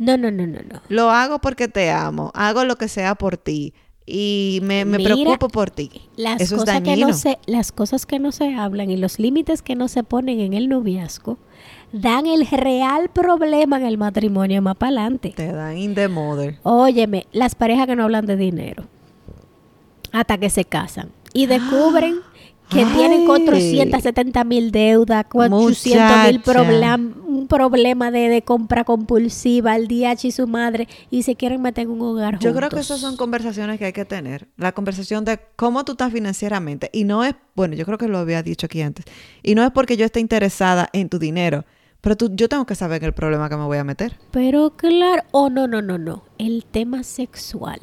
No, 0.00 0.16
no, 0.16 0.32
no, 0.32 0.48
no, 0.48 0.58
no. 0.68 0.80
Lo 0.88 1.10
hago 1.10 1.38
porque 1.38 1.68
te 1.68 1.92
amo. 1.92 2.32
Hago 2.34 2.64
lo 2.64 2.74
que 2.74 2.88
sea 2.88 3.14
por 3.14 3.36
ti. 3.36 3.72
Y 4.04 4.58
me, 4.64 4.84
preocupo 4.84 5.48
por 5.48 5.70
ti. 5.70 5.90
Las 6.16 6.40
Eso 6.40 6.56
cosas 6.56 6.80
Que 6.80 6.96
no 6.96 7.12
se, 7.12 7.38
las 7.46 7.70
cosas 7.70 8.04
que 8.04 8.18
no 8.18 8.32
se 8.32 8.52
hablan 8.54 8.90
y 8.90 8.96
los 8.96 9.20
límites 9.20 9.62
que 9.62 9.76
no 9.76 9.86
se 9.86 10.02
ponen 10.02 10.40
en 10.40 10.54
el 10.54 10.68
noviazgo 10.68 11.38
dan 11.92 12.26
el 12.26 12.44
real 12.48 13.10
problema 13.10 13.76
en 13.76 13.84
el 13.84 13.96
matrimonio 13.96 14.60
más 14.60 14.76
para 14.76 15.02
adelante. 15.02 15.34
Te 15.36 15.52
dan 15.52 15.76
in 15.76 15.94
the 15.94 16.08
mother. 16.08 16.58
Óyeme, 16.64 17.26
las 17.30 17.54
parejas 17.54 17.86
que 17.86 17.94
no 17.94 18.04
hablan 18.04 18.26
de 18.26 18.36
dinero 18.36 18.84
hasta 20.12 20.38
que 20.38 20.50
se 20.50 20.64
casan 20.64 21.10
y 21.32 21.46
descubren 21.46 22.20
que 22.68 22.84
tienen 22.84 23.24
470 23.24 24.44
mil 24.44 24.70
deudas, 24.70 25.24
400 25.30 26.26
mil 26.26 26.42
un 27.26 27.46
problema 27.48 28.10
de, 28.10 28.28
de, 28.28 28.42
compra 28.42 28.84
compulsiva, 28.84 29.74
el 29.74 29.88
DH 29.88 30.26
y 30.26 30.32
su 30.32 30.46
madre, 30.46 30.86
y 31.10 31.22
se 31.22 31.34
quieren 31.34 31.62
meter 31.62 31.84
en 31.84 31.90
un 31.90 32.02
hogar 32.02 32.34
juntos. 32.34 32.44
Yo 32.44 32.54
creo 32.54 32.68
que 32.68 32.80
esas 32.80 33.00
son 33.00 33.16
conversaciones 33.16 33.78
que 33.78 33.86
hay 33.86 33.92
que 33.92 34.04
tener. 34.04 34.48
La 34.56 34.72
conversación 34.72 35.24
de 35.24 35.40
cómo 35.56 35.84
tú 35.84 35.92
estás 35.92 36.12
financieramente. 36.12 36.90
Y 36.92 37.04
no 37.04 37.24
es, 37.24 37.34
bueno, 37.54 37.74
yo 37.74 37.86
creo 37.86 37.96
que 37.96 38.08
lo 38.08 38.18
había 38.18 38.42
dicho 38.42 38.66
aquí 38.66 38.82
antes, 38.82 39.06
y 39.42 39.54
no 39.54 39.64
es 39.64 39.70
porque 39.70 39.96
yo 39.96 40.04
esté 40.04 40.20
interesada 40.20 40.90
en 40.92 41.08
tu 41.08 41.18
dinero, 41.18 41.64
pero 42.00 42.16
tú, 42.16 42.30
yo 42.34 42.48
tengo 42.48 42.66
que 42.66 42.74
saber 42.74 43.02
el 43.04 43.12
problema 43.12 43.48
que 43.48 43.56
me 43.56 43.64
voy 43.64 43.78
a 43.78 43.84
meter. 43.84 44.16
Pero 44.30 44.70
claro, 44.76 45.22
oh 45.32 45.48
no, 45.48 45.66
no, 45.66 45.82
no, 45.82 45.98
no. 45.98 46.24
El 46.38 46.64
tema 46.64 47.02
sexual. 47.02 47.80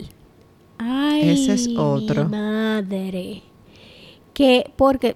Ay, 0.78 1.30
ese 1.30 1.54
es 1.54 1.70
otro. 1.78 2.26
madre. 2.26 3.44
Que 4.34 4.72
porque 4.76 5.16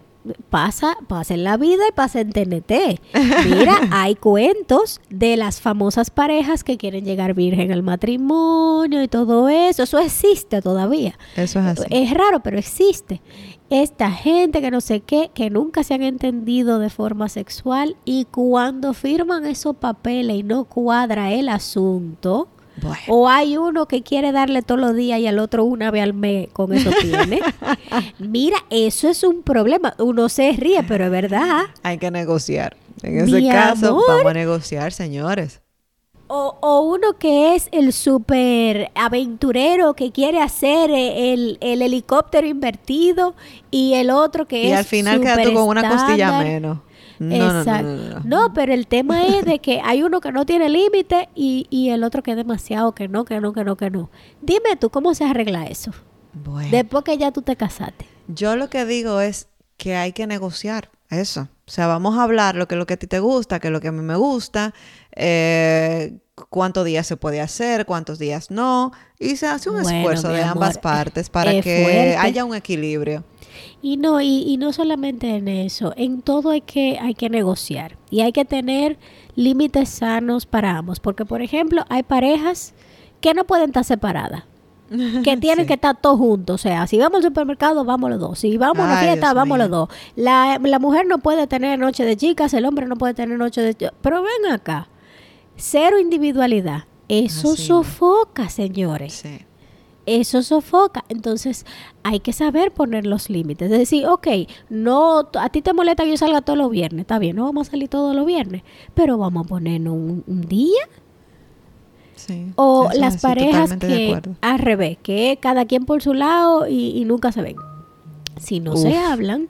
pasa, 0.50 0.98
pasa 1.08 1.34
en 1.34 1.44
la 1.44 1.58
vida 1.58 1.84
y 1.88 1.92
pasa 1.92 2.22
en 2.22 2.32
TNT. 2.32 3.00
Mira, 3.46 3.80
hay 3.92 4.16
cuentos 4.16 5.02
de 5.10 5.38
las 5.38 5.62
famosas 5.62 6.10
parejas 6.10 6.64
que 6.64 6.78
quieren 6.78 7.06
llegar 7.06 7.34
virgen 7.34 7.72
al 7.72 7.84
matrimonio 7.84 9.02
y 9.02 9.08
todo 9.08 9.50
eso. 9.50 9.84
Eso 9.84 10.00
existe 10.00 10.62
todavía. 10.62 11.18
Eso 11.36 11.60
es 11.60 11.66
así. 11.66 11.84
Es 11.90 12.12
raro, 12.14 12.42
pero 12.42 12.58
existe 12.58 13.22
esta 13.70 14.10
gente 14.12 14.62
que 14.62 14.72
no 14.72 14.82
sé 14.82 15.02
qué, 15.02 15.30
que 15.34 15.50
nunca 15.50 15.84
se 15.84 15.94
han 15.94 16.02
entendido 16.02 16.80
de 16.80 16.90
forma 16.90 17.30
sexual 17.30 17.96
y 18.04 18.26
cuando 18.26 18.94
firman 18.94 19.46
esos 19.46 19.76
papeles 19.76 20.38
y 20.38 20.44
no 20.44 20.66
cuadra 20.66 21.32
el 21.32 21.50
asunto, 21.50 22.48
o 23.08 23.30
hay 23.30 23.58
uno 23.58 23.88
que 23.88 24.04
quiere 24.04 24.32
darle 24.32 24.62
todos 24.62 24.80
los 24.80 24.96
días 24.96 25.20
y 25.20 25.28
al 25.28 25.40
otro 25.40 25.64
una 25.64 25.92
vez 25.92 26.04
al 26.04 26.14
mes 26.14 26.50
con 26.54 26.74
eso 26.74 26.92
tiene. 27.02 27.42
Mira, 28.20 28.58
eso 28.70 29.10
es 29.10 29.24
un 29.24 29.44
problema. 29.44 29.94
Uno 29.98 30.30
se 30.30 30.52
ríe, 30.54 30.84
pero 30.84 31.06
es 31.06 31.12
verdad. 31.12 31.66
Hay 31.84 31.98
que 31.98 32.12
negociar. 32.12 32.76
En 33.04 33.20
ese 33.20 33.48
caso, 33.48 34.02
vamos 34.08 34.26
a 34.26 34.34
negociar, 34.34 34.92
señores. 34.92 35.62
O, 36.32 36.82
uno 36.82 37.18
que 37.18 37.56
es 37.56 37.70
el 37.72 37.92
super 37.92 38.92
aventurero 38.94 39.96
que 39.96 40.12
quiere 40.12 40.40
hacer 40.40 40.92
el, 40.92 41.58
helicóptero 41.60 42.46
invertido 42.46 43.34
y 43.72 43.96
el 43.96 44.12
otro 44.12 44.48
que 44.48 44.66
es. 44.66 44.70
Y 44.70 44.74
al 44.74 44.86
final 44.86 45.22
queda 45.22 45.42
tú 45.42 45.54
con 45.56 45.68
una 45.68 45.90
costilla 45.90 46.38
menos. 46.40 46.78
No, 47.20 47.60
Exacto. 47.60 48.22
No, 48.24 48.54
pero 48.54 48.74
el 48.74 48.88
tema 48.88 49.26
es 49.28 49.46
de 49.46 49.60
que 49.60 49.82
hay 49.84 50.04
uno 50.04 50.22
que 50.22 50.32
no 50.32 50.46
tiene 50.46 50.70
límite 50.70 51.30
y, 51.36 51.68
y 51.70 51.90
el 51.90 52.04
otro 52.04 52.24
que 52.24 52.32
es 52.32 52.38
demasiado 52.38 52.94
que 52.94 53.08
no, 53.08 53.26
que 53.26 53.40
no, 53.40 53.54
que 53.54 53.64
no, 53.64 53.76
que 53.76 53.90
no. 53.90 54.10
Dime 54.42 54.76
tú, 54.80 54.90
¿cómo 54.90 55.14
se 55.14 55.26
arregla 55.26 55.66
eso? 55.66 55.92
Bueno. 56.34 56.70
Después 56.72 57.04
que 57.04 57.18
ya 57.18 57.32
tú 57.32 57.42
te 57.42 57.56
casaste. 57.56 58.06
Yo 58.28 58.56
lo 58.56 58.70
que 58.70 58.86
digo 58.86 59.20
es 59.22 59.48
que 59.78 59.96
hay 59.96 60.14
que 60.14 60.28
negociar 60.28 60.90
eso. 61.10 61.50
O 61.68 61.72
sea, 61.72 61.88
vamos 61.88 62.18
a 62.18 62.24
hablar 62.24 62.56
lo 62.56 62.68
que 62.68 62.76
lo 62.76 62.86
que 62.86 62.96
a 62.96 62.98
ti 62.98 63.08
te 63.08 63.20
gusta, 63.20 63.60
que 63.60 63.70
lo 63.70 63.82
que 63.82 63.90
a 63.90 63.92
mí 63.92 64.02
me 64.02 64.16
gusta, 64.16 64.74
eh, 65.16 66.18
cuántos 66.50 66.86
días 66.86 67.06
se 67.06 67.18
puede 67.18 67.42
hacer, 67.42 67.86
cuántos 67.86 68.20
días 68.20 68.50
no, 68.52 68.92
y 69.20 69.36
se 69.36 69.48
hace 69.48 69.70
un 69.70 69.82
esfuerzo 69.82 70.30
de 70.30 70.44
ambas 70.44 70.78
partes 70.78 71.30
para 71.30 71.62
que 71.62 72.16
haya 72.20 72.46
un 72.46 72.56
equilibrio. 72.56 73.24
Y 73.82 73.98
no, 73.98 74.22
y, 74.22 74.58
no 74.58 74.74
solamente 74.74 75.36
en 75.36 75.48
eso, 75.48 75.94
en 75.96 76.22
todo 76.22 76.52
hay 76.52 76.62
que, 76.62 76.98
hay 77.00 77.14
que 77.14 77.30
negociar 77.30 77.98
y 78.10 78.22
hay 78.22 78.32
que 78.32 78.46
tener 78.46 78.98
límites 79.36 79.90
sanos 79.90 80.46
para 80.46 80.78
ambos, 80.78 81.00
porque 81.00 81.26
por 81.26 81.42
ejemplo 81.42 81.84
hay 81.90 82.04
parejas 82.04 82.74
que 83.22 83.34
no 83.34 83.46
pueden 83.46 83.70
estar 83.70 83.84
separadas 83.84 84.44
que 85.24 85.38
tienen 85.38 85.68
que 85.68 85.74
estar 85.74 86.00
todos 86.00 86.18
juntos. 86.18 86.56
O 86.56 86.58
sea, 86.58 86.88
si 86.88 86.98
vamos 86.98 87.18
al 87.18 87.24
supermercado, 87.24 87.86
vamos 87.86 88.10
los 88.10 88.20
dos. 88.20 88.40
Si 88.40 88.58
vamos 88.58 88.80
a 88.80 88.86
una 88.86 88.98
fiesta, 88.98 89.34
vamos 89.34 89.58
los 89.58 89.70
dos. 89.70 89.90
La, 90.16 90.60
la, 90.62 90.80
mujer 90.80 91.06
no 91.06 91.20
puede 91.20 91.48
tener 91.48 91.78
noche 91.80 92.04
de 92.04 92.18
chicas, 92.18 92.54
el 92.54 92.66
hombre 92.66 92.86
no 92.88 92.96
puede 92.96 93.14
tener 93.14 93.38
noche 93.38 93.62
de... 93.62 93.92
Pero 94.02 94.24
ven 94.24 94.52
acá, 94.52 94.88
cero 95.56 96.00
individualidad. 96.00 96.86
Eso 97.08 97.56
sofoca, 97.56 98.50
señores. 98.50 99.14
Sí. 99.14 99.46
Eso 100.06 100.42
sofoca. 100.42 101.06
Entonces, 101.10 101.66
hay 102.04 102.20
que 102.20 102.34
saber 102.34 102.72
poner 102.72 103.06
los 103.06 103.30
límites. 103.30 103.72
Es 103.72 103.78
decir, 103.78 104.06
ok, 104.08 104.28
no, 104.70 105.30
a 105.40 105.50
ti 105.50 105.62
te 105.62 105.74
molesta 105.74 106.04
que 106.04 106.12
yo 106.12 106.18
salga 106.18 106.42
todos 106.42 106.58
los 106.58 106.72
viernes. 106.72 107.02
Está 107.02 107.20
bien, 107.20 107.36
no 107.36 107.46
vamos 107.46 107.68
a 107.68 107.72
salir 107.72 107.90
todos 107.90 108.16
los 108.16 108.26
viernes. 108.26 108.64
Pero 108.96 109.18
vamos 109.18 109.46
a 109.46 109.50
ponernos 109.50 109.94
un, 109.94 110.24
un 110.26 110.42
día 110.42 110.88
o 112.56 112.90
las 112.94 113.22
parejas 113.22 113.76
que 113.78 114.20
al 114.42 114.60
revés, 114.60 114.98
que 115.02 115.38
cada 115.42 115.66
quien 115.66 115.86
por 115.86 116.02
su 116.02 116.14
lado 116.14 116.68
y, 116.68 117.04
nunca 117.06 117.32
se 117.32 117.42
ven. 117.42 117.56
Si 118.40 118.60
no 118.60 118.76
se 118.78 118.98
hablan. 118.98 119.50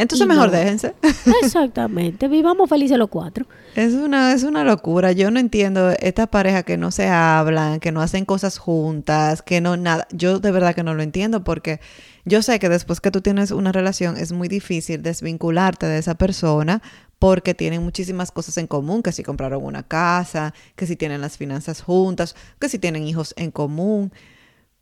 Entonces 0.00 0.26
mejor 0.26 0.50
déjense. 0.50 0.94
Exactamente, 1.42 2.28
vivamos 2.28 2.68
felices 2.68 2.96
los 2.98 3.08
cuatro. 3.08 3.46
Es 3.74 3.94
una, 3.94 4.32
es 4.32 4.42
una 4.42 4.64
locura. 4.64 5.12
Yo 5.12 5.30
no 5.30 5.38
entiendo 5.38 5.90
estas 5.90 6.28
parejas 6.28 6.64
que 6.64 6.76
no 6.76 6.90
se 6.90 7.08
hablan, 7.08 7.80
que 7.80 7.92
no 7.92 8.00
hacen 8.00 8.24
cosas 8.24 8.58
juntas, 8.58 9.42
que 9.42 9.60
no 9.60 9.76
nada. 9.76 10.08
Yo 10.10 10.40
de 10.40 10.50
verdad 10.50 10.74
que 10.74 10.82
no 10.82 10.94
lo 10.94 11.02
entiendo 11.02 11.44
porque 11.44 11.80
yo 12.24 12.42
sé 12.42 12.58
que 12.58 12.68
después 12.68 13.00
que 13.00 13.10
tú 13.10 13.20
tienes 13.20 13.50
una 13.50 13.72
relación 13.72 14.16
es 14.16 14.32
muy 14.32 14.48
difícil 14.48 15.02
desvincularte 15.02 15.86
de 15.86 15.98
esa 15.98 16.14
persona 16.14 16.82
porque 17.18 17.54
tienen 17.54 17.82
muchísimas 17.82 18.32
cosas 18.32 18.56
en 18.56 18.66
común, 18.66 19.02
que 19.02 19.12
si 19.12 19.22
compraron 19.22 19.62
una 19.62 19.82
casa, 19.82 20.54
que 20.74 20.86
si 20.86 20.96
tienen 20.96 21.20
las 21.20 21.36
finanzas 21.36 21.82
juntas, 21.82 22.34
que 22.58 22.70
si 22.70 22.78
tienen 22.78 23.06
hijos 23.06 23.34
en 23.36 23.50
común. 23.50 24.12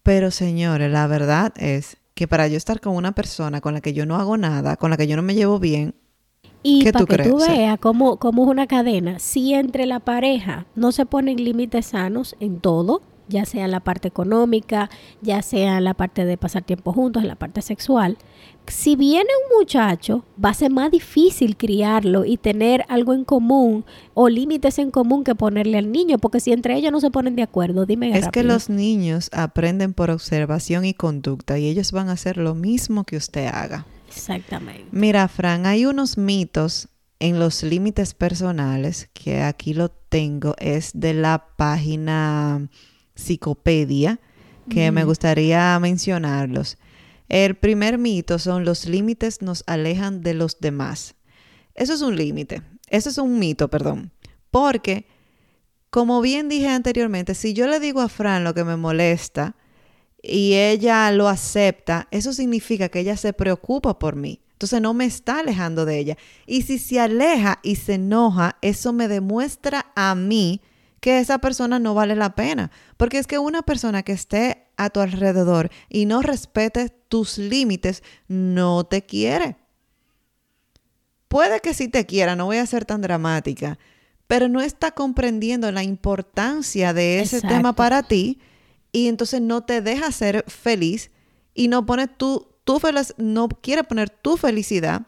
Pero 0.04 0.30
señores, 0.30 0.90
la 0.90 1.06
verdad 1.08 1.52
es 1.56 1.96
que 2.18 2.26
para 2.26 2.48
yo 2.48 2.56
estar 2.56 2.80
con 2.80 2.96
una 2.96 3.12
persona 3.12 3.60
con 3.60 3.74
la 3.74 3.80
que 3.80 3.92
yo 3.92 4.04
no 4.04 4.16
hago 4.16 4.36
nada, 4.36 4.74
con 4.74 4.90
la 4.90 4.96
que 4.96 5.06
yo 5.06 5.14
no 5.14 5.22
me 5.22 5.36
llevo 5.36 5.60
bien, 5.60 5.94
y 6.64 6.82
para 6.90 7.06
que 7.06 7.18
tú 7.18 7.38
veas 7.38 7.78
cómo, 7.78 8.16
cómo 8.16 8.42
es 8.42 8.48
una 8.48 8.66
cadena, 8.66 9.20
si 9.20 9.54
entre 9.54 9.86
la 9.86 10.00
pareja 10.00 10.66
no 10.74 10.90
se 10.90 11.06
ponen 11.06 11.36
límites 11.36 11.86
sanos 11.86 12.34
en 12.40 12.58
todo, 12.58 13.02
ya 13.28 13.44
sea 13.44 13.64
en 13.64 13.70
la 13.70 13.80
parte 13.80 14.08
económica, 14.08 14.90
ya 15.20 15.42
sea 15.42 15.78
en 15.78 15.84
la 15.84 15.94
parte 15.94 16.24
de 16.24 16.36
pasar 16.36 16.62
tiempo 16.62 16.92
juntos, 16.92 17.22
en 17.22 17.28
la 17.28 17.36
parte 17.36 17.62
sexual, 17.62 18.18
si 18.66 18.96
viene 18.96 19.28
un 19.44 19.58
muchacho, 19.58 20.24
va 20.42 20.50
a 20.50 20.54
ser 20.54 20.70
más 20.70 20.90
difícil 20.90 21.56
criarlo 21.56 22.24
y 22.24 22.36
tener 22.36 22.84
algo 22.88 23.14
en 23.14 23.24
común 23.24 23.84
o 24.14 24.28
límites 24.28 24.78
en 24.78 24.90
común 24.90 25.24
que 25.24 25.34
ponerle 25.34 25.78
al 25.78 25.90
niño, 25.90 26.18
porque 26.18 26.40
si 26.40 26.52
entre 26.52 26.76
ellos 26.76 26.92
no 26.92 27.00
se 27.00 27.10
ponen 27.10 27.36
de 27.36 27.42
acuerdo, 27.42 27.86
dime. 27.86 28.16
Es 28.16 28.28
que 28.28 28.42
los 28.42 28.68
niños 28.68 29.30
aprenden 29.32 29.94
por 29.94 30.10
observación 30.10 30.84
y 30.84 30.94
conducta 30.94 31.58
y 31.58 31.68
ellos 31.68 31.92
van 31.92 32.08
a 32.08 32.12
hacer 32.12 32.36
lo 32.36 32.54
mismo 32.54 33.04
que 33.04 33.16
usted 33.16 33.46
haga. 33.46 33.86
Exactamente. 34.08 34.86
Mira, 34.90 35.28
Fran, 35.28 35.66
hay 35.66 35.86
unos 35.86 36.18
mitos 36.18 36.88
en 37.20 37.38
los 37.38 37.62
límites 37.62 38.14
personales 38.14 39.10
que 39.12 39.42
aquí 39.42 39.74
lo 39.74 39.88
tengo, 39.88 40.54
es 40.58 40.92
de 40.94 41.14
la 41.14 41.46
página 41.56 42.68
Psicopedia, 43.18 44.20
que 44.70 44.90
me 44.92 45.04
gustaría 45.04 45.78
mencionarlos. 45.80 46.78
El 47.28 47.56
primer 47.56 47.98
mito 47.98 48.38
son 48.38 48.64
los 48.64 48.86
límites 48.86 49.42
nos 49.42 49.64
alejan 49.66 50.22
de 50.22 50.34
los 50.34 50.60
demás. 50.60 51.14
Eso 51.74 51.94
es 51.94 52.00
un 52.00 52.16
límite, 52.16 52.62
eso 52.88 53.10
es 53.10 53.18
un 53.18 53.38
mito, 53.38 53.68
perdón, 53.68 54.12
porque 54.50 55.06
como 55.90 56.20
bien 56.20 56.48
dije 56.48 56.68
anteriormente, 56.68 57.34
si 57.34 57.54
yo 57.54 57.66
le 57.66 57.80
digo 57.80 58.00
a 58.00 58.08
Fran 58.08 58.44
lo 58.44 58.54
que 58.54 58.64
me 58.64 58.76
molesta 58.76 59.56
y 60.22 60.54
ella 60.54 61.10
lo 61.12 61.28
acepta, 61.28 62.08
eso 62.10 62.32
significa 62.32 62.88
que 62.88 63.00
ella 63.00 63.16
se 63.16 63.32
preocupa 63.32 63.98
por 63.98 64.16
mí. 64.16 64.40
Entonces 64.52 64.80
no 64.80 64.92
me 64.92 65.04
está 65.04 65.38
alejando 65.38 65.84
de 65.84 65.98
ella. 65.98 66.18
Y 66.44 66.62
si 66.62 66.78
se 66.78 66.98
aleja 66.98 67.60
y 67.62 67.76
se 67.76 67.94
enoja, 67.94 68.56
eso 68.60 68.92
me 68.92 69.06
demuestra 69.06 69.92
a 69.94 70.14
mí 70.14 70.60
que 71.00 71.18
esa 71.18 71.38
persona 71.38 71.78
no 71.78 71.94
vale 71.94 72.16
la 72.16 72.34
pena. 72.34 72.70
Porque 72.96 73.18
es 73.18 73.26
que 73.26 73.38
una 73.38 73.62
persona 73.62 74.02
que 74.02 74.12
esté 74.12 74.66
a 74.76 74.90
tu 74.90 75.00
alrededor 75.00 75.70
y 75.88 76.06
no 76.06 76.22
respete 76.22 76.88
tus 76.88 77.38
límites, 77.38 78.02
no 78.28 78.84
te 78.84 79.02
quiere. 79.02 79.56
Puede 81.28 81.60
que 81.60 81.74
sí 81.74 81.88
te 81.88 82.06
quiera, 82.06 82.36
no 82.36 82.46
voy 82.46 82.56
a 82.56 82.66
ser 82.66 82.84
tan 82.84 83.02
dramática, 83.02 83.78
pero 84.26 84.48
no 84.48 84.60
está 84.60 84.92
comprendiendo 84.92 85.70
la 85.72 85.82
importancia 85.82 86.94
de 86.94 87.20
ese 87.20 87.42
tema 87.42 87.74
para 87.74 88.02
ti 88.02 88.40
y 88.92 89.08
entonces 89.08 89.42
no 89.42 89.62
te 89.62 89.82
deja 89.82 90.10
ser 90.10 90.44
feliz 90.48 91.10
y 91.54 91.68
no 91.68 91.84
pone 91.84 92.08
tu, 92.08 92.48
tu 92.64 92.80
no 93.18 93.48
quiere 93.48 93.84
poner 93.84 94.08
tu 94.08 94.38
felicidad 94.38 95.02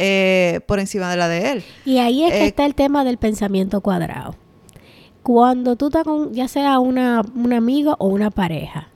eh, 0.00 0.60
por 0.66 0.80
encima 0.80 1.10
de 1.10 1.16
la 1.16 1.28
de 1.28 1.52
él. 1.52 1.64
Y 1.84 1.98
ahí 1.98 2.24
es 2.24 2.32
que 2.32 2.44
eh, 2.44 2.46
está 2.46 2.66
el 2.66 2.74
tema 2.74 3.04
del 3.04 3.18
pensamiento 3.18 3.80
cuadrado 3.80 4.36
cuando 5.28 5.76
tú 5.76 5.88
estás 5.88 6.04
con 6.04 6.32
ya 6.32 6.48
sea 6.48 6.78
una, 6.78 7.20
un 7.34 7.52
amigo 7.52 7.96
o 7.98 8.06
una 8.06 8.30
pareja, 8.30 8.88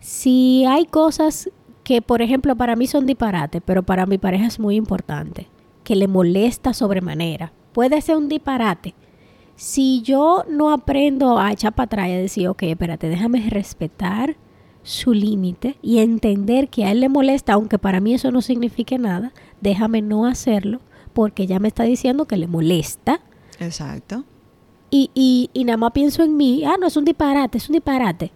si 0.00 0.64
hay 0.64 0.86
cosas 0.86 1.50
que, 1.84 2.00
por 2.00 2.22
ejemplo, 2.22 2.56
para 2.56 2.76
mí 2.76 2.86
son 2.86 3.04
disparates, 3.04 3.60
pero 3.62 3.82
para 3.82 4.06
mi 4.06 4.16
pareja 4.16 4.46
es 4.46 4.58
muy 4.58 4.76
importante, 4.76 5.48
que 5.84 5.94
le 5.94 6.08
molesta 6.08 6.72
sobremanera, 6.72 7.52
puede 7.74 8.00
ser 8.00 8.16
un 8.16 8.30
disparate. 8.30 8.94
Si 9.56 10.00
yo 10.00 10.46
no 10.48 10.72
aprendo 10.72 11.38
a 11.38 11.52
echar 11.52 11.74
para 11.74 11.84
atrás 11.84 12.08
y 12.08 12.12
a 12.12 12.20
decir, 12.20 12.48
ok, 12.48 12.62
espérate, 12.62 13.10
déjame 13.10 13.50
respetar 13.50 14.38
su 14.82 15.12
límite 15.12 15.76
y 15.82 15.98
entender 15.98 16.70
que 16.70 16.86
a 16.86 16.92
él 16.92 17.00
le 17.00 17.10
molesta, 17.10 17.52
aunque 17.52 17.78
para 17.78 18.00
mí 18.00 18.14
eso 18.14 18.30
no 18.30 18.40
signifique 18.40 18.96
nada, 18.96 19.34
déjame 19.60 20.00
no 20.00 20.24
hacerlo 20.24 20.80
porque 21.12 21.46
ya 21.46 21.58
me 21.58 21.68
está 21.68 21.82
diciendo 21.82 22.24
que 22.24 22.38
le 22.38 22.46
molesta. 22.46 23.20
Exacto 23.60 24.24
y, 24.96 25.10
y, 25.14 25.50
y 25.52 25.64
nada 25.64 25.76
más 25.76 25.92
pienso 25.92 26.22
en 26.22 26.36
mí, 26.36 26.64
ah, 26.64 26.76
no, 26.80 26.86
es 26.86 26.96
un 26.96 27.04
disparate, 27.04 27.58
es 27.58 27.68
un 27.68 27.74
disparate, 27.74 28.32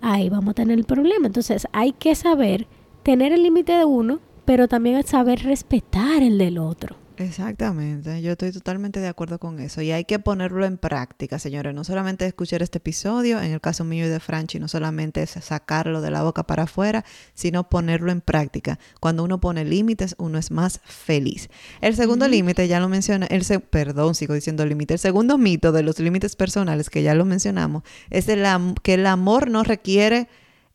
ahí 0.00 0.28
vamos 0.28 0.50
a 0.50 0.54
tener 0.54 0.76
el 0.76 0.84
problema. 0.84 1.28
Entonces 1.28 1.68
hay 1.72 1.92
que 1.92 2.16
saber 2.16 2.66
tener 3.04 3.32
el 3.32 3.44
límite 3.44 3.72
de 3.72 3.84
uno, 3.84 4.18
pero 4.44 4.66
también 4.66 5.00
saber 5.04 5.44
respetar 5.44 6.22
el 6.22 6.38
del 6.38 6.58
otro. 6.58 6.96
Exactamente, 7.22 8.20
yo 8.20 8.32
estoy 8.32 8.50
totalmente 8.50 8.98
de 8.98 9.06
acuerdo 9.06 9.38
con 9.38 9.60
eso 9.60 9.80
y 9.80 9.92
hay 9.92 10.04
que 10.04 10.18
ponerlo 10.18 10.66
en 10.66 10.76
práctica, 10.76 11.38
señores. 11.38 11.72
No 11.72 11.84
solamente 11.84 12.26
escuchar 12.26 12.62
este 12.62 12.78
episodio, 12.78 13.40
en 13.40 13.52
el 13.52 13.60
caso 13.60 13.84
mío 13.84 14.06
y 14.06 14.08
de 14.08 14.18
Franchi, 14.18 14.58
no 14.58 14.66
solamente 14.66 15.22
es 15.22 15.30
sacarlo 15.30 16.00
de 16.00 16.10
la 16.10 16.24
boca 16.24 16.42
para 16.42 16.64
afuera, 16.64 17.04
sino 17.34 17.68
ponerlo 17.68 18.10
en 18.10 18.22
práctica. 18.22 18.80
Cuando 18.98 19.22
uno 19.22 19.40
pone 19.40 19.64
límites, 19.64 20.16
uno 20.18 20.36
es 20.36 20.50
más 20.50 20.80
feliz. 20.84 21.48
El 21.80 21.94
segundo 21.94 22.26
límite, 22.26 22.66
ya 22.66 22.80
lo 22.80 22.88
menciona, 22.88 23.26
el 23.26 23.44
perdón, 23.70 24.16
sigo 24.16 24.34
diciendo 24.34 24.66
límite. 24.66 24.94
El 24.94 25.00
segundo 25.00 25.38
mito 25.38 25.70
de 25.70 25.84
los 25.84 26.00
límites 26.00 26.34
personales, 26.34 26.90
que 26.90 27.04
ya 27.04 27.14
lo 27.14 27.24
mencionamos, 27.24 27.84
es 28.10 28.28
el 28.28 28.44
que 28.82 28.94
el 28.94 29.06
amor 29.06 29.48
no 29.48 29.62
requiere 29.62 30.28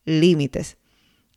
límites. 0.05 0.77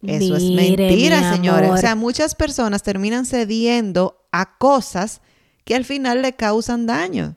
Eso 0.03 0.37
es 0.37 0.45
mentira, 0.51 1.33
señores. 1.33 1.71
O 1.71 1.77
sea, 1.77 1.95
muchas 1.95 2.35
personas 2.35 2.83
terminan 2.83 3.27
cediendo 3.27 4.17
a 4.33 4.57
cosas 4.57 5.21
que 5.65 5.75
al 5.75 5.85
final 5.85 6.23
le 6.23 6.35
causan 6.35 6.87
daño. 6.87 7.37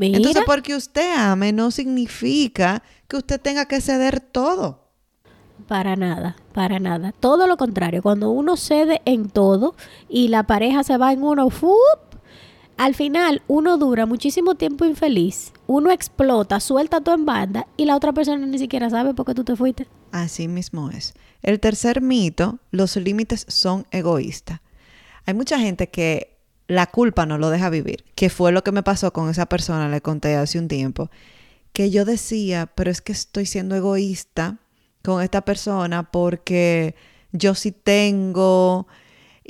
Entonces, 0.00 0.42
porque 0.46 0.76
usted 0.76 1.14
ame 1.16 1.52
no 1.52 1.70
significa 1.70 2.82
que 3.08 3.16
usted 3.16 3.40
tenga 3.40 3.66
que 3.66 3.80
ceder 3.80 4.20
todo. 4.20 4.88
Para 5.66 5.96
nada, 5.96 6.36
para 6.52 6.78
nada. 6.78 7.12
Todo 7.18 7.46
lo 7.46 7.56
contrario, 7.56 8.00
cuando 8.02 8.30
uno 8.30 8.56
cede 8.56 9.02
en 9.04 9.28
todo 9.28 9.74
y 10.08 10.28
la 10.28 10.44
pareja 10.44 10.84
se 10.84 10.96
va 10.96 11.12
en 11.12 11.24
uno, 11.24 11.50
al 12.78 12.94
final 12.94 13.42
uno 13.48 13.76
dura 13.76 14.06
muchísimo 14.06 14.54
tiempo 14.54 14.84
infeliz, 14.84 15.52
uno 15.66 15.90
explota, 15.90 16.60
suelta 16.60 17.00
todo 17.00 17.16
en 17.16 17.26
banda 17.26 17.66
y 17.76 17.84
la 17.84 17.96
otra 17.96 18.12
persona 18.12 18.46
ni 18.46 18.56
siquiera 18.56 18.88
sabe 18.88 19.14
por 19.14 19.26
qué 19.26 19.34
tú 19.34 19.42
te 19.44 19.56
fuiste. 19.56 19.88
Así 20.12 20.46
mismo 20.46 20.88
es. 20.90 21.14
El 21.42 21.58
tercer 21.58 22.00
mito, 22.00 22.60
los 22.70 22.94
límites 22.96 23.44
son 23.48 23.84
egoístas. 23.90 24.60
Hay 25.26 25.34
mucha 25.34 25.58
gente 25.58 25.90
que 25.90 26.38
la 26.68 26.86
culpa 26.86 27.26
no 27.26 27.36
lo 27.36 27.50
deja 27.50 27.68
vivir, 27.68 28.04
que 28.14 28.30
fue 28.30 28.52
lo 28.52 28.62
que 28.62 28.72
me 28.72 28.84
pasó 28.84 29.12
con 29.12 29.28
esa 29.28 29.46
persona, 29.46 29.88
le 29.88 30.00
conté 30.00 30.36
hace 30.36 30.58
un 30.58 30.68
tiempo, 30.68 31.10
que 31.72 31.90
yo 31.90 32.04
decía, 32.04 32.66
pero 32.74 32.92
es 32.92 33.02
que 33.02 33.12
estoy 33.12 33.46
siendo 33.46 33.74
egoísta 33.74 34.58
con 35.02 35.20
esta 35.20 35.40
persona 35.42 36.10
porque 36.12 36.94
yo 37.32 37.56
sí 37.56 37.72
tengo 37.72 38.86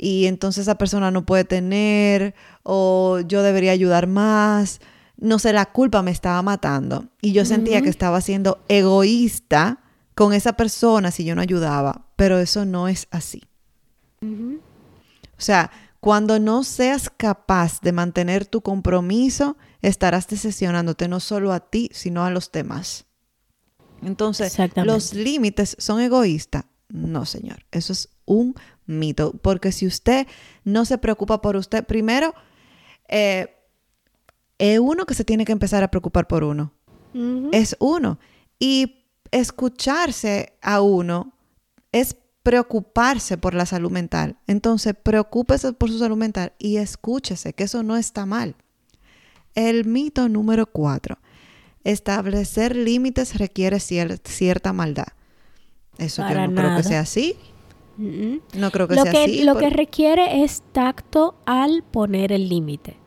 y 0.01 0.27
entonces 0.27 0.61
esa 0.61 0.77
persona 0.77 1.11
no 1.11 1.25
puede 1.25 1.43
tener 1.43 2.33
o 2.71 3.19
yo 3.21 3.41
debería 3.41 3.71
ayudar 3.71 4.05
más. 4.05 4.79
No 5.17 5.39
sé, 5.39 5.53
la 5.53 5.65
culpa 5.65 6.03
me 6.03 6.11
estaba 6.11 6.41
matando 6.43 7.07
y 7.19 7.31
yo 7.33 7.43
sentía 7.43 7.81
que 7.81 7.89
estaba 7.89 8.21
siendo 8.21 8.63
egoísta 8.67 9.81
con 10.13 10.33
esa 10.33 10.53
persona 10.53 11.09
si 11.09 11.25
yo 11.25 11.33
no 11.33 11.41
ayudaba, 11.41 12.05
pero 12.15 12.37
eso 12.37 12.65
no 12.65 12.87
es 12.87 13.07
así. 13.09 13.41
O 14.21 15.41
sea, 15.41 15.71
cuando 15.99 16.39
no 16.39 16.63
seas 16.63 17.09
capaz 17.09 17.81
de 17.81 17.91
mantener 17.91 18.45
tu 18.45 18.61
compromiso, 18.61 19.57
estarás 19.81 20.27
decepcionándote 20.27 21.07
no 21.07 21.19
solo 21.19 21.51
a 21.51 21.61
ti, 21.61 21.89
sino 21.91 22.23
a 22.23 22.29
los 22.29 22.51
demás. 22.51 23.05
Entonces, 24.03 24.55
¿los 24.75 25.15
límites 25.15 25.75
son 25.79 26.01
egoístas? 26.01 26.65
No, 26.87 27.25
señor. 27.25 27.65
Eso 27.71 27.93
es 27.93 28.09
un 28.25 28.55
mito. 28.85 29.33
Porque 29.41 29.71
si 29.71 29.87
usted 29.87 30.27
no 30.63 30.85
se 30.85 30.97
preocupa 30.97 31.41
por 31.41 31.55
usted, 31.55 31.85
primero, 31.85 32.33
eh, 33.09 33.53
es 34.57 34.79
uno 34.79 35.05
que 35.05 35.13
se 35.13 35.25
tiene 35.25 35.45
que 35.45 35.51
empezar 35.51 35.83
a 35.83 35.89
preocupar 35.89 36.27
por 36.27 36.43
uno. 36.43 36.73
Es 37.51 37.75
uno. 37.79 38.19
Y 38.59 39.05
escucharse 39.31 40.53
a 40.61 40.81
uno 40.81 41.33
es 41.91 42.15
preocuparse 42.43 43.37
por 43.37 43.53
la 43.53 43.65
salud 43.65 43.91
mental. 43.91 44.37
Entonces, 44.47 44.93
preocúpese 45.01 45.73
por 45.73 45.89
su 45.89 45.99
salud 45.99 46.17
mental 46.17 46.53
y 46.59 46.77
escúchese, 46.77 47.53
que 47.53 47.63
eso 47.63 47.83
no 47.83 47.97
está 47.97 48.25
mal. 48.25 48.55
El 49.55 49.85
mito 49.85 50.29
número 50.29 50.67
cuatro. 50.67 51.17
Establecer 51.83 52.75
límites 52.75 53.37
requiere 53.37 53.79
cierta 53.79 54.73
maldad. 54.73 55.07
Eso 55.97 56.27
yo 56.29 56.47
no 56.47 56.55
creo 56.55 56.77
que 56.77 56.83
sea 56.83 57.01
así. 57.01 57.35
No 57.97 58.71
creo 58.71 58.87
que 58.87 58.95
lo 58.95 59.03
sea 59.03 59.11
que, 59.11 59.23
así. 59.23 59.43
Lo 59.43 59.57
que 59.57 59.69
requiere 59.69 60.43
es 60.43 60.63
tacto 60.71 61.35
al 61.45 61.83
poner 61.83 62.31
el 62.31 62.47
límite. 62.47 62.98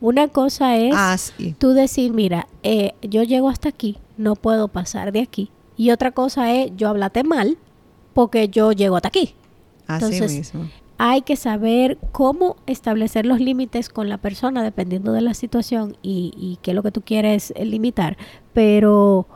Una 0.00 0.28
cosa 0.28 0.76
es 0.76 0.94
ah, 0.96 1.16
tú 1.58 1.72
decir, 1.72 2.12
mira, 2.12 2.46
eh, 2.62 2.94
yo 3.02 3.22
llego 3.22 3.48
hasta 3.48 3.68
aquí, 3.68 3.98
no 4.16 4.36
puedo 4.36 4.68
pasar 4.68 5.12
de 5.12 5.20
aquí. 5.20 5.50
Y 5.76 5.90
otra 5.90 6.12
cosa 6.12 6.52
es 6.52 6.72
yo 6.76 6.88
hablate 6.88 7.24
mal 7.24 7.58
porque 8.14 8.48
yo 8.48 8.72
llego 8.72 8.96
hasta 8.96 9.08
aquí. 9.08 9.34
Así 9.86 10.04
Entonces, 10.04 10.32
mismo. 10.36 10.68
hay 10.98 11.22
que 11.22 11.36
saber 11.36 11.98
cómo 12.12 12.56
establecer 12.66 13.26
los 13.26 13.40
límites 13.40 13.88
con 13.88 14.08
la 14.08 14.18
persona 14.18 14.62
dependiendo 14.62 15.12
de 15.12 15.20
la 15.20 15.34
situación 15.34 15.96
y, 16.02 16.32
y 16.36 16.58
qué 16.62 16.72
es 16.72 16.74
lo 16.74 16.82
que 16.82 16.92
tú 16.92 17.02
quieres 17.02 17.52
limitar. 17.60 18.16
Pero 18.52 19.26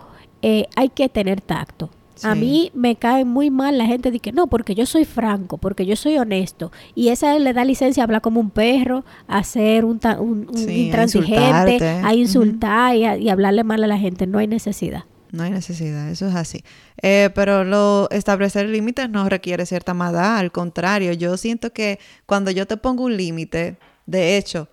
eh, 0.42 0.66
hay 0.74 0.88
que 0.88 1.08
tener 1.08 1.40
tacto. 1.40 1.88
A 2.22 2.34
mí 2.34 2.70
me 2.74 2.96
cae 2.96 3.24
muy 3.24 3.50
mal 3.50 3.78
la 3.78 3.86
gente 3.86 4.10
de 4.10 4.20
que 4.20 4.32
no, 4.32 4.46
porque 4.46 4.74
yo 4.74 4.86
soy 4.86 5.04
franco, 5.04 5.58
porque 5.58 5.86
yo 5.86 5.96
soy 5.96 6.18
honesto. 6.18 6.72
Y 6.94 7.08
esa 7.08 7.38
le 7.38 7.52
da 7.52 7.64
licencia 7.64 8.02
a 8.02 8.04
hablar 8.04 8.20
como 8.20 8.40
un 8.40 8.50
perro, 8.50 9.04
a 9.26 9.42
ser 9.44 9.84
un, 9.84 10.00
un, 10.18 10.48
intransigente, 10.70 11.86
a, 11.86 12.14
insultar 12.14 12.96
y, 12.96 13.28
hablarle 13.28 13.64
mal 13.64 13.82
a 13.84 13.86
la 13.86 13.98
gente. 13.98 14.26
No 14.26 14.38
hay 14.38 14.46
necesidad. 14.46 15.04
No 15.30 15.44
hay 15.44 15.50
necesidad, 15.50 16.10
eso 16.10 16.28
es 16.28 16.34
así. 16.34 16.62
Eh, 17.00 17.30
pero 17.34 17.64
lo, 17.64 18.08
establecer 18.10 18.68
límites 18.68 19.08
no 19.08 19.28
requiere 19.28 19.64
cierta 19.64 19.94
maldad, 19.94 20.36
al 20.36 20.52
contrario, 20.52 21.12
yo 21.14 21.38
siento 21.38 21.72
que 21.72 21.98
cuando 22.26 22.50
yo 22.50 22.66
te 22.66 22.76
pongo 22.76 23.04
un 23.04 23.16
límite, 23.16 23.78
de 24.04 24.36
hecho, 24.36 24.68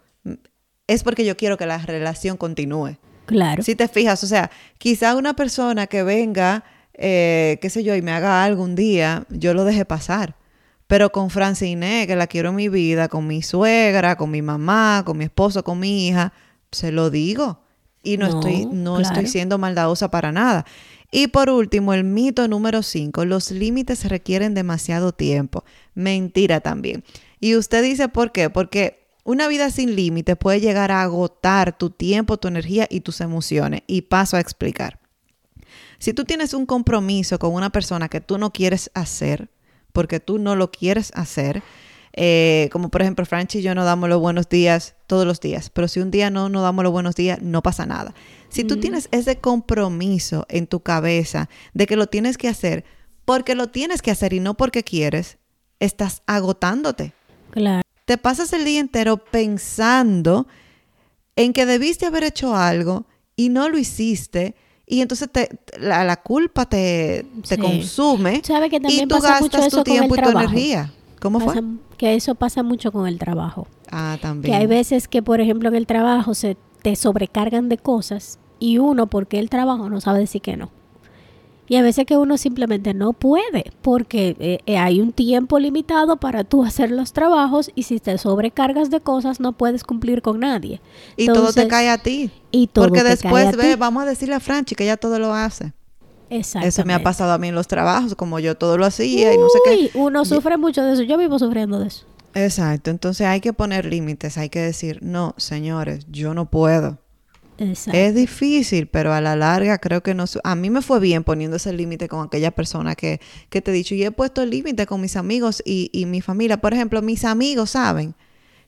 es 0.87 1.03
porque 1.03 1.23
yo 1.23 1.37
quiero 1.37 1.55
que 1.55 1.65
la 1.65 1.77
relación 1.77 2.35
continúe. 2.35 2.97
Claro. 3.25 3.61
Si 3.61 3.75
te 3.75 3.87
fijas, 3.87 4.23
o 4.23 4.27
sea, 4.27 4.49
quizá 4.79 5.15
una 5.15 5.35
persona 5.35 5.85
que 5.85 6.01
venga 6.01 6.63
eh, 7.01 7.57
qué 7.61 7.69
sé 7.69 7.83
yo, 7.83 7.95
y 7.95 8.01
me 8.01 8.11
haga 8.11 8.43
algo 8.43 8.61
un 8.61 8.75
día, 8.75 9.25
yo 9.29 9.53
lo 9.53 9.63
deje 9.63 9.85
pasar. 9.85 10.35
Pero 10.85 11.11
con 11.11 11.29
Francine, 11.29 12.05
que 12.07 12.15
la 12.15 12.27
quiero 12.27 12.49
en 12.49 12.55
mi 12.55 12.67
vida, 12.67 13.07
con 13.07 13.25
mi 13.25 13.41
suegra, 13.41 14.17
con 14.17 14.31
mi 14.31 14.41
mamá, 14.41 15.03
con 15.05 15.17
mi 15.17 15.23
esposo, 15.25 15.63
con 15.63 15.79
mi 15.79 16.07
hija, 16.07 16.33
se 16.71 16.91
lo 16.91 17.09
digo. 17.09 17.61
Y 18.03 18.17
no, 18.17 18.27
estoy, 18.27 18.65
no 18.65 18.99
estoy 18.99 19.27
siendo 19.27 19.57
maldadosa 19.57 20.11
para 20.11 20.31
nada. 20.31 20.65
Y 21.11 21.27
por 21.27 21.49
último, 21.49 21.93
el 21.93 22.03
mito 22.03 22.47
número 22.47 22.83
5, 22.83 23.23
los 23.25 23.51
límites 23.51 24.05
requieren 24.09 24.53
demasiado 24.53 25.11
tiempo. 25.13 25.63
Mentira 25.93 26.59
también. 26.59 27.03
Y 27.39 27.55
usted 27.55 27.81
dice 27.81 28.09
por 28.09 28.31
qué, 28.31 28.49
porque 28.49 29.07
una 29.23 29.47
vida 29.47 29.69
sin 29.69 29.95
límites 29.95 30.35
puede 30.37 30.59
llegar 30.59 30.91
a 30.91 31.03
agotar 31.03 31.77
tu 31.77 31.91
tiempo, 31.91 32.37
tu 32.37 32.47
energía 32.47 32.87
y 32.89 33.01
tus 33.01 33.21
emociones. 33.21 33.83
Y 33.87 34.03
paso 34.03 34.37
a 34.37 34.41
explicar. 34.41 34.98
Si 35.99 36.13
tú 36.13 36.23
tienes 36.23 36.53
un 36.53 36.65
compromiso 36.65 37.37
con 37.39 37.53
una 37.53 37.69
persona 37.69 38.07
que 38.07 38.21
tú 38.21 38.37
no 38.37 38.51
quieres 38.51 38.89
hacer, 38.93 39.49
porque 39.91 40.21
tú 40.21 40.39
no 40.39 40.55
lo 40.55 40.71
quieres 40.71 41.11
hacer, 41.13 41.61
eh, 42.13 42.69
como 42.71 42.89
por 42.89 43.01
ejemplo 43.01 43.25
Franchi 43.25 43.59
y 43.59 43.61
yo 43.61 43.75
no 43.75 43.83
damos 43.83 44.09
los 44.09 44.19
buenos 44.19 44.49
días 44.49 44.95
todos 45.07 45.27
los 45.27 45.39
días, 45.41 45.69
pero 45.69 45.87
si 45.87 45.99
un 45.99 46.09
día 46.09 46.29
no 46.29 46.49
nos 46.49 46.63
damos 46.63 46.83
los 46.83 46.93
buenos 46.93 47.15
días, 47.15 47.41
no 47.41 47.61
pasa 47.61 47.85
nada. 47.85 48.13
Si 48.47 48.63
tú 48.63 48.79
tienes 48.79 49.09
ese 49.11 49.39
compromiso 49.39 50.45
en 50.49 50.67
tu 50.67 50.79
cabeza 50.79 51.49
de 51.73 51.85
que 51.85 51.97
lo 51.97 52.07
tienes 52.07 52.37
que 52.37 52.47
hacer 52.47 52.85
porque 53.25 53.53
lo 53.53 53.67
tienes 53.67 54.01
que 54.01 54.11
hacer 54.11 54.33
y 54.33 54.39
no 54.39 54.55
porque 54.55 54.83
quieres, 54.83 55.37
estás 55.79 56.23
agotándote. 56.25 57.13
Claro. 57.51 57.83
Te 58.05 58.17
pasas 58.17 58.53
el 58.53 58.65
día 58.65 58.79
entero 58.79 59.17
pensando 59.17 60.47
en 61.35 61.53
que 61.53 61.65
debiste 61.65 62.05
haber 62.05 62.23
hecho 62.23 62.55
algo 62.55 63.05
y 63.35 63.49
no 63.49 63.69
lo 63.69 63.77
hiciste 63.77 64.55
y 64.91 65.01
entonces 65.01 65.29
te, 65.31 65.59
la, 65.79 66.15
culpa 66.23 66.65
te, 66.65 67.27
consume 67.61 68.41
y 68.87 69.05
tú 69.05 69.19
gastas 69.19 69.69
tu 69.69 69.83
tiempo 69.83 70.15
y 70.15 70.19
tu 70.19 70.29
energía. 70.29 70.91
¿Cómo 71.21 71.39
fue? 71.39 71.61
Que 71.95 72.15
eso 72.15 72.33
pasa 72.33 72.63
mucho 72.63 72.91
con 72.91 73.07
el 73.07 73.19
trabajo. 73.19 73.67
Ah, 73.91 74.17
también. 74.19 74.51
Que 74.51 74.59
hay 74.59 74.65
veces 74.65 75.07
que, 75.07 75.21
por 75.21 75.41
ejemplo, 75.41 75.69
en 75.69 75.75
el 75.75 75.85
trabajo 75.85 76.33
se 76.33 76.57
te 76.81 76.95
sobrecargan 76.95 77.69
de 77.69 77.77
cosas 77.77 78.39
y 78.57 78.79
uno, 78.79 79.05
porque 79.07 79.37
el 79.37 79.51
trabajo, 79.51 79.89
no 79.89 80.01
sabe 80.01 80.19
decir 80.21 80.41
que 80.41 80.57
no. 80.57 80.71
Y 81.69 81.75
a 81.75 81.83
veces 81.83 82.05
que 82.05 82.17
uno 82.17 82.37
simplemente 82.37 82.95
no 82.95 83.13
puede 83.13 83.71
porque 83.83 84.59
eh, 84.65 84.77
hay 84.77 84.99
un 84.99 85.13
tiempo 85.13 85.59
limitado 85.59 86.17
para 86.17 86.43
tú 86.43 86.63
hacer 86.63 86.89
los 86.89 87.13
trabajos 87.13 87.71
y 87.75 87.83
si 87.83 87.99
te 87.99 88.17
sobrecargas 88.17 88.89
de 88.89 88.99
cosas 88.99 89.39
no 89.39 89.53
puedes 89.53 89.83
cumplir 89.83 90.23
con 90.23 90.39
nadie. 90.39 90.81
Y 91.15 91.27
todo 91.27 91.53
te 91.53 91.67
cae 91.67 91.89
a 91.89 91.99
ti. 91.99 92.31
Y 92.51 92.67
todo 92.67 92.87
Porque 92.87 93.03
después, 93.03 93.55
ve, 93.55 93.75
vamos 93.75 94.03
a 94.03 94.07
decirle 94.07 94.33
a 94.33 94.39
Franchi 94.39 94.73
que 94.73 94.83
ella 94.83 94.97
todo 94.97 95.19
lo 95.19 95.33
hace. 95.33 95.73
Exacto. 96.31 96.67
Eso 96.67 96.85
me 96.85 96.93
ha 96.93 97.03
pasado 97.03 97.31
a 97.31 97.37
mí 97.37 97.49
en 97.49 97.55
los 97.55 97.67
trabajos, 97.67 98.15
como 98.15 98.39
yo 98.39 98.55
todo 98.55 98.77
lo 98.77 98.85
hacía 98.85 99.33
y 99.33 99.37
no 99.37 99.47
sé 99.49 99.59
qué. 99.65 99.91
Uno 99.93 100.25
sufre 100.25 100.57
mucho 100.57 100.83
de 100.83 100.93
eso. 100.93 101.03
Yo 101.03 101.17
vivo 101.17 101.37
sufriendo 101.37 101.79
de 101.79 101.87
eso. 101.87 102.05
Exacto. 102.33 102.89
Entonces 102.89 103.27
hay 103.27 103.41
que 103.41 103.53
poner 103.53 103.85
límites. 103.85 104.37
Hay 104.37 104.49
que 104.49 104.59
decir, 104.59 104.99
no, 105.01 105.35
señores, 105.37 106.05
yo 106.09 106.33
no 106.33 106.49
puedo. 106.49 106.97
Es 107.93 108.15
difícil, 108.15 108.87
pero 108.87 109.13
a 109.13 109.21
la 109.21 109.35
larga 109.35 109.77
creo 109.77 110.01
que 110.01 110.13
no... 110.13 110.25
A 110.43 110.55
mí 110.55 110.69
me 110.69 110.81
fue 110.81 110.99
bien 110.99 111.23
poniendo 111.23 111.57
ese 111.57 111.73
límite 111.73 112.07
con 112.07 112.25
aquella 112.25 112.51
persona 112.51 112.95
que, 112.95 113.19
que 113.49 113.61
te 113.61 113.71
he 113.71 113.73
dicho. 113.73 113.95
Y 113.95 114.03
he 114.03 114.11
puesto 114.11 114.41
el 114.41 114.49
límite 114.49 114.85
con 114.85 115.01
mis 115.01 115.15
amigos 115.15 115.61
y, 115.65 115.89
y 115.93 116.05
mi 116.05 116.21
familia. 116.21 116.61
Por 116.61 116.73
ejemplo, 116.73 117.01
mis 117.01 117.25
amigos 117.25 117.71
saben 117.71 118.15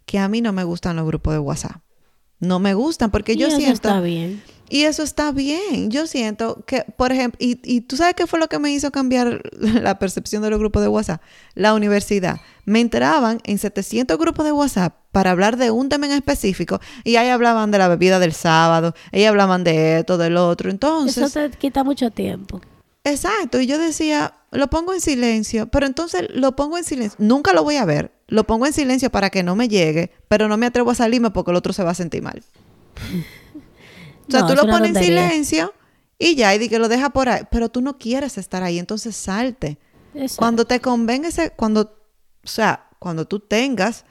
que 0.06 0.20
a 0.20 0.28
mí 0.28 0.42
no 0.42 0.52
me 0.54 0.64
gustan 0.64 0.96
los 0.96 1.06
grupos 1.06 1.34
de 1.34 1.40
WhatsApp. 1.40 1.82
No 2.40 2.60
me 2.60 2.74
gustan 2.74 3.12
porque 3.12 3.36
yo 3.38 3.50
siento... 3.50 3.74
Está 3.74 4.02
bien. 4.02 4.42
Y 4.72 4.86
eso 4.86 5.04
está 5.04 5.34
bien. 5.34 5.92
Yo 5.92 6.08
siento 6.08 6.64
que, 6.66 6.86
por 6.96 7.12
ejemplo, 7.12 7.38
y, 7.42 7.60
y, 7.66 7.82
tú 7.82 7.98
sabes 7.98 8.14
qué 8.16 8.26
fue 8.26 8.40
lo 8.40 8.48
que 8.48 8.58
me 8.58 8.72
hizo 8.72 8.90
cambiar 8.90 9.42
la 9.60 10.00
percepción 10.00 10.42
de 10.42 10.50
los 10.50 10.60
grupos 10.60 10.82
de 10.82 10.88
WhatsApp? 10.88 11.22
La 11.56 11.74
universidad. 11.74 12.40
Me 12.64 12.80
enteraban 12.80 13.42
en 13.44 13.58
700 13.58 14.18
grupos 14.18 14.46
de 14.46 14.54
WhatsApp 14.54 14.96
para 15.12 15.32
hablar 15.32 15.58
de 15.58 15.72
un 15.72 15.90
tema 15.90 16.06
en 16.06 16.14
específico 16.14 16.80
y 17.04 17.18
ahí 17.18 17.28
hablaban 17.28 17.70
de 17.72 17.80
la 17.80 17.90
bebida 17.90 18.18
del 18.20 18.32
sábado, 18.32 18.96
ahí 19.12 19.26
hablaban 19.26 19.66
de 19.66 20.00
esto, 20.00 20.18
del 20.18 20.38
otro. 20.38 20.70
Entonces... 20.70 21.22
Eso 21.22 21.50
te 21.50 21.58
quita 21.58 21.84
mucho 21.84 22.10
tiempo. 22.10 22.62
Exacto. 23.04 23.60
Y 23.60 23.68
yo 23.68 23.78
decía, 23.78 24.36
lo 24.52 24.70
pongo 24.70 24.94
en 24.94 25.02
silencio, 25.02 25.68
pero 25.68 25.86
entonces 25.86 26.28
lo 26.34 26.56
pongo 26.56 26.78
en 26.78 26.86
silencio. 26.86 27.18
Nunca 27.20 27.52
lo 27.52 27.66
voy 27.66 27.76
a 27.76 27.84
ver. 27.84 28.14
Lo 28.28 28.46
pongo 28.46 28.68
en 28.68 28.72
silencio 28.72 29.10
para 29.10 29.32
que 29.32 29.44
no 29.44 29.58
me 29.58 29.68
llegue, 29.68 30.14
pero 30.30 30.48
no 30.48 30.56
me 30.56 30.68
atrevo 30.68 30.92
a 30.92 30.96
salirme 30.96 31.32
porque 31.32 31.52
el 31.52 31.58
otro 31.58 31.74
se 31.74 31.84
va 31.84 31.92
a 31.92 31.96
sentir 31.96 32.22
mal. 32.22 32.42
O 34.38 34.40
sea, 34.40 34.48
tú 34.48 34.56
lo 34.56 34.72
pones 34.72 34.96
en 34.96 35.04
silencio 35.04 35.74
y 36.18 36.36
ya, 36.36 36.54
y 36.54 36.60
di 36.60 36.70
que 36.70 36.78
lo 36.78 36.88
deja 36.88 37.10
por 37.10 37.30
ahí. 37.30 37.42
Pero 37.50 37.70
tú 37.70 37.82
no 37.82 37.98
quieres 37.98 38.38
estar 38.38 38.62
ahí, 38.64 38.78
entonces 38.78 39.16
salte. 39.16 39.80
Cuando 40.36 40.66
te 40.66 40.80
convenga 40.80 41.30
ese, 41.30 41.52
cuando, 41.52 41.82
o 41.82 42.48
sea, 42.48 42.90
cuando 43.00 43.26
tú 43.26 43.40
tengas 43.40 44.06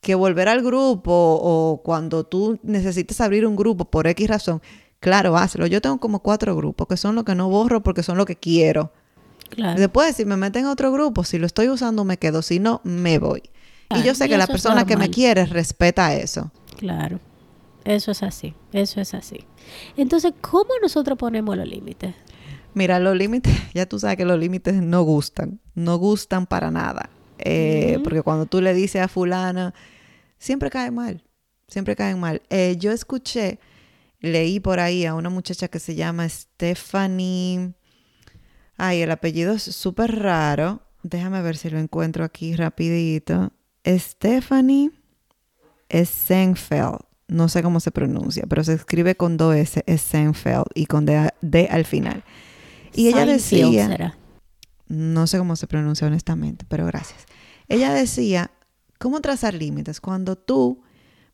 que 0.00 0.14
volver 0.14 0.48
al 0.48 0.62
grupo 0.62 1.10
o 1.10 1.82
cuando 1.82 2.24
tú 2.24 2.60
necesites 2.62 3.20
abrir 3.20 3.46
un 3.46 3.56
grupo 3.56 3.86
por 3.86 4.06
X 4.06 4.28
razón, 4.28 4.62
claro, 5.00 5.36
hazlo. 5.36 5.66
Yo 5.66 5.80
tengo 5.80 5.98
como 5.98 6.20
cuatro 6.20 6.54
grupos 6.54 6.86
que 6.86 6.96
son 6.96 7.16
los 7.16 7.24
que 7.24 7.34
no 7.34 7.48
borro 7.48 7.82
porque 7.82 8.04
son 8.04 8.16
lo 8.16 8.26
que 8.26 8.36
quiero. 8.36 8.92
Claro. 9.48 9.80
Después, 9.80 10.14
si 10.14 10.24
me 10.24 10.36
meten 10.36 10.66
a 10.66 10.70
otro 10.70 10.92
grupo, 10.92 11.24
si 11.24 11.38
lo 11.38 11.46
estoy 11.46 11.68
usando, 11.68 12.04
me 12.04 12.18
quedo. 12.18 12.42
Si 12.42 12.60
no, 12.60 12.80
me 12.84 13.18
voy. 13.18 13.42
y 13.90 14.02
yo 14.02 14.14
sé 14.14 14.28
que 14.28 14.36
la 14.36 14.46
persona 14.46 14.86
que 14.86 14.96
me 14.96 15.10
quiere 15.10 15.46
respeta 15.46 16.14
eso. 16.14 16.52
Claro. 16.76 17.18
Eso 17.86 18.10
es 18.10 18.24
así. 18.24 18.54
Eso 18.72 19.00
es 19.00 19.14
así. 19.14 19.44
Entonces, 19.96 20.34
¿cómo 20.40 20.70
nosotros 20.82 21.16
ponemos 21.16 21.56
los 21.56 21.68
límites? 21.68 22.14
Mira, 22.74 22.98
los 22.98 23.16
límites, 23.16 23.54
ya 23.74 23.86
tú 23.86 23.98
sabes 23.98 24.16
que 24.16 24.24
los 24.24 24.38
límites 24.38 24.74
no 24.74 25.02
gustan, 25.02 25.60
no 25.74 25.96
gustan 25.96 26.46
para 26.46 26.70
nada. 26.70 27.08
Eh, 27.38 28.00
porque 28.02 28.22
cuando 28.22 28.46
tú 28.46 28.60
le 28.60 28.74
dices 28.74 29.02
a 29.02 29.08
fulana, 29.08 29.72
siempre 30.36 30.68
cae 30.68 30.90
mal, 30.90 31.22
siempre 31.68 31.94
caen 31.94 32.18
mal. 32.18 32.42
Eh, 32.50 32.76
yo 32.78 32.90
escuché, 32.90 33.60
leí 34.20 34.58
por 34.58 34.80
ahí 34.80 35.06
a 35.06 35.14
una 35.14 35.30
muchacha 35.30 35.68
que 35.68 35.78
se 35.78 35.94
llama 35.94 36.28
Stephanie, 36.28 37.74
ay, 38.76 39.02
el 39.02 39.10
apellido 39.12 39.52
es 39.54 39.62
súper 39.62 40.16
raro, 40.18 40.82
déjame 41.02 41.40
ver 41.40 41.56
si 41.56 41.70
lo 41.70 41.78
encuentro 41.78 42.24
aquí 42.24 42.56
rapidito. 42.56 43.52
Stephanie 43.86 44.90
Senfeld 45.88 47.05
no 47.28 47.48
sé 47.48 47.62
cómo 47.62 47.80
se 47.80 47.90
pronuncia, 47.90 48.44
pero 48.48 48.62
se 48.64 48.74
escribe 48.74 49.16
con 49.16 49.36
dos 49.36 49.54
S, 49.54 49.82
es 49.86 50.02
Seinfeld 50.02 50.66
y 50.74 50.86
con 50.86 51.06
D, 51.06 51.30
D 51.40 51.68
al 51.70 51.84
final. 51.84 52.24
Y 52.94 53.08
ella 53.08 53.26
decía, 53.26 54.16
no 54.88 55.26
sé 55.26 55.38
cómo 55.38 55.56
se 55.56 55.66
pronuncia 55.66 56.06
honestamente, 56.06 56.64
pero 56.68 56.86
gracias. 56.86 57.26
Ella 57.68 57.92
decía, 57.92 58.50
¿cómo 58.98 59.20
trazar 59.20 59.54
límites? 59.54 60.00
Cuando 60.00 60.36
tú 60.36 60.82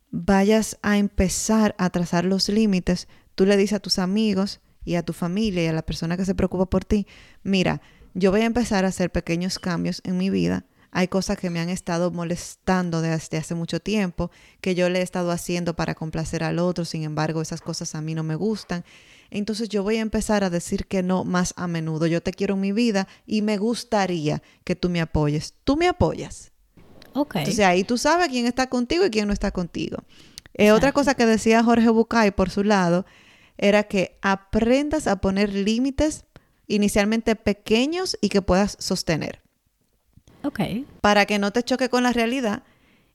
vayas 0.09 0.77
a 0.81 0.97
empezar 0.97 1.75
a 1.77 1.89
trazar 1.89 2.25
los 2.25 2.49
límites, 2.49 3.07
tú 3.35 3.45
le 3.45 3.57
dices 3.57 3.77
a 3.77 3.79
tus 3.79 3.99
amigos 3.99 4.61
y 4.83 4.95
a 4.95 5.03
tu 5.03 5.13
familia 5.13 5.63
y 5.63 5.67
a 5.67 5.73
la 5.73 5.85
persona 5.85 6.17
que 6.17 6.25
se 6.25 6.35
preocupa 6.35 6.69
por 6.69 6.85
ti, 6.85 7.07
mira, 7.43 7.81
yo 8.13 8.31
voy 8.31 8.41
a 8.41 8.45
empezar 8.45 8.85
a 8.85 8.89
hacer 8.89 9.11
pequeños 9.11 9.59
cambios 9.59 10.01
en 10.03 10.17
mi 10.17 10.29
vida. 10.29 10.65
Hay 10.95 11.07
cosas 11.07 11.39
que 11.39 11.49
me 11.49 11.59
han 11.59 11.69
estado 11.69 12.11
molestando 12.11 13.01
desde 13.01 13.37
hace 13.37 13.55
mucho 13.55 13.79
tiempo, 13.79 14.29
que 14.61 14.75
yo 14.75 14.89
le 14.89 14.99
he 14.99 15.01
estado 15.01 15.31
haciendo 15.31 15.75
para 15.75 15.95
complacer 15.95 16.43
al 16.43 16.59
otro, 16.59 16.85
sin 16.85 17.01
embargo 17.03 17.41
esas 17.41 17.61
cosas 17.61 17.95
a 17.95 18.01
mí 18.01 18.13
no 18.13 18.21
me 18.21 18.35
gustan. 18.35 18.85
Entonces 19.31 19.69
yo 19.69 19.81
voy 19.81 19.97
a 19.97 20.01
empezar 20.01 20.43
a 20.43 20.51
decir 20.51 20.85
que 20.85 21.01
no 21.01 21.23
más 21.23 21.55
a 21.57 21.67
menudo. 21.67 22.05
Yo 22.05 22.21
te 22.21 22.31
quiero 22.31 22.53
en 22.53 22.61
mi 22.61 22.71
vida 22.71 23.07
y 23.25 23.41
me 23.41 23.57
gustaría 23.57 24.43
que 24.63 24.75
tú 24.75 24.87
me 24.87 25.01
apoyes. 25.01 25.55
Tú 25.63 25.77
me 25.77 25.87
apoyas. 25.87 26.51
Ok. 27.13 27.37
Entonces 27.37 27.65
ahí 27.65 27.83
tú 27.83 27.97
sabes 27.97 28.29
quién 28.29 28.45
está 28.45 28.67
contigo 28.67 29.03
y 29.03 29.09
quién 29.09 29.25
no 29.25 29.33
está 29.33 29.49
contigo. 29.49 29.97
Eh, 30.53 30.71
otra 30.71 30.91
cosa 30.91 31.15
que 31.15 31.25
decía 31.25 31.63
Jorge 31.63 31.89
Bucay 31.89 32.29
por 32.29 32.51
su 32.51 32.63
lado 32.63 33.07
era 33.57 33.83
que 33.83 34.19
aprendas 34.21 35.07
a 35.07 35.15
poner 35.15 35.51
límites 35.51 36.25
inicialmente 36.67 37.35
pequeños 37.35 38.15
y 38.21 38.29
que 38.29 38.43
puedas 38.43 38.77
sostener. 38.79 39.42
Ok. 40.43 40.59
Para 41.01 41.25
que 41.25 41.39
no 41.39 41.51
te 41.51 41.63
choque 41.63 41.89
con 41.89 42.03
la 42.03 42.13
realidad 42.13 42.63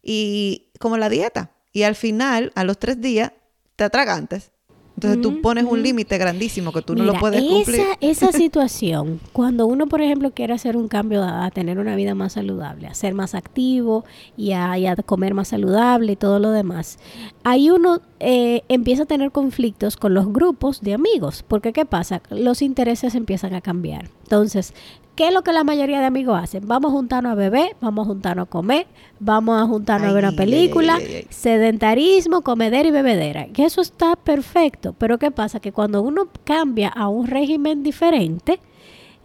y 0.03 0.69
como 0.79 0.97
la 0.97 1.09
dieta. 1.09 1.53
Y 1.73 1.83
al 1.83 1.95
final, 1.95 2.53
a 2.55 2.65
los 2.65 2.79
tres 2.79 3.01
días, 3.01 3.33
te 3.77 3.85
atragantes. 3.85 4.53
Entonces 4.99 5.21
tú 5.23 5.41
pones 5.41 5.65
un 5.65 5.81
límite 5.81 6.19
grandísimo 6.19 6.73
que 6.73 6.83
tú 6.83 6.97
no 6.97 7.05
lo 7.05 7.15
puedes 7.15 7.41
cumplir. 7.41 7.83
Esa, 8.01 8.33
situación, 8.33 9.21
cuando 9.33 9.69
uno, 9.69 9.87
por 9.87 10.01
ejemplo, 10.01 10.33
quiere 10.33 10.55
hacer 10.55 10.77
un 10.77 10.89
cambio 10.89 11.23
a, 11.23 11.49
tener 11.53 11.79
una 11.79 11.95
vida 11.95 12.17
más 12.17 12.33
saludable, 12.33 12.89
a 12.89 12.95
ser 12.95 13.15
más 13.15 13.37
activo 13.37 14.05
y 14.37 14.53
a, 14.53 14.97
comer 15.07 15.35
más 15.35 15.49
saludable 15.49 16.13
y 16.13 16.17
todo 16.17 16.41
lo 16.41 16.51
demás, 16.51 16.99
ahí 17.45 17.71
uno 17.71 18.01
eh, 18.19 18.63
empieza 18.69 19.05
a 19.05 19.07
tener 19.07 19.31
conflictos 19.31 19.97
con 19.97 20.15
los 20.15 20.33
grupos 20.33 20.81
de 20.81 20.95
amigos. 20.95 21.45
Porque 21.47 21.73
¿qué 21.73 21.85
pasa? 21.85 22.21
Los 22.31 22.61
intereses 22.61 23.15
empiezan 23.15 23.55
a 23.55 23.61
cambiar. 23.61 24.11
Entonces, 24.25 24.75
¿Qué 25.19 25.27
es 25.27 25.35
lo 25.35 25.43
que 25.43 25.53
la 25.53 25.65
mayoría 25.65 25.99
de 25.99 26.07
amigos 26.07 26.41
hacen? 26.41 26.69
Vamos 26.69 26.93
a 26.93 26.95
juntarnos 26.95 27.33
a 27.33 27.35
beber, 27.35 27.75
vamos 27.81 28.07
a 28.07 28.07
juntarnos 28.07 28.47
a 28.47 28.49
comer, 28.49 28.87
vamos 29.19 29.61
a 29.61 29.67
juntarnos 29.67 30.11
a 30.11 30.13
ver 30.13 30.25
una 30.27 30.37
película, 30.37 30.97
sedentarismo, 31.29 32.43
comedera 32.43 32.87
y 32.87 32.93
bebedera. 32.93 33.49
Que 33.49 33.65
eso 33.65 33.81
está 33.81 34.15
perfecto, 34.15 34.95
pero 34.97 35.19
¿qué 35.19 35.33
pasa? 35.33 35.59
Que 35.59 35.73
cuando 35.73 36.03
uno 36.03 36.29
cambia 36.45 36.87
a 36.91 37.09
un 37.09 37.27
régimen 37.27 37.83
diferente, 37.83 38.61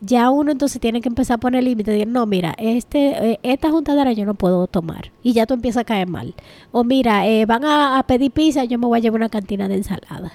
ya 0.01 0.31
uno 0.31 0.51
entonces 0.51 0.81
tiene 0.81 0.99
que 0.99 1.09
empezar 1.09 1.35
a 1.35 1.37
poner 1.37 1.63
límites. 1.63 1.93
Decir, 1.93 2.07
no, 2.07 2.25
mira, 2.25 2.55
este, 2.57 3.33
eh, 3.33 3.39
esta 3.43 3.69
juntadera 3.69 4.13
yo 4.13 4.25
no 4.25 4.33
puedo 4.33 4.65
tomar. 4.65 5.11
Y 5.21 5.33
ya 5.33 5.45
tú 5.45 5.53
empiezas 5.53 5.81
a 5.81 5.85
caer 5.85 6.07
mal. 6.07 6.33
O 6.71 6.83
mira, 6.83 7.27
eh, 7.27 7.45
van 7.45 7.65
a, 7.65 7.99
a, 7.99 8.07
pedir 8.07 8.31
pizza, 8.31 8.63
yo 8.63 8.79
me 8.79 8.87
voy 8.87 8.97
a 8.97 9.01
llevar 9.03 9.19
una 9.19 9.29
cantina 9.29 9.67
de 9.67 9.75
ensalada. 9.75 10.31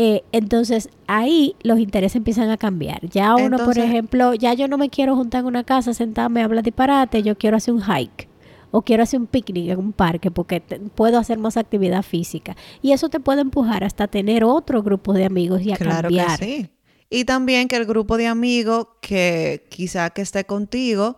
Eh, 0.00 0.22
entonces 0.30 0.90
ahí 1.08 1.56
los 1.64 1.80
intereses 1.80 2.14
empiezan 2.14 2.50
a 2.50 2.56
cambiar. 2.56 3.04
Ya 3.08 3.34
uno, 3.34 3.58
por 3.58 3.76
ejemplo, 3.78 4.32
ya 4.32 4.54
yo 4.54 4.68
no 4.68 4.78
me 4.78 4.90
quiero 4.90 5.16
juntar 5.16 5.40
en 5.40 5.46
una 5.46 5.64
casa, 5.64 5.92
sentarme, 5.92 6.40
hablar 6.40 6.62
disparate, 6.62 7.24
yo 7.24 7.36
quiero 7.36 7.56
hacer 7.56 7.74
un 7.74 7.82
hike 7.82 8.28
o 8.70 8.82
quiero 8.82 9.02
hacer 9.02 9.18
un 9.18 9.26
picnic 9.26 9.70
en 9.70 9.80
un 9.80 9.92
parque 9.92 10.30
porque 10.30 10.60
puedo 10.94 11.18
hacer 11.18 11.38
más 11.38 11.56
actividad 11.56 12.04
física. 12.04 12.56
Y 12.80 12.92
eso 12.92 13.08
te 13.08 13.18
puede 13.18 13.40
empujar 13.40 13.82
hasta 13.82 14.06
tener 14.06 14.44
otro 14.44 14.84
grupo 14.84 15.14
de 15.14 15.24
amigos 15.24 15.62
y 15.62 15.72
a 15.72 15.76
claro 15.76 16.10
Que 16.10 16.24
sí. 16.38 16.70
Y 17.10 17.24
también 17.24 17.66
que 17.66 17.74
el 17.74 17.84
grupo 17.84 18.16
de 18.16 18.28
amigos 18.28 18.86
que 19.00 19.66
quizá 19.68 20.10
que 20.10 20.22
esté 20.22 20.44
contigo, 20.44 21.16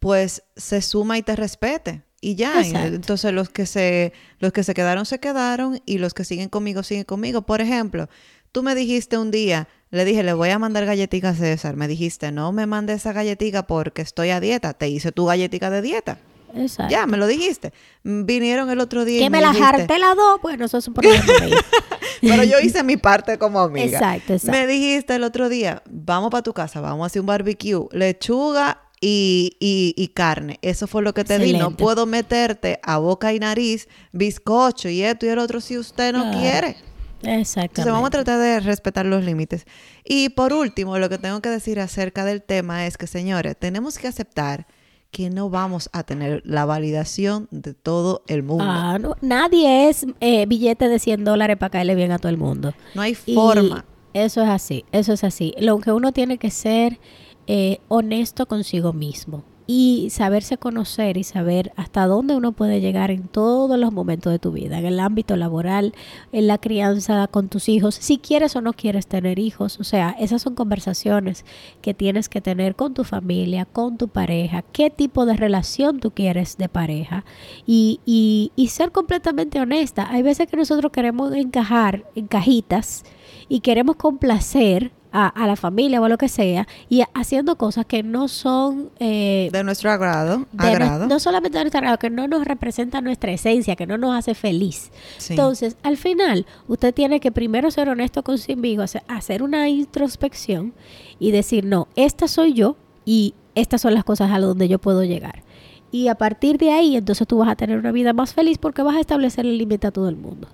pues 0.00 0.42
se 0.54 0.82
suma 0.82 1.16
y 1.16 1.22
te 1.22 1.34
respete 1.34 2.02
y 2.20 2.34
ya. 2.34 2.60
Entonces 2.62 3.32
los 3.32 3.48
que 3.48 3.66
se 3.66 4.12
los 4.38 4.52
que 4.52 4.64
se 4.64 4.74
quedaron 4.74 5.06
se 5.06 5.20
quedaron 5.20 5.80
y 5.86 5.98
los 5.98 6.14
que 6.14 6.24
siguen 6.24 6.48
conmigo 6.48 6.82
siguen 6.82 7.04
conmigo. 7.04 7.42
Por 7.42 7.60
ejemplo, 7.60 8.08
tú 8.52 8.62
me 8.62 8.74
dijiste 8.74 9.18
un 9.18 9.30
día, 9.30 9.68
le 9.90 10.04
dije, 10.04 10.22
le 10.22 10.32
voy 10.32 10.50
a 10.50 10.58
mandar 10.58 10.84
galletitas 10.84 11.36
a 11.36 11.40
César. 11.40 11.76
Me 11.76 11.88
dijiste, 11.88 12.32
no 12.32 12.52
me 12.52 12.66
mande 12.66 12.94
esa 12.94 13.12
galletica 13.12 13.66
porque 13.66 14.02
estoy 14.02 14.30
a 14.30 14.40
dieta. 14.40 14.74
Te 14.74 14.88
hice 14.88 15.12
tu 15.12 15.26
galletica 15.26 15.70
de 15.70 15.82
dieta. 15.82 16.18
Exacto. 16.54 16.90
Ya, 16.90 17.06
me 17.06 17.18
lo 17.18 17.26
dijiste. 17.26 17.72
Vinieron 18.02 18.70
el 18.70 18.80
otro 18.80 19.04
día. 19.04 19.20
Que 19.20 19.30
me, 19.30 19.40
la 19.40 19.52
jarté 19.52 19.98
la 19.98 20.14
dos, 20.14 20.40
bueno, 20.42 20.64
eso 20.64 20.78
es 20.78 20.88
un 20.88 20.94
problema. 20.94 21.24
Pero 22.20 22.42
yo 22.42 22.58
hice 22.58 22.82
mi 22.82 22.96
parte 22.96 23.38
como 23.38 23.60
amiga. 23.60 23.86
Exacto, 23.86 24.32
exacto. 24.32 24.58
Me 24.58 24.66
dijiste 24.66 25.14
el 25.14 25.24
otro 25.24 25.48
día, 25.48 25.82
vamos 25.88 26.30
para 26.30 26.42
tu 26.42 26.52
casa, 26.52 26.80
vamos 26.80 27.04
a 27.04 27.06
hacer 27.06 27.20
un 27.20 27.26
barbecue, 27.26 27.86
lechuga 27.92 28.87
y, 29.00 29.56
y, 29.96 30.08
carne. 30.08 30.58
Eso 30.62 30.86
fue 30.86 31.02
lo 31.02 31.14
que 31.14 31.24
te 31.24 31.38
di. 31.38 31.52
No 31.52 31.76
puedo 31.76 32.06
meterte 32.06 32.80
a 32.82 32.98
boca 32.98 33.32
y 33.32 33.38
nariz 33.38 33.88
bizcocho 34.12 34.88
y 34.88 35.02
esto 35.02 35.26
y 35.26 35.28
el 35.28 35.38
otro 35.38 35.60
si 35.60 35.78
usted 35.78 36.12
no 36.12 36.30
quiere. 36.38 36.76
Exactamente. 37.22 37.80
Entonces 37.80 37.92
vamos 37.92 38.08
a 38.08 38.10
tratar 38.10 38.38
de 38.38 38.60
respetar 38.60 39.06
los 39.06 39.24
límites. 39.24 39.66
Y 40.04 40.30
por 40.30 40.52
último, 40.52 40.98
lo 40.98 41.08
que 41.08 41.18
tengo 41.18 41.40
que 41.40 41.48
decir 41.48 41.80
acerca 41.80 42.24
del 42.24 42.42
tema 42.42 42.86
es 42.86 42.96
que, 42.96 43.06
señores, 43.06 43.56
tenemos 43.58 43.98
que 43.98 44.08
aceptar 44.08 44.66
que 45.10 45.30
no 45.30 45.48
vamos 45.48 45.88
a 45.92 46.02
tener 46.02 46.42
la 46.44 46.64
validación 46.64 47.48
de 47.50 47.74
todo 47.74 48.22
el 48.28 48.42
mundo. 48.42 48.64
Ah, 48.66 48.98
nadie 49.20 49.88
es 49.88 50.06
eh, 50.20 50.46
billete 50.46 50.88
de 50.88 50.98
100 50.98 51.24
dólares 51.24 51.56
para 51.56 51.70
caerle 51.70 51.94
bien 51.94 52.12
a 52.12 52.18
todo 52.18 52.30
el 52.30 52.36
mundo. 52.36 52.74
No 52.94 53.02
hay 53.02 53.14
forma. 53.14 53.84
eso 54.12 54.42
es 54.42 54.48
así, 54.48 54.84
eso 54.92 55.14
es 55.14 55.24
así. 55.24 55.54
Lo 55.58 55.78
que 55.78 55.92
uno 55.92 56.12
tiene 56.12 56.38
que 56.38 56.50
ser 56.50 57.00
eh, 57.48 57.80
honesto 57.88 58.46
consigo 58.46 58.92
mismo 58.92 59.42
y 59.70 60.08
saberse 60.08 60.56
conocer 60.56 61.18
y 61.18 61.24
saber 61.24 61.72
hasta 61.76 62.06
dónde 62.06 62.34
uno 62.34 62.52
puede 62.52 62.80
llegar 62.80 63.10
en 63.10 63.28
todos 63.28 63.78
los 63.78 63.92
momentos 63.92 64.32
de 64.32 64.38
tu 64.38 64.50
vida, 64.50 64.78
en 64.78 64.86
el 64.86 64.98
ámbito 64.98 65.36
laboral, 65.36 65.92
en 66.32 66.46
la 66.46 66.56
crianza 66.56 67.26
con 67.26 67.50
tus 67.50 67.68
hijos, 67.68 67.94
si 67.94 68.16
quieres 68.16 68.56
o 68.56 68.62
no 68.62 68.72
quieres 68.72 69.06
tener 69.06 69.38
hijos. 69.38 69.78
O 69.78 69.84
sea, 69.84 70.16
esas 70.18 70.40
son 70.40 70.54
conversaciones 70.54 71.44
que 71.82 71.92
tienes 71.92 72.30
que 72.30 72.40
tener 72.40 72.76
con 72.76 72.94
tu 72.94 73.04
familia, 73.04 73.66
con 73.66 73.98
tu 73.98 74.08
pareja, 74.08 74.62
qué 74.62 74.88
tipo 74.88 75.26
de 75.26 75.36
relación 75.36 76.00
tú 76.00 76.12
quieres 76.12 76.56
de 76.56 76.70
pareja 76.70 77.26
y, 77.66 78.00
y, 78.06 78.52
y 78.56 78.68
ser 78.68 78.90
completamente 78.90 79.60
honesta. 79.60 80.08
Hay 80.10 80.22
veces 80.22 80.46
que 80.46 80.56
nosotros 80.56 80.92
queremos 80.92 81.34
encajar 81.34 82.06
en 82.14 82.26
cajitas 82.26 83.04
y 83.50 83.60
queremos 83.60 83.96
complacer 83.96 84.92
a, 85.12 85.46
la 85.46 85.56
familia 85.56 86.00
o 86.00 86.04
a 86.04 86.08
lo 86.08 86.18
que 86.18 86.28
sea 86.28 86.66
y 86.88 87.02
haciendo 87.14 87.56
cosas 87.56 87.86
que 87.86 88.02
no 88.02 88.28
son 88.28 88.90
eh, 88.98 89.48
de 89.52 89.64
nuestro 89.64 89.90
agrado, 89.90 90.46
agrado. 90.56 91.06
No, 91.06 91.18
solamente 91.18 91.58
de 91.58 91.64
nuestro 91.64 91.78
agrado, 91.78 91.98
que 91.98 92.10
no 92.10 92.28
nos 92.28 92.44
representa 92.44 93.00
nuestra 93.00 93.32
esencia, 93.32 93.76
que 93.76 93.86
no 93.86 93.98
nos 93.98 94.16
hace 94.16 94.34
feliz. 94.34 94.90
Entonces, 95.28 95.76
al 95.82 95.96
final, 95.96 96.46
usted 96.66 96.94
tiene 96.94 97.20
que 97.20 97.32
primero 97.32 97.70
ser 97.70 97.88
honesto 97.88 98.22
consigo, 98.22 98.84
hacer 99.08 99.42
una 99.42 99.68
introspección 99.68 100.74
y 101.18 101.30
decir, 101.30 101.64
no, 101.64 101.88
esta 101.96 102.28
soy 102.28 102.52
yo 102.52 102.76
y 103.04 103.34
estas 103.54 103.80
son 103.80 103.94
las 103.94 104.04
cosas 104.04 104.30
a 104.32 104.38
donde 104.38 104.68
yo 104.68 104.78
puedo 104.78 105.04
llegar. 105.04 105.42
Y 105.90 106.08
a 106.08 106.16
partir 106.16 106.58
de 106.58 106.70
ahí, 106.70 106.96
entonces 106.96 107.26
tú 107.26 107.38
vas 107.38 107.48
a 107.48 107.56
tener 107.56 107.78
una 107.78 107.92
vida 107.92 108.12
más 108.12 108.34
feliz 108.34 108.58
porque 108.58 108.82
vas 108.82 108.96
a 108.96 109.00
establecer 109.00 109.46
el 109.46 109.56
límite 109.56 109.86
a 109.86 109.90
todo 109.90 110.08
el 110.08 110.16
mundo. 110.16 110.48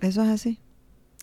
Eso 0.00 0.22
es 0.22 0.28
así. 0.28 0.58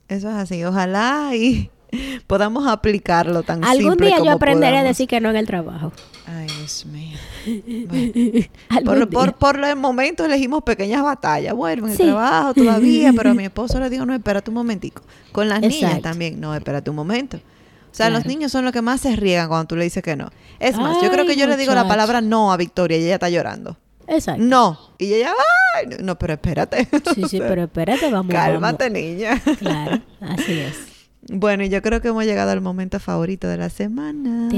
Eso 0.07 0.29
es 0.29 0.35
así. 0.35 0.63
Ojalá 0.65 1.31
y 1.35 1.69
podamos 2.27 2.67
aplicarlo 2.67 3.43
tan 3.43 3.63
Algún 3.63 3.97
día 3.97 4.17
yo 4.23 4.31
aprenderé 4.31 4.77
a 4.77 4.83
decir 4.83 5.07
que 5.07 5.19
no 5.19 5.29
en 5.29 5.35
el 5.35 5.47
trabajo. 5.47 5.91
Ay, 6.25 6.47
Dios 6.57 6.85
mío. 6.85 7.17
por, 9.11 9.33
por, 9.35 9.63
el 9.63 9.75
momento 9.75 10.25
elegimos 10.25 10.63
pequeñas 10.63 11.03
batallas. 11.03 11.53
Bueno, 11.53 11.85
en 11.85 11.91
el 11.91 11.97
trabajo 11.97 12.53
todavía, 12.53 13.11
pero 13.15 13.31
a 13.31 13.33
mi 13.33 13.45
esposo 13.45 13.79
le 13.79 13.89
digo, 13.89 14.05
no, 14.05 14.13
espérate 14.13 14.51
un 14.51 14.55
momentico. 14.55 15.01
Con 15.31 15.49
las 15.49 15.61
niñas 15.61 16.01
también, 16.01 16.39
no, 16.39 16.53
espérate 16.55 16.89
un 16.89 16.95
momento. 16.95 17.37
O 17.37 17.95
sea, 17.95 18.09
los 18.09 18.25
niños 18.25 18.51
son 18.51 18.65
los 18.65 18.71
que 18.71 18.81
más 18.81 19.01
se 19.01 19.15
riegan 19.15 19.47
cuando 19.47 19.67
tú 19.67 19.75
le 19.75 19.83
dices 19.83 20.03
que 20.03 20.15
no. 20.15 20.29
Es 20.59 20.77
más, 20.77 21.01
yo 21.01 21.09
creo 21.09 21.25
que 21.25 21.35
yo 21.35 21.47
le 21.47 21.57
digo 21.57 21.73
la 21.73 21.87
palabra 21.87 22.21
no 22.21 22.51
a 22.51 22.57
Victoria 22.57 22.97
y 22.97 23.05
ella 23.05 23.15
está 23.15 23.29
llorando. 23.29 23.77
Exacto. 24.07 24.41
No. 24.43 24.79
Y 24.97 25.13
ella, 25.13 25.33
ay, 25.75 25.97
no, 26.01 26.17
pero 26.17 26.33
espérate. 26.33 26.87
Sí, 27.13 27.23
sí, 27.29 27.39
pero 27.39 27.63
espérate, 27.63 28.11
vamos. 28.11 28.33
Cálmate, 28.33 28.89
niña. 28.89 29.39
Claro, 29.59 30.01
así 30.19 30.59
es. 30.59 30.88
Bueno, 31.27 31.65
yo 31.65 31.81
creo 31.81 32.01
que 32.01 32.07
hemos 32.07 32.25
llegado 32.25 32.51
al 32.51 32.61
momento 32.61 32.99
favorito 32.99 33.47
de 33.47 33.57
la 33.57 33.69
semana. 33.69 34.49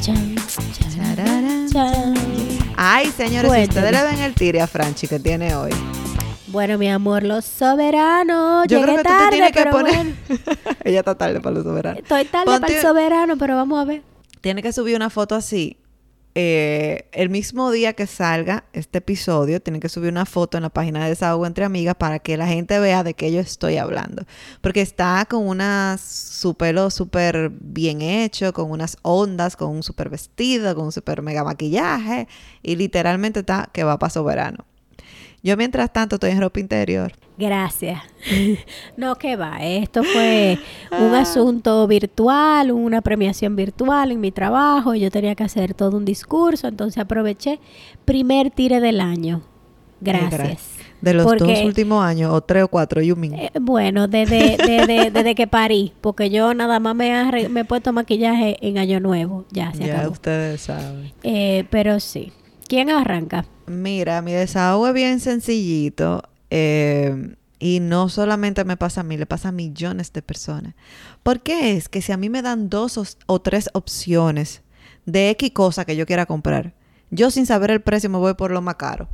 chan. 0.00 0.34
Ay, 2.76 3.10
señores, 3.10 3.52
si 3.52 3.62
ustedes 3.68 3.92
le 3.92 4.02
ven 4.02 4.20
el 4.20 4.34
tire 4.34 4.60
a 4.60 4.66
Franchi 4.66 5.06
que 5.06 5.18
tiene 5.18 5.54
hoy. 5.54 5.70
Bueno, 6.48 6.78
mi 6.78 6.88
amor, 6.88 7.22
los 7.22 7.44
soberanos. 7.44 8.66
Yo 8.68 8.80
creo 8.80 8.96
que 8.96 9.02
tarde, 9.02 9.18
tú 9.18 9.24
te 9.24 9.36
tienes 9.36 9.52
que 9.52 9.66
poner. 9.66 10.14
Ella 10.84 11.00
está 11.00 11.14
tarde 11.14 11.40
para 11.40 11.54
los 11.56 11.64
soberanos. 11.64 12.00
Estoy 12.00 12.24
tarde 12.24 12.60
para 12.60 12.74
el 12.74 12.80
soberano, 12.80 13.36
pero 13.36 13.56
vamos 13.56 13.78
a 13.78 13.84
ver. 13.84 14.02
Tiene 14.40 14.62
que 14.62 14.72
subir 14.72 14.96
una 14.96 15.10
foto 15.10 15.34
así 15.34 15.76
eh, 16.38 17.08
el 17.12 17.30
mismo 17.30 17.70
día 17.70 17.94
que 17.94 18.06
salga 18.06 18.64
este 18.74 18.98
episodio, 18.98 19.58
tienen 19.62 19.80
que 19.80 19.88
subir 19.88 20.10
una 20.10 20.26
foto 20.26 20.58
en 20.58 20.64
la 20.64 20.68
página 20.68 21.02
de 21.02 21.08
Desahogo 21.08 21.46
entre 21.46 21.64
Amigas 21.64 21.94
para 21.94 22.18
que 22.18 22.36
la 22.36 22.46
gente 22.46 22.78
vea 22.78 23.02
de 23.02 23.14
qué 23.14 23.32
yo 23.32 23.40
estoy 23.40 23.78
hablando. 23.78 24.26
Porque 24.60 24.82
está 24.82 25.24
con 25.30 25.48
una, 25.48 25.96
su 25.98 26.54
pelo 26.54 26.90
súper 26.90 27.48
bien 27.58 28.02
hecho, 28.02 28.52
con 28.52 28.70
unas 28.70 28.98
ondas, 29.00 29.56
con 29.56 29.70
un 29.70 29.82
súper 29.82 30.10
vestido, 30.10 30.74
con 30.74 30.84
un 30.84 30.92
súper 30.92 31.22
mega 31.22 31.42
maquillaje 31.42 32.28
y 32.62 32.76
literalmente 32.76 33.40
está 33.40 33.70
que 33.72 33.84
va 33.84 33.98
para 33.98 34.10
su 34.10 34.22
verano. 34.22 34.66
Yo 35.42 35.56
mientras 35.56 35.90
tanto 35.90 36.16
estoy 36.16 36.32
en 36.32 36.42
ropa 36.42 36.60
interior. 36.60 37.14
Gracias. 37.38 38.00
no, 38.96 39.16
que 39.16 39.36
va. 39.36 39.58
Esto 39.60 40.02
fue 40.02 40.58
un 40.90 41.14
ah. 41.14 41.20
asunto 41.20 41.86
virtual, 41.86 42.72
una 42.72 43.02
premiación 43.02 43.56
virtual 43.56 44.12
en 44.12 44.20
mi 44.20 44.32
trabajo. 44.32 44.94
Yo 44.94 45.10
tenía 45.10 45.34
que 45.34 45.44
hacer 45.44 45.74
todo 45.74 45.96
un 45.96 46.04
discurso, 46.04 46.68
entonces 46.68 46.98
aproveché 46.98 47.60
primer 48.04 48.50
tire 48.50 48.80
del 48.80 49.00
año. 49.00 49.42
Gracias. 50.00 50.76
De 51.00 51.12
los 51.12 51.26
dos 51.26 51.62
últimos 51.62 52.04
años, 52.04 52.32
o 52.32 52.40
tres 52.40 52.64
o 52.64 52.68
cuatro, 52.68 53.02
you 53.02 53.16
mean. 53.16 53.34
Eh, 53.34 53.50
bueno, 53.60 54.08
desde, 54.08 54.56
desde, 54.56 55.34
que 55.34 55.46
parí, 55.46 55.92
porque 56.00 56.30
yo 56.30 56.54
nada 56.54 56.80
más 56.80 56.96
me, 56.96 57.48
me 57.50 57.60
he 57.60 57.64
puesto 57.64 57.92
maquillaje 57.92 58.56
en 58.66 58.78
Año 58.78 58.98
Nuevo. 58.98 59.44
Ya, 59.50 59.72
se 59.74 59.86
Ya 59.86 60.08
ustedes 60.08 60.62
saben. 60.62 61.12
Eh, 61.22 61.64
pero 61.70 62.00
sí. 62.00 62.32
¿Quién 62.66 62.90
arranca? 62.90 63.44
Mira, 63.66 64.22
mi 64.22 64.32
desahogo 64.32 64.88
es 64.88 64.94
bien 64.94 65.20
sencillito. 65.20 66.22
Eh, 66.50 67.36
y 67.58 67.80
no 67.80 68.08
solamente 68.08 68.64
me 68.64 68.76
pasa 68.76 69.00
a 69.00 69.04
mí, 69.04 69.16
le 69.16 69.26
pasa 69.26 69.48
a 69.48 69.52
millones 69.52 70.12
de 70.12 70.22
personas. 70.22 70.74
¿Por 71.22 71.40
qué 71.40 71.72
es 71.72 71.88
que 71.88 72.02
si 72.02 72.12
a 72.12 72.16
mí 72.16 72.28
me 72.28 72.42
dan 72.42 72.68
dos 72.68 73.18
o, 73.26 73.40
tres 73.40 73.70
opciones 73.72 74.62
de 75.06 75.30
X 75.30 75.52
cosa 75.52 75.84
que 75.84 75.96
yo 75.96 76.06
quiera 76.06 76.26
comprar, 76.26 76.74
yo 77.10 77.30
sin 77.30 77.46
saber 77.46 77.70
el 77.70 77.80
precio 77.80 78.10
me 78.10 78.18
voy 78.18 78.34
por 78.34 78.50
lo 78.50 78.60
más 78.60 78.76
caro? 78.76 79.08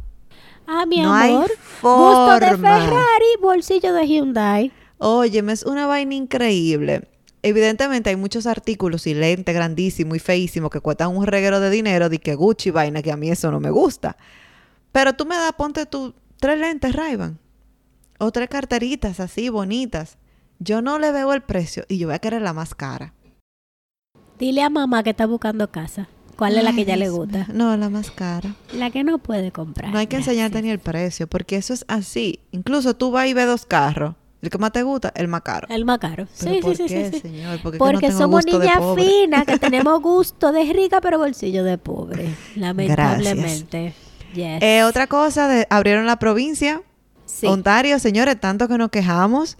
Ah, 0.66 0.87
mi 0.87 1.01
amor. 1.01 1.51
Gusto 1.83 2.41
de 2.41 2.57
Ferrari, 2.57 3.37
bolsillo 3.41 3.93
de 3.93 4.07
Hyundai. 4.07 4.72
Óyeme, 4.99 5.53
es 5.53 5.64
una 5.64 5.87
vaina 5.87 6.14
increíble. 6.14 7.09
Evidentemente 7.43 8.11
hay 8.11 8.16
muchos 8.16 8.47
artículos 8.47 9.07
y 9.09 9.14
lentes 9.14 9.53
grandísimos 9.53 10.16
y 10.16 10.20
feísimos 10.20 10.70
que 10.70 10.80
cuestan 10.80 11.16
un 11.16 11.26
reguero 11.26 11.59
de 11.59 11.70
dinero 11.70 12.09
de 12.09 12.18
que 12.18 12.37
Gucci 12.37 12.70
vaina, 12.70 13.03
que 13.03 13.11
a 13.11 13.16
mí 13.16 13.30
eso 13.30 13.51
no 13.51 13.59
me 13.59 13.70
gusta. 13.70 14.16
Pero 14.93 15.14
tú 15.14 15.26
me 15.26 15.35
das, 15.37 15.53
ponte 15.55 15.87
tú, 15.87 16.14
tres 16.43 16.59
lentes 16.59 16.93
ray 16.93 17.16
o 18.18 18.32
tres 18.32 18.49
carteritas 18.49 19.20
así 19.20 19.49
bonitas. 19.49 20.18
Yo 20.59 20.82
no 20.82 20.99
le 20.99 21.12
veo 21.12 21.32
el 21.32 21.43
precio 21.43 21.84
y 21.88 21.99
yo 21.99 22.09
voy 22.09 22.16
a 22.16 22.18
querer 22.18 22.43
la 22.43 22.53
más 22.53 22.74
cara. 22.74 23.14
Dile 24.40 24.62
a 24.62 24.68
mamá 24.68 25.05
que 25.05 25.11
está 25.11 25.26
buscando 25.26 25.70
casa. 25.70 26.09
¿Cuál 26.36 26.57
es 26.57 26.64
la 26.64 26.72
que 26.72 26.84
ya 26.84 26.97
le 26.97 27.11
gusta? 27.11 27.47
No, 27.53 27.76
la 27.76 27.88
más 27.88 28.11
cara. 28.11 28.57
La 28.72 28.90
que 28.90 29.05
no 29.05 29.18
puede 29.18 29.53
comprar. 29.53 29.93
No 29.93 29.99
hay 29.99 30.09
que 30.09 30.16
enseñarte 30.16 30.61
ni 30.62 30.70
el 30.70 30.80
precio, 30.80 31.28
porque 31.28 31.55
eso 31.55 31.74
es 31.74 31.84
así. 31.86 32.40
Incluso 32.51 32.97
tú 32.97 33.12
vas 33.12 33.28
y 33.28 33.34
ves 33.34 33.47
dos 33.47 33.64
carros 33.64 34.16
el 34.43 34.51
que 34.51 34.59
más 34.59 34.72
te 34.72 34.82
gusta, 34.82 35.12
el 35.14 35.28
más 35.28 35.43
caro. 35.43 35.68
El 35.70 35.84
más 35.84 36.01
caro. 36.01 36.26
Sí, 36.34 36.61
sí, 36.61 36.74
sí, 36.74 36.88
sí, 36.88 37.20
Señor? 37.20 37.61
Porque 37.78 38.11
somos 38.11 38.45
niñas 38.45 38.80
finas 38.97 39.45
que 39.47 39.57
tenemos 39.61 40.03
gusto 40.03 40.51
de 40.51 40.64
rica 40.72 41.01
pero 41.01 41.18
bolsillo 41.18 41.62
de 41.62 41.78
pobre. 41.78 42.34
Lamentablemente. 42.57 43.95
Eh, 44.35 44.83
otra 44.85 45.07
cosa, 45.07 45.49
de, 45.49 45.66
abrieron 45.70 46.07
la 46.07 46.18
provincia. 46.18 46.83
Ontario, 47.45 47.99
señores, 47.99 48.39
tanto 48.39 48.68
que 48.68 48.78
nos 48.78 48.91
quejamos 48.91 49.57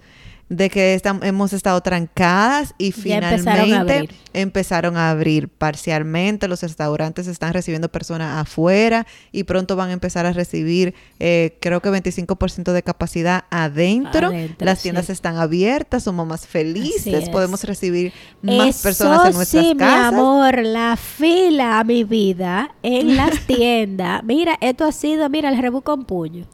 de 0.49 0.69
que 0.69 1.01
hemos 1.21 1.53
estado 1.53 1.81
trancadas 1.81 2.75
y 2.77 2.91
finalmente 2.91 4.09
empezaron 4.33 4.97
a, 4.97 5.09
abrir. 5.09 5.49
parcialmente. 5.49 6.47
Los 6.47 6.61
restaurantes 6.61 7.27
están 7.27 7.53
recibiendo 7.53 7.89
personas 7.89 8.41
afuera 8.41 9.07
y 9.31 9.43
pronto 9.43 9.75
van 9.75 9.89
a 9.89 9.93
empezar 9.93 10.25
a 10.25 10.33
recibir, 10.33 10.93
eh, 11.19 11.57
creo 11.59 11.81
que 11.81 11.89
25% 11.89 12.71
de 12.71 12.83
capacidad 12.83 13.45
adentro. 13.49 14.31
Las 14.59 14.81
tiendas 14.81 15.09
están 15.09 15.37
abiertas, 15.37 16.03
somos 16.03 16.27
más 16.27 16.45
felices, 16.45 17.29
podemos 17.29 17.63
recibir 17.63 18.13
más 18.41 18.81
personas 18.81 19.29
en 19.29 19.35
nuestras 19.35 19.65
sí, 19.65 19.75
casas. 19.75 20.11
Mi 20.11 20.19
amor, 20.19 20.63
la 20.63 20.97
fila, 20.97 21.83
mi 21.83 22.03
vida, 22.03 22.75
en 22.83 23.15
las 23.15 23.39
tiendas. 23.47 24.23
Mira, 24.23 24.57
esto 24.61 24.85
ha 24.85 24.91
sido, 24.91 25.29
mira, 25.29 25.49
el 25.49 25.57
rebu 25.57 25.81
con 25.81 26.05
puño. 26.05 26.45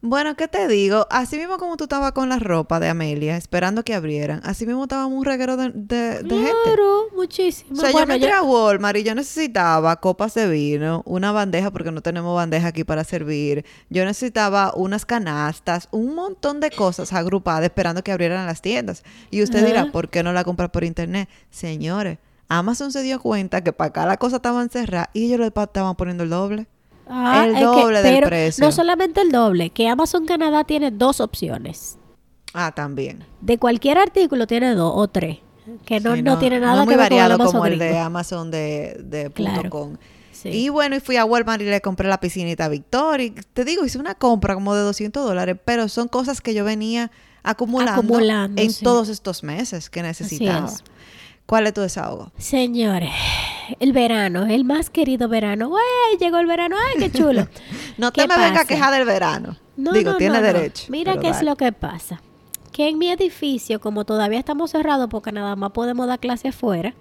Bueno, 0.00 0.36
¿qué 0.36 0.46
te 0.46 0.68
digo? 0.68 1.08
Así 1.10 1.36
mismo 1.38 1.58
como 1.58 1.76
tú 1.76 1.84
estabas 1.84 2.12
con 2.12 2.28
la 2.28 2.38
ropa 2.38 2.78
de 2.78 2.88
Amelia, 2.88 3.36
esperando 3.36 3.82
que 3.82 3.94
abrieran, 3.94 4.40
así 4.44 4.64
mismo 4.64 4.84
estaba 4.84 5.06
un 5.06 5.24
reguero 5.24 5.56
de, 5.56 5.70
de, 5.70 6.18
gente. 6.22 6.52
Claro, 6.64 7.06
muchísimo. 7.16 7.72
O 7.72 7.80
sea, 7.80 7.90
yo 7.90 8.06
me 8.06 8.14
entré 8.14 8.30
a 8.30 8.42
Walmart 8.42 8.98
y 8.98 9.02
yo 9.02 9.16
necesitaba 9.16 9.96
copas 9.96 10.34
de 10.34 10.48
vino, 10.48 11.02
una 11.04 11.32
bandeja, 11.32 11.72
porque 11.72 11.90
no 11.90 12.00
tenemos 12.00 12.36
bandeja 12.36 12.68
aquí 12.68 12.84
para 12.84 13.02
servir. 13.02 13.64
Yo 13.90 14.04
necesitaba 14.04 14.72
unas 14.76 15.04
canastas, 15.04 15.88
un 15.90 16.14
montón 16.14 16.60
de 16.60 16.70
cosas 16.70 17.12
agrupadas 17.12 17.64
esperando 17.64 18.04
que 18.04 18.12
abrieran 18.12 18.46
las 18.46 18.62
tiendas. 18.62 19.02
Y 19.32 19.42
usted 19.42 19.66
dirá, 19.66 19.90
¿por 19.90 20.10
qué 20.10 20.22
no 20.22 20.32
la 20.32 20.44
compra 20.44 20.70
por 20.70 20.84
internet? 20.84 21.28
Señores, 21.50 22.18
Amazon 22.48 22.92
se 22.92 23.02
dio 23.02 23.20
cuenta 23.20 23.64
que 23.64 23.72
para 23.72 23.88
acá 23.88 24.06
la 24.06 24.16
cosa 24.16 24.36
estaba 24.36 24.62
encerrada 24.62 25.10
y 25.12 25.26
ellos 25.26 25.40
le 25.40 25.48
estaban 25.48 25.96
poniendo 25.96 26.22
el 26.22 26.30
doble. 26.30 26.68
Ah, 27.08 27.46
el 27.46 27.54
doble 27.60 28.02
del 28.02 28.24
precio. 28.24 28.64
No 28.64 28.72
solamente 28.72 29.20
el 29.20 29.30
doble, 29.30 29.70
que 29.70 29.88
Amazon 29.88 30.26
Canadá 30.26 30.64
tiene 30.64 30.90
dos 30.90 31.20
opciones. 31.20 31.98
Ah, 32.54 32.72
también. 32.72 33.24
De 33.40 33.58
cualquier 33.58 33.98
artículo 33.98 34.46
tiene 34.46 34.74
dos 34.74 34.92
o 34.94 35.08
tres. 35.08 35.38
Que 35.84 36.00
no, 36.00 36.16
no, 36.16 36.38
tiene 36.38 36.60
nada 36.60 36.84
muy 36.84 36.94
que 36.94 36.98
ver 36.98 37.10
variado 37.10 37.38
como 37.38 37.66
el 37.66 37.78
de 37.78 37.98
Amazon 37.98 38.50
de, 38.50 38.96
de 39.04 39.30
.com. 39.68 39.96
Y 40.44 40.68
bueno, 40.68 40.96
y 40.96 41.00
fui 41.00 41.16
a 41.16 41.24
Walmart 41.24 41.60
y 41.60 41.64
le 41.64 41.80
compré 41.80 42.08
la 42.08 42.20
piscinita 42.20 42.68
Victoria. 42.68 43.26
Y 43.26 43.30
te 43.30 43.64
digo, 43.64 43.84
hice 43.84 43.98
una 43.98 44.14
compra 44.14 44.54
como 44.54 44.74
de 44.74 44.82
200 44.82 45.24
dólares, 45.24 45.56
pero 45.64 45.88
son 45.88 46.08
cosas 46.08 46.40
que 46.40 46.54
yo 46.54 46.64
venía 46.64 47.10
acumulando, 47.42 48.60
en 48.60 48.74
todos 48.82 49.08
estos 49.08 49.42
meses 49.42 49.90
que 49.90 50.02
necesitaba. 50.02 50.70
¿Cuál 51.46 51.66
es 51.66 51.74
tu 51.74 51.80
desahogo? 51.80 52.30
Señores, 52.36 53.10
el 53.80 53.92
verano, 53.92 54.46
el 54.46 54.64
más 54.64 54.90
querido 54.90 55.28
verano. 55.28 55.68
¡Uy! 55.68 56.18
Llegó 56.18 56.38
el 56.38 56.46
verano. 56.46 56.76
¡Ay, 56.76 56.98
qué 56.98 57.10
chulo! 57.10 57.48
no 57.98 58.12
te 58.12 58.26
me 58.26 58.36
venga 58.36 58.62
a 58.62 58.64
quejar 58.64 58.92
del 58.92 59.04
verano. 59.04 59.56
No, 59.76 59.92
Digo, 59.92 60.16
tiene 60.16 60.40
derecho. 60.40 60.86
Mira 60.88 61.18
qué 61.18 61.28
es 61.28 61.42
lo 61.42 61.56
que 61.56 61.72
pasa. 61.72 62.20
Que 62.72 62.88
en 62.88 62.98
mi 62.98 63.10
edificio, 63.10 63.80
como 63.80 64.04
todavía 64.04 64.38
estamos 64.38 64.70
cerrados 64.70 65.08
porque 65.10 65.32
nada 65.32 65.56
más 65.56 65.72
podemos 65.72 66.06
dar 66.06 66.18
clase 66.18 66.48
afuera, 66.48 66.94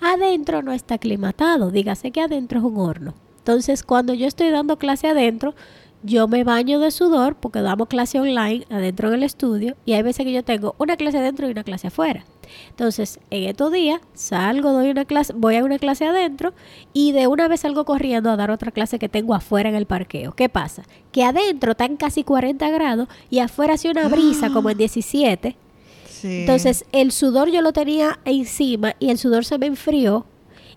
adentro 0.00 0.62
no 0.62 0.72
está 0.72 0.96
aclimatado. 0.96 1.70
Dígase 1.70 2.10
que 2.10 2.20
adentro 2.20 2.58
es 2.58 2.64
un 2.64 2.78
horno. 2.78 3.14
Entonces, 3.38 3.82
cuando 3.82 4.14
yo 4.14 4.26
estoy 4.26 4.50
dando 4.50 4.78
clase 4.78 5.08
adentro, 5.08 5.54
yo 6.02 6.28
me 6.28 6.44
baño 6.44 6.80
de 6.80 6.90
sudor 6.90 7.34
porque 7.36 7.62
damos 7.62 7.88
clase 7.88 8.20
online 8.20 8.66
adentro 8.70 9.10
del 9.10 9.22
estudio 9.22 9.74
y 9.86 9.94
hay 9.94 10.02
veces 10.02 10.24
que 10.26 10.32
yo 10.32 10.44
tengo 10.44 10.74
una 10.78 10.96
clase 10.96 11.18
adentro 11.18 11.48
y 11.48 11.52
una 11.52 11.64
clase 11.64 11.88
afuera. 11.88 12.24
Entonces, 12.70 13.18
en 13.30 13.44
estos 13.44 13.72
días 13.72 14.00
salgo, 14.14 14.72
doy 14.72 14.90
una 14.90 15.04
clase, 15.04 15.32
voy 15.36 15.56
a 15.56 15.64
una 15.64 15.78
clase 15.78 16.06
adentro 16.06 16.52
y 16.92 17.12
de 17.12 17.26
una 17.26 17.48
vez 17.48 17.60
salgo 17.60 17.84
corriendo 17.84 18.30
a 18.30 18.36
dar 18.36 18.50
otra 18.50 18.70
clase 18.70 18.98
que 18.98 19.08
tengo 19.08 19.34
afuera 19.34 19.68
en 19.68 19.74
el 19.74 19.86
parqueo. 19.86 20.32
¿Qué 20.32 20.48
pasa? 20.48 20.82
Que 21.12 21.24
adentro 21.24 21.72
están 21.72 21.96
casi 21.96 22.24
40 22.24 22.68
grados 22.70 23.08
y 23.30 23.38
afuera 23.38 23.74
hace 23.74 23.90
una 23.90 24.08
brisa 24.08 24.50
como 24.50 24.70
en 24.70 24.78
17. 24.78 25.56
Entonces, 26.22 26.86
el 26.92 27.12
sudor 27.12 27.50
yo 27.50 27.60
lo 27.60 27.72
tenía 27.72 28.18
encima 28.24 28.96
y 28.98 29.10
el 29.10 29.18
sudor 29.18 29.44
se 29.44 29.58
me 29.58 29.66
enfrió 29.66 30.24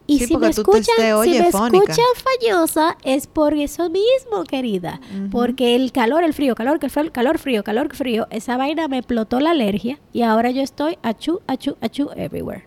y 0.08 0.20
si 0.20 0.38
me 0.38 0.50
escuchan, 0.50 0.84
si 1.24 1.30
me 1.30 1.48
escuchan 1.50 2.06
fallosa 2.16 2.98
es 3.04 3.28
por 3.28 3.54
eso 3.54 3.90
mismo, 3.90 4.44
querida. 4.48 5.00
Porque 5.32 5.76
el 5.76 5.92
calor, 5.92 6.24
el 6.24 6.34
frío, 6.34 6.56
calor, 6.56 6.80
calor, 6.80 7.12
calor, 7.12 7.38
frío, 7.38 7.64
calor, 7.64 7.94
frío, 7.96 8.28
esa 8.32 8.58
vaina 8.58 8.88
me 8.88 8.98
explotó 8.98 9.40
la 9.40 9.52
alergia 9.52 10.00
y 10.14 10.22
ahora 10.24 10.52
yo 10.52 10.62
estoy 10.62 10.98
achú, 11.04 11.42
achú, 11.48 11.76
achú 11.82 12.10
everywhere. 12.16 12.66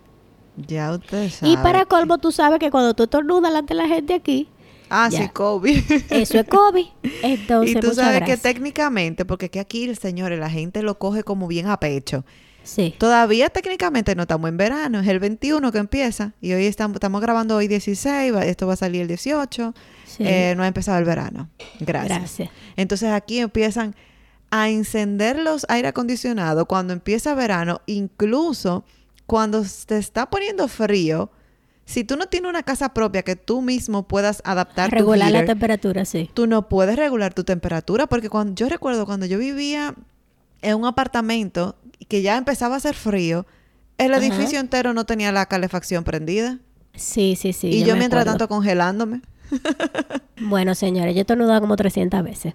Ya 0.57 0.93
usted 0.93 1.31
sabe. 1.31 1.53
Y 1.53 1.57
para 1.57 1.87
colmo, 1.87 2.19
tú 2.19 2.31
sabes 2.31 2.59
que 2.59 2.71
cuando 2.71 2.95
tú 2.95 3.05
estornudas 3.05 3.51
delante 3.51 3.75
de 3.75 3.81
la 3.83 3.89
gente 3.89 4.15
aquí, 4.15 4.49
Ah, 4.93 5.09
sí, 5.09 5.29
COVID. 5.33 5.93
Eso 6.11 6.41
es 6.41 6.47
COVID. 6.49 6.87
Entonces, 7.23 7.77
y 7.77 7.81
tú 7.81 7.95
sabes 7.95 8.23
que 8.25 8.37
técnicamente, 8.37 9.25
porque 9.25 9.49
que 9.49 9.61
aquí, 9.61 9.95
señores, 9.95 10.41
la 10.41 10.51
gente 10.51 10.83
lo 10.83 10.99
coge 10.99 11.23
como 11.23 11.47
bien 11.47 11.69
a 11.69 11.79
pecho. 11.79 12.25
Todavía 12.99 13.51
técnicamente 13.51 14.15
no 14.15 14.23
estamos 14.23 14.49
en 14.49 14.57
verano, 14.57 15.01
es 15.01 15.09
el 15.09 15.19
21 15.19 15.73
que 15.73 15.79
empieza 15.79 16.33
y 16.41 16.53
hoy 16.53 16.67
estamos, 16.67 16.97
estamos 16.97 17.21
grabando 17.21 17.57
hoy 17.57 17.69
16, 17.69 18.35
esto 18.45 18.67
va 18.67 18.75
a 18.75 18.77
salir 18.77 19.03
el 19.03 19.09
18, 19.09 19.75
eh, 20.21 20.55
no 20.57 20.63
ha 20.63 20.67
empezado 20.67 20.99
el 20.99 21.05
verano. 21.05 21.49
Gracias. 21.81 22.51
Entonces 22.77 23.11
aquí 23.11 23.39
empiezan 23.39 23.95
a 24.51 24.69
encender 24.69 25.39
los 25.39 25.65
aire 25.69 25.89
acondicionados 25.89 26.67
cuando 26.67 26.93
empieza 26.93 27.35
verano, 27.35 27.81
incluso 27.87 28.85
cuando 29.27 29.65
te 29.87 29.97
está 29.97 30.29
poniendo 30.29 30.69
frío. 30.69 31.31
Si 31.85 32.05
tú 32.05 32.17
no 32.17 32.27
tienes 32.27 32.49
una 32.49 32.63
casa 32.63 32.95
propia 32.95 33.23
que 33.23 33.35
tú 33.35 33.63
mismo 33.63 34.07
puedas 34.07 34.43
adaptar 34.45 34.93
regular 34.93 35.33
la 35.33 35.45
temperatura, 35.45 36.05
sí. 36.05 36.31
Tú 36.35 36.47
no 36.47 36.69
puedes 36.69 36.97
regular 36.97 37.35
tu 37.35 37.43
temperatura 37.43 38.07
porque 38.07 38.29
cuando 38.29 38.55
yo 38.55 38.69
recuerdo 38.69 39.07
cuando 39.07 39.27
yo 39.27 39.39
vivía 39.39 39.95
en 40.63 40.77
un 40.77 40.85
apartamento 40.85 41.77
que 42.07 42.23
ya 42.23 42.37
empezaba 42.37 42.75
a 42.75 42.79
hacer 42.79 42.95
frío, 42.95 43.47
el 43.99 44.15
edificio 44.15 44.59
entero 44.59 44.95
no 44.95 45.05
tenía 45.05 45.33
la 45.33 45.47
calefacción 45.47 46.05
prendida. 46.05 46.59
Sí, 46.95 47.37
sí, 47.37 47.53
sí. 47.53 47.69
Y 47.69 47.85
yo, 47.85 47.97
mientras 47.97 48.25
tanto 48.25 48.49
congelándome. 48.49 49.23
bueno, 50.41 50.75
señores, 50.75 51.15
yo 51.15 51.19
he 51.19 51.23
estornudado 51.23 51.61
como 51.61 51.77
300 51.77 52.23
veces. 52.23 52.55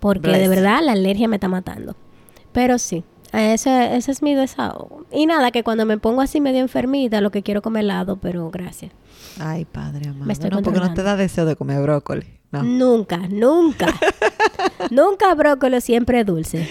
Porque 0.00 0.30
de 0.30 0.48
verdad 0.48 0.80
la 0.82 0.92
alergia 0.92 1.28
me 1.28 1.36
está 1.36 1.48
matando. 1.48 1.96
Pero 2.52 2.78
sí, 2.78 3.04
ese, 3.32 3.96
ese 3.96 4.10
es 4.10 4.22
mi 4.22 4.34
desahogo. 4.34 5.04
Y 5.12 5.26
nada, 5.26 5.50
que 5.50 5.62
cuando 5.62 5.86
me 5.86 5.98
pongo 5.98 6.20
así 6.20 6.40
medio 6.40 6.60
enfermita, 6.60 7.20
lo 7.20 7.30
que 7.30 7.42
quiero 7.42 7.62
comer 7.62 7.84
helado, 7.84 8.16
pero 8.16 8.50
gracias. 8.50 8.92
Ay, 9.38 9.64
padre 9.64 10.08
amado. 10.08 10.24
Me 10.24 10.32
estoy 10.32 10.50
no, 10.50 10.62
porque 10.62 10.80
no 10.80 10.94
te 10.94 11.02
da 11.02 11.16
deseo 11.16 11.44
de 11.44 11.56
comer 11.56 11.80
brócoli. 11.82 12.26
Nunca, 12.50 13.18
nunca. 13.28 13.86
nunca 14.90 15.34
brócoli, 15.34 15.80
siempre 15.80 16.24
dulce. 16.24 16.68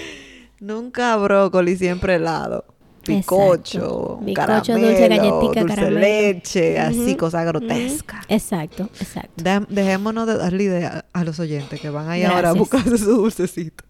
Nunca 0.60 1.16
brócoli, 1.18 1.78
siempre 1.78 2.16
helado. 2.16 2.66
Picocho, 3.04 4.20
Picocho, 4.24 4.74
dulce, 4.78 5.08
galletita, 5.08 5.62
dulce 5.62 5.92
leche, 5.92 6.80
así, 6.80 7.16
cosas 7.16 7.46
grotescas. 7.46 8.26
Exacto, 8.28 8.90
exacto. 9.00 9.44
dejémonos 9.70 10.28
de 10.28 10.38
darle 10.38 10.64
idea 10.66 11.06
a 11.12 11.24
los 11.24 11.40
oyentes 11.40 11.80
que 11.80 11.90
van 11.90 12.10
ahí 12.10 12.24
ahora 12.24 12.50
a 12.50 12.54
buscarse 12.54 12.98
su 12.98 13.16
dulcecito. 13.16 13.84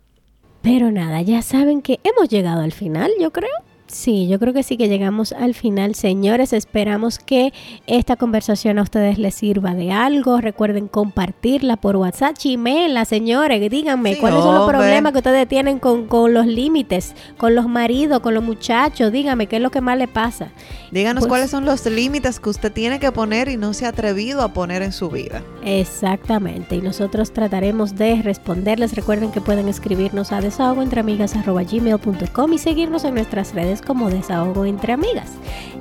Pero 0.61 0.91
nada, 0.91 1.21
ya 1.21 1.41
saben 1.41 1.81
que 1.81 1.99
hemos 2.03 2.29
llegado 2.29 2.61
al 2.61 2.71
final, 2.71 3.11
yo 3.19 3.31
creo. 3.31 3.49
Sí, 3.91 4.27
yo 4.27 4.37
creo 4.37 4.53
que 4.53 4.61
sí 4.61 4.77
que 4.77 4.87
llegamos 4.87 5.33
al 5.33 5.55
final, 5.55 5.95
señores. 5.95 6.53
Esperamos 6.53 7.17
que 7.17 7.51
esta 7.87 8.17
conversación 8.17 8.77
a 8.77 8.83
ustedes 8.83 9.17
les 9.17 9.33
sirva 9.33 9.73
de 9.73 9.91
algo. 9.91 10.39
Recuerden 10.39 10.87
compartirla 10.87 11.75
por 11.75 11.95
WhatsApp, 11.95 12.37
chimela, 12.37 13.05
señores. 13.05 13.67
Díganme 13.71 14.17
cuáles 14.17 14.43
son 14.43 14.53
los 14.53 14.69
problemas 14.69 15.11
que 15.11 15.17
ustedes 15.17 15.47
tienen 15.47 15.79
con, 15.79 16.07
los 16.33 16.45
límites, 16.45 17.15
con 17.37 17.55
los 17.55 17.67
maridos, 17.67 18.19
con 18.19 18.35
los 18.35 18.43
muchachos. 18.43 19.11
Díganme 19.11 19.47
qué 19.47 19.55
es 19.55 19.61
lo 19.61 19.71
que 19.71 19.81
más 19.81 19.97
le 19.97 20.07
pasa. 20.07 20.49
Díganos 20.91 21.21
pues 21.21 21.29
cuáles 21.29 21.49
son 21.49 21.65
los 21.65 21.83
límites 21.87 22.39
que 22.39 22.51
usted 22.51 22.71
tiene 22.71 22.99
que 22.99 23.11
poner 23.11 23.49
y 23.49 23.57
no 23.57 23.73
se 23.73 23.87
ha 23.87 23.89
atrevido 23.89 24.43
a 24.43 24.53
poner 24.53 24.83
en 24.83 24.91
su 24.91 25.09
vida. 25.09 25.41
Exactamente. 25.65 26.75
Y 26.75 26.81
nosotros 26.81 27.33
trataremos 27.33 27.95
de 27.95 28.21
responderles. 28.21 28.95
Recuerden 28.95 29.31
que 29.31 29.41
pueden 29.41 29.67
escribirnos 29.67 30.31
a 30.31 30.41
desahogoentreamigas.gmail.com 30.41 32.53
y 32.53 32.59
seguirnos 32.59 33.03
en 33.03 33.15
nuestras 33.15 33.55
redes 33.55 33.78
como 33.81 34.09
desahogo 34.09 34.65
entre 34.65 34.93
amigas. 34.93 35.29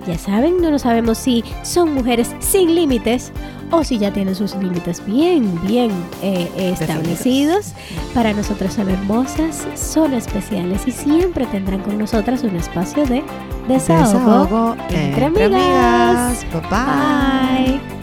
Ya 0.06 0.16
saben, 0.16 0.60
no 0.62 0.70
lo 0.70 0.78
sabemos 0.78 1.18
si 1.18 1.44
son 1.62 1.92
mujeres 1.92 2.34
sin 2.40 2.74
límites 2.74 3.32
o 3.70 3.84
si 3.84 3.98
ya 3.98 4.12
tienen 4.12 4.34
sus 4.34 4.54
límites 4.54 5.04
bien, 5.04 5.60
bien 5.66 5.90
eh, 6.22 6.48
establecidos. 6.56 7.72
Para 8.14 8.32
nosotras 8.32 8.74
son 8.74 8.88
hermosas, 8.88 9.66
son 9.74 10.14
especiales 10.14 10.86
y 10.86 10.92
siempre 10.92 11.46
tendrán 11.46 11.82
con 11.82 11.98
nosotras 11.98 12.42
un 12.42 12.56
espacio 12.56 13.04
de 13.06 13.22
desahogo, 13.68 14.76
entre, 14.90 15.26
amigas. 15.26 16.46
Bye. 16.70 17.97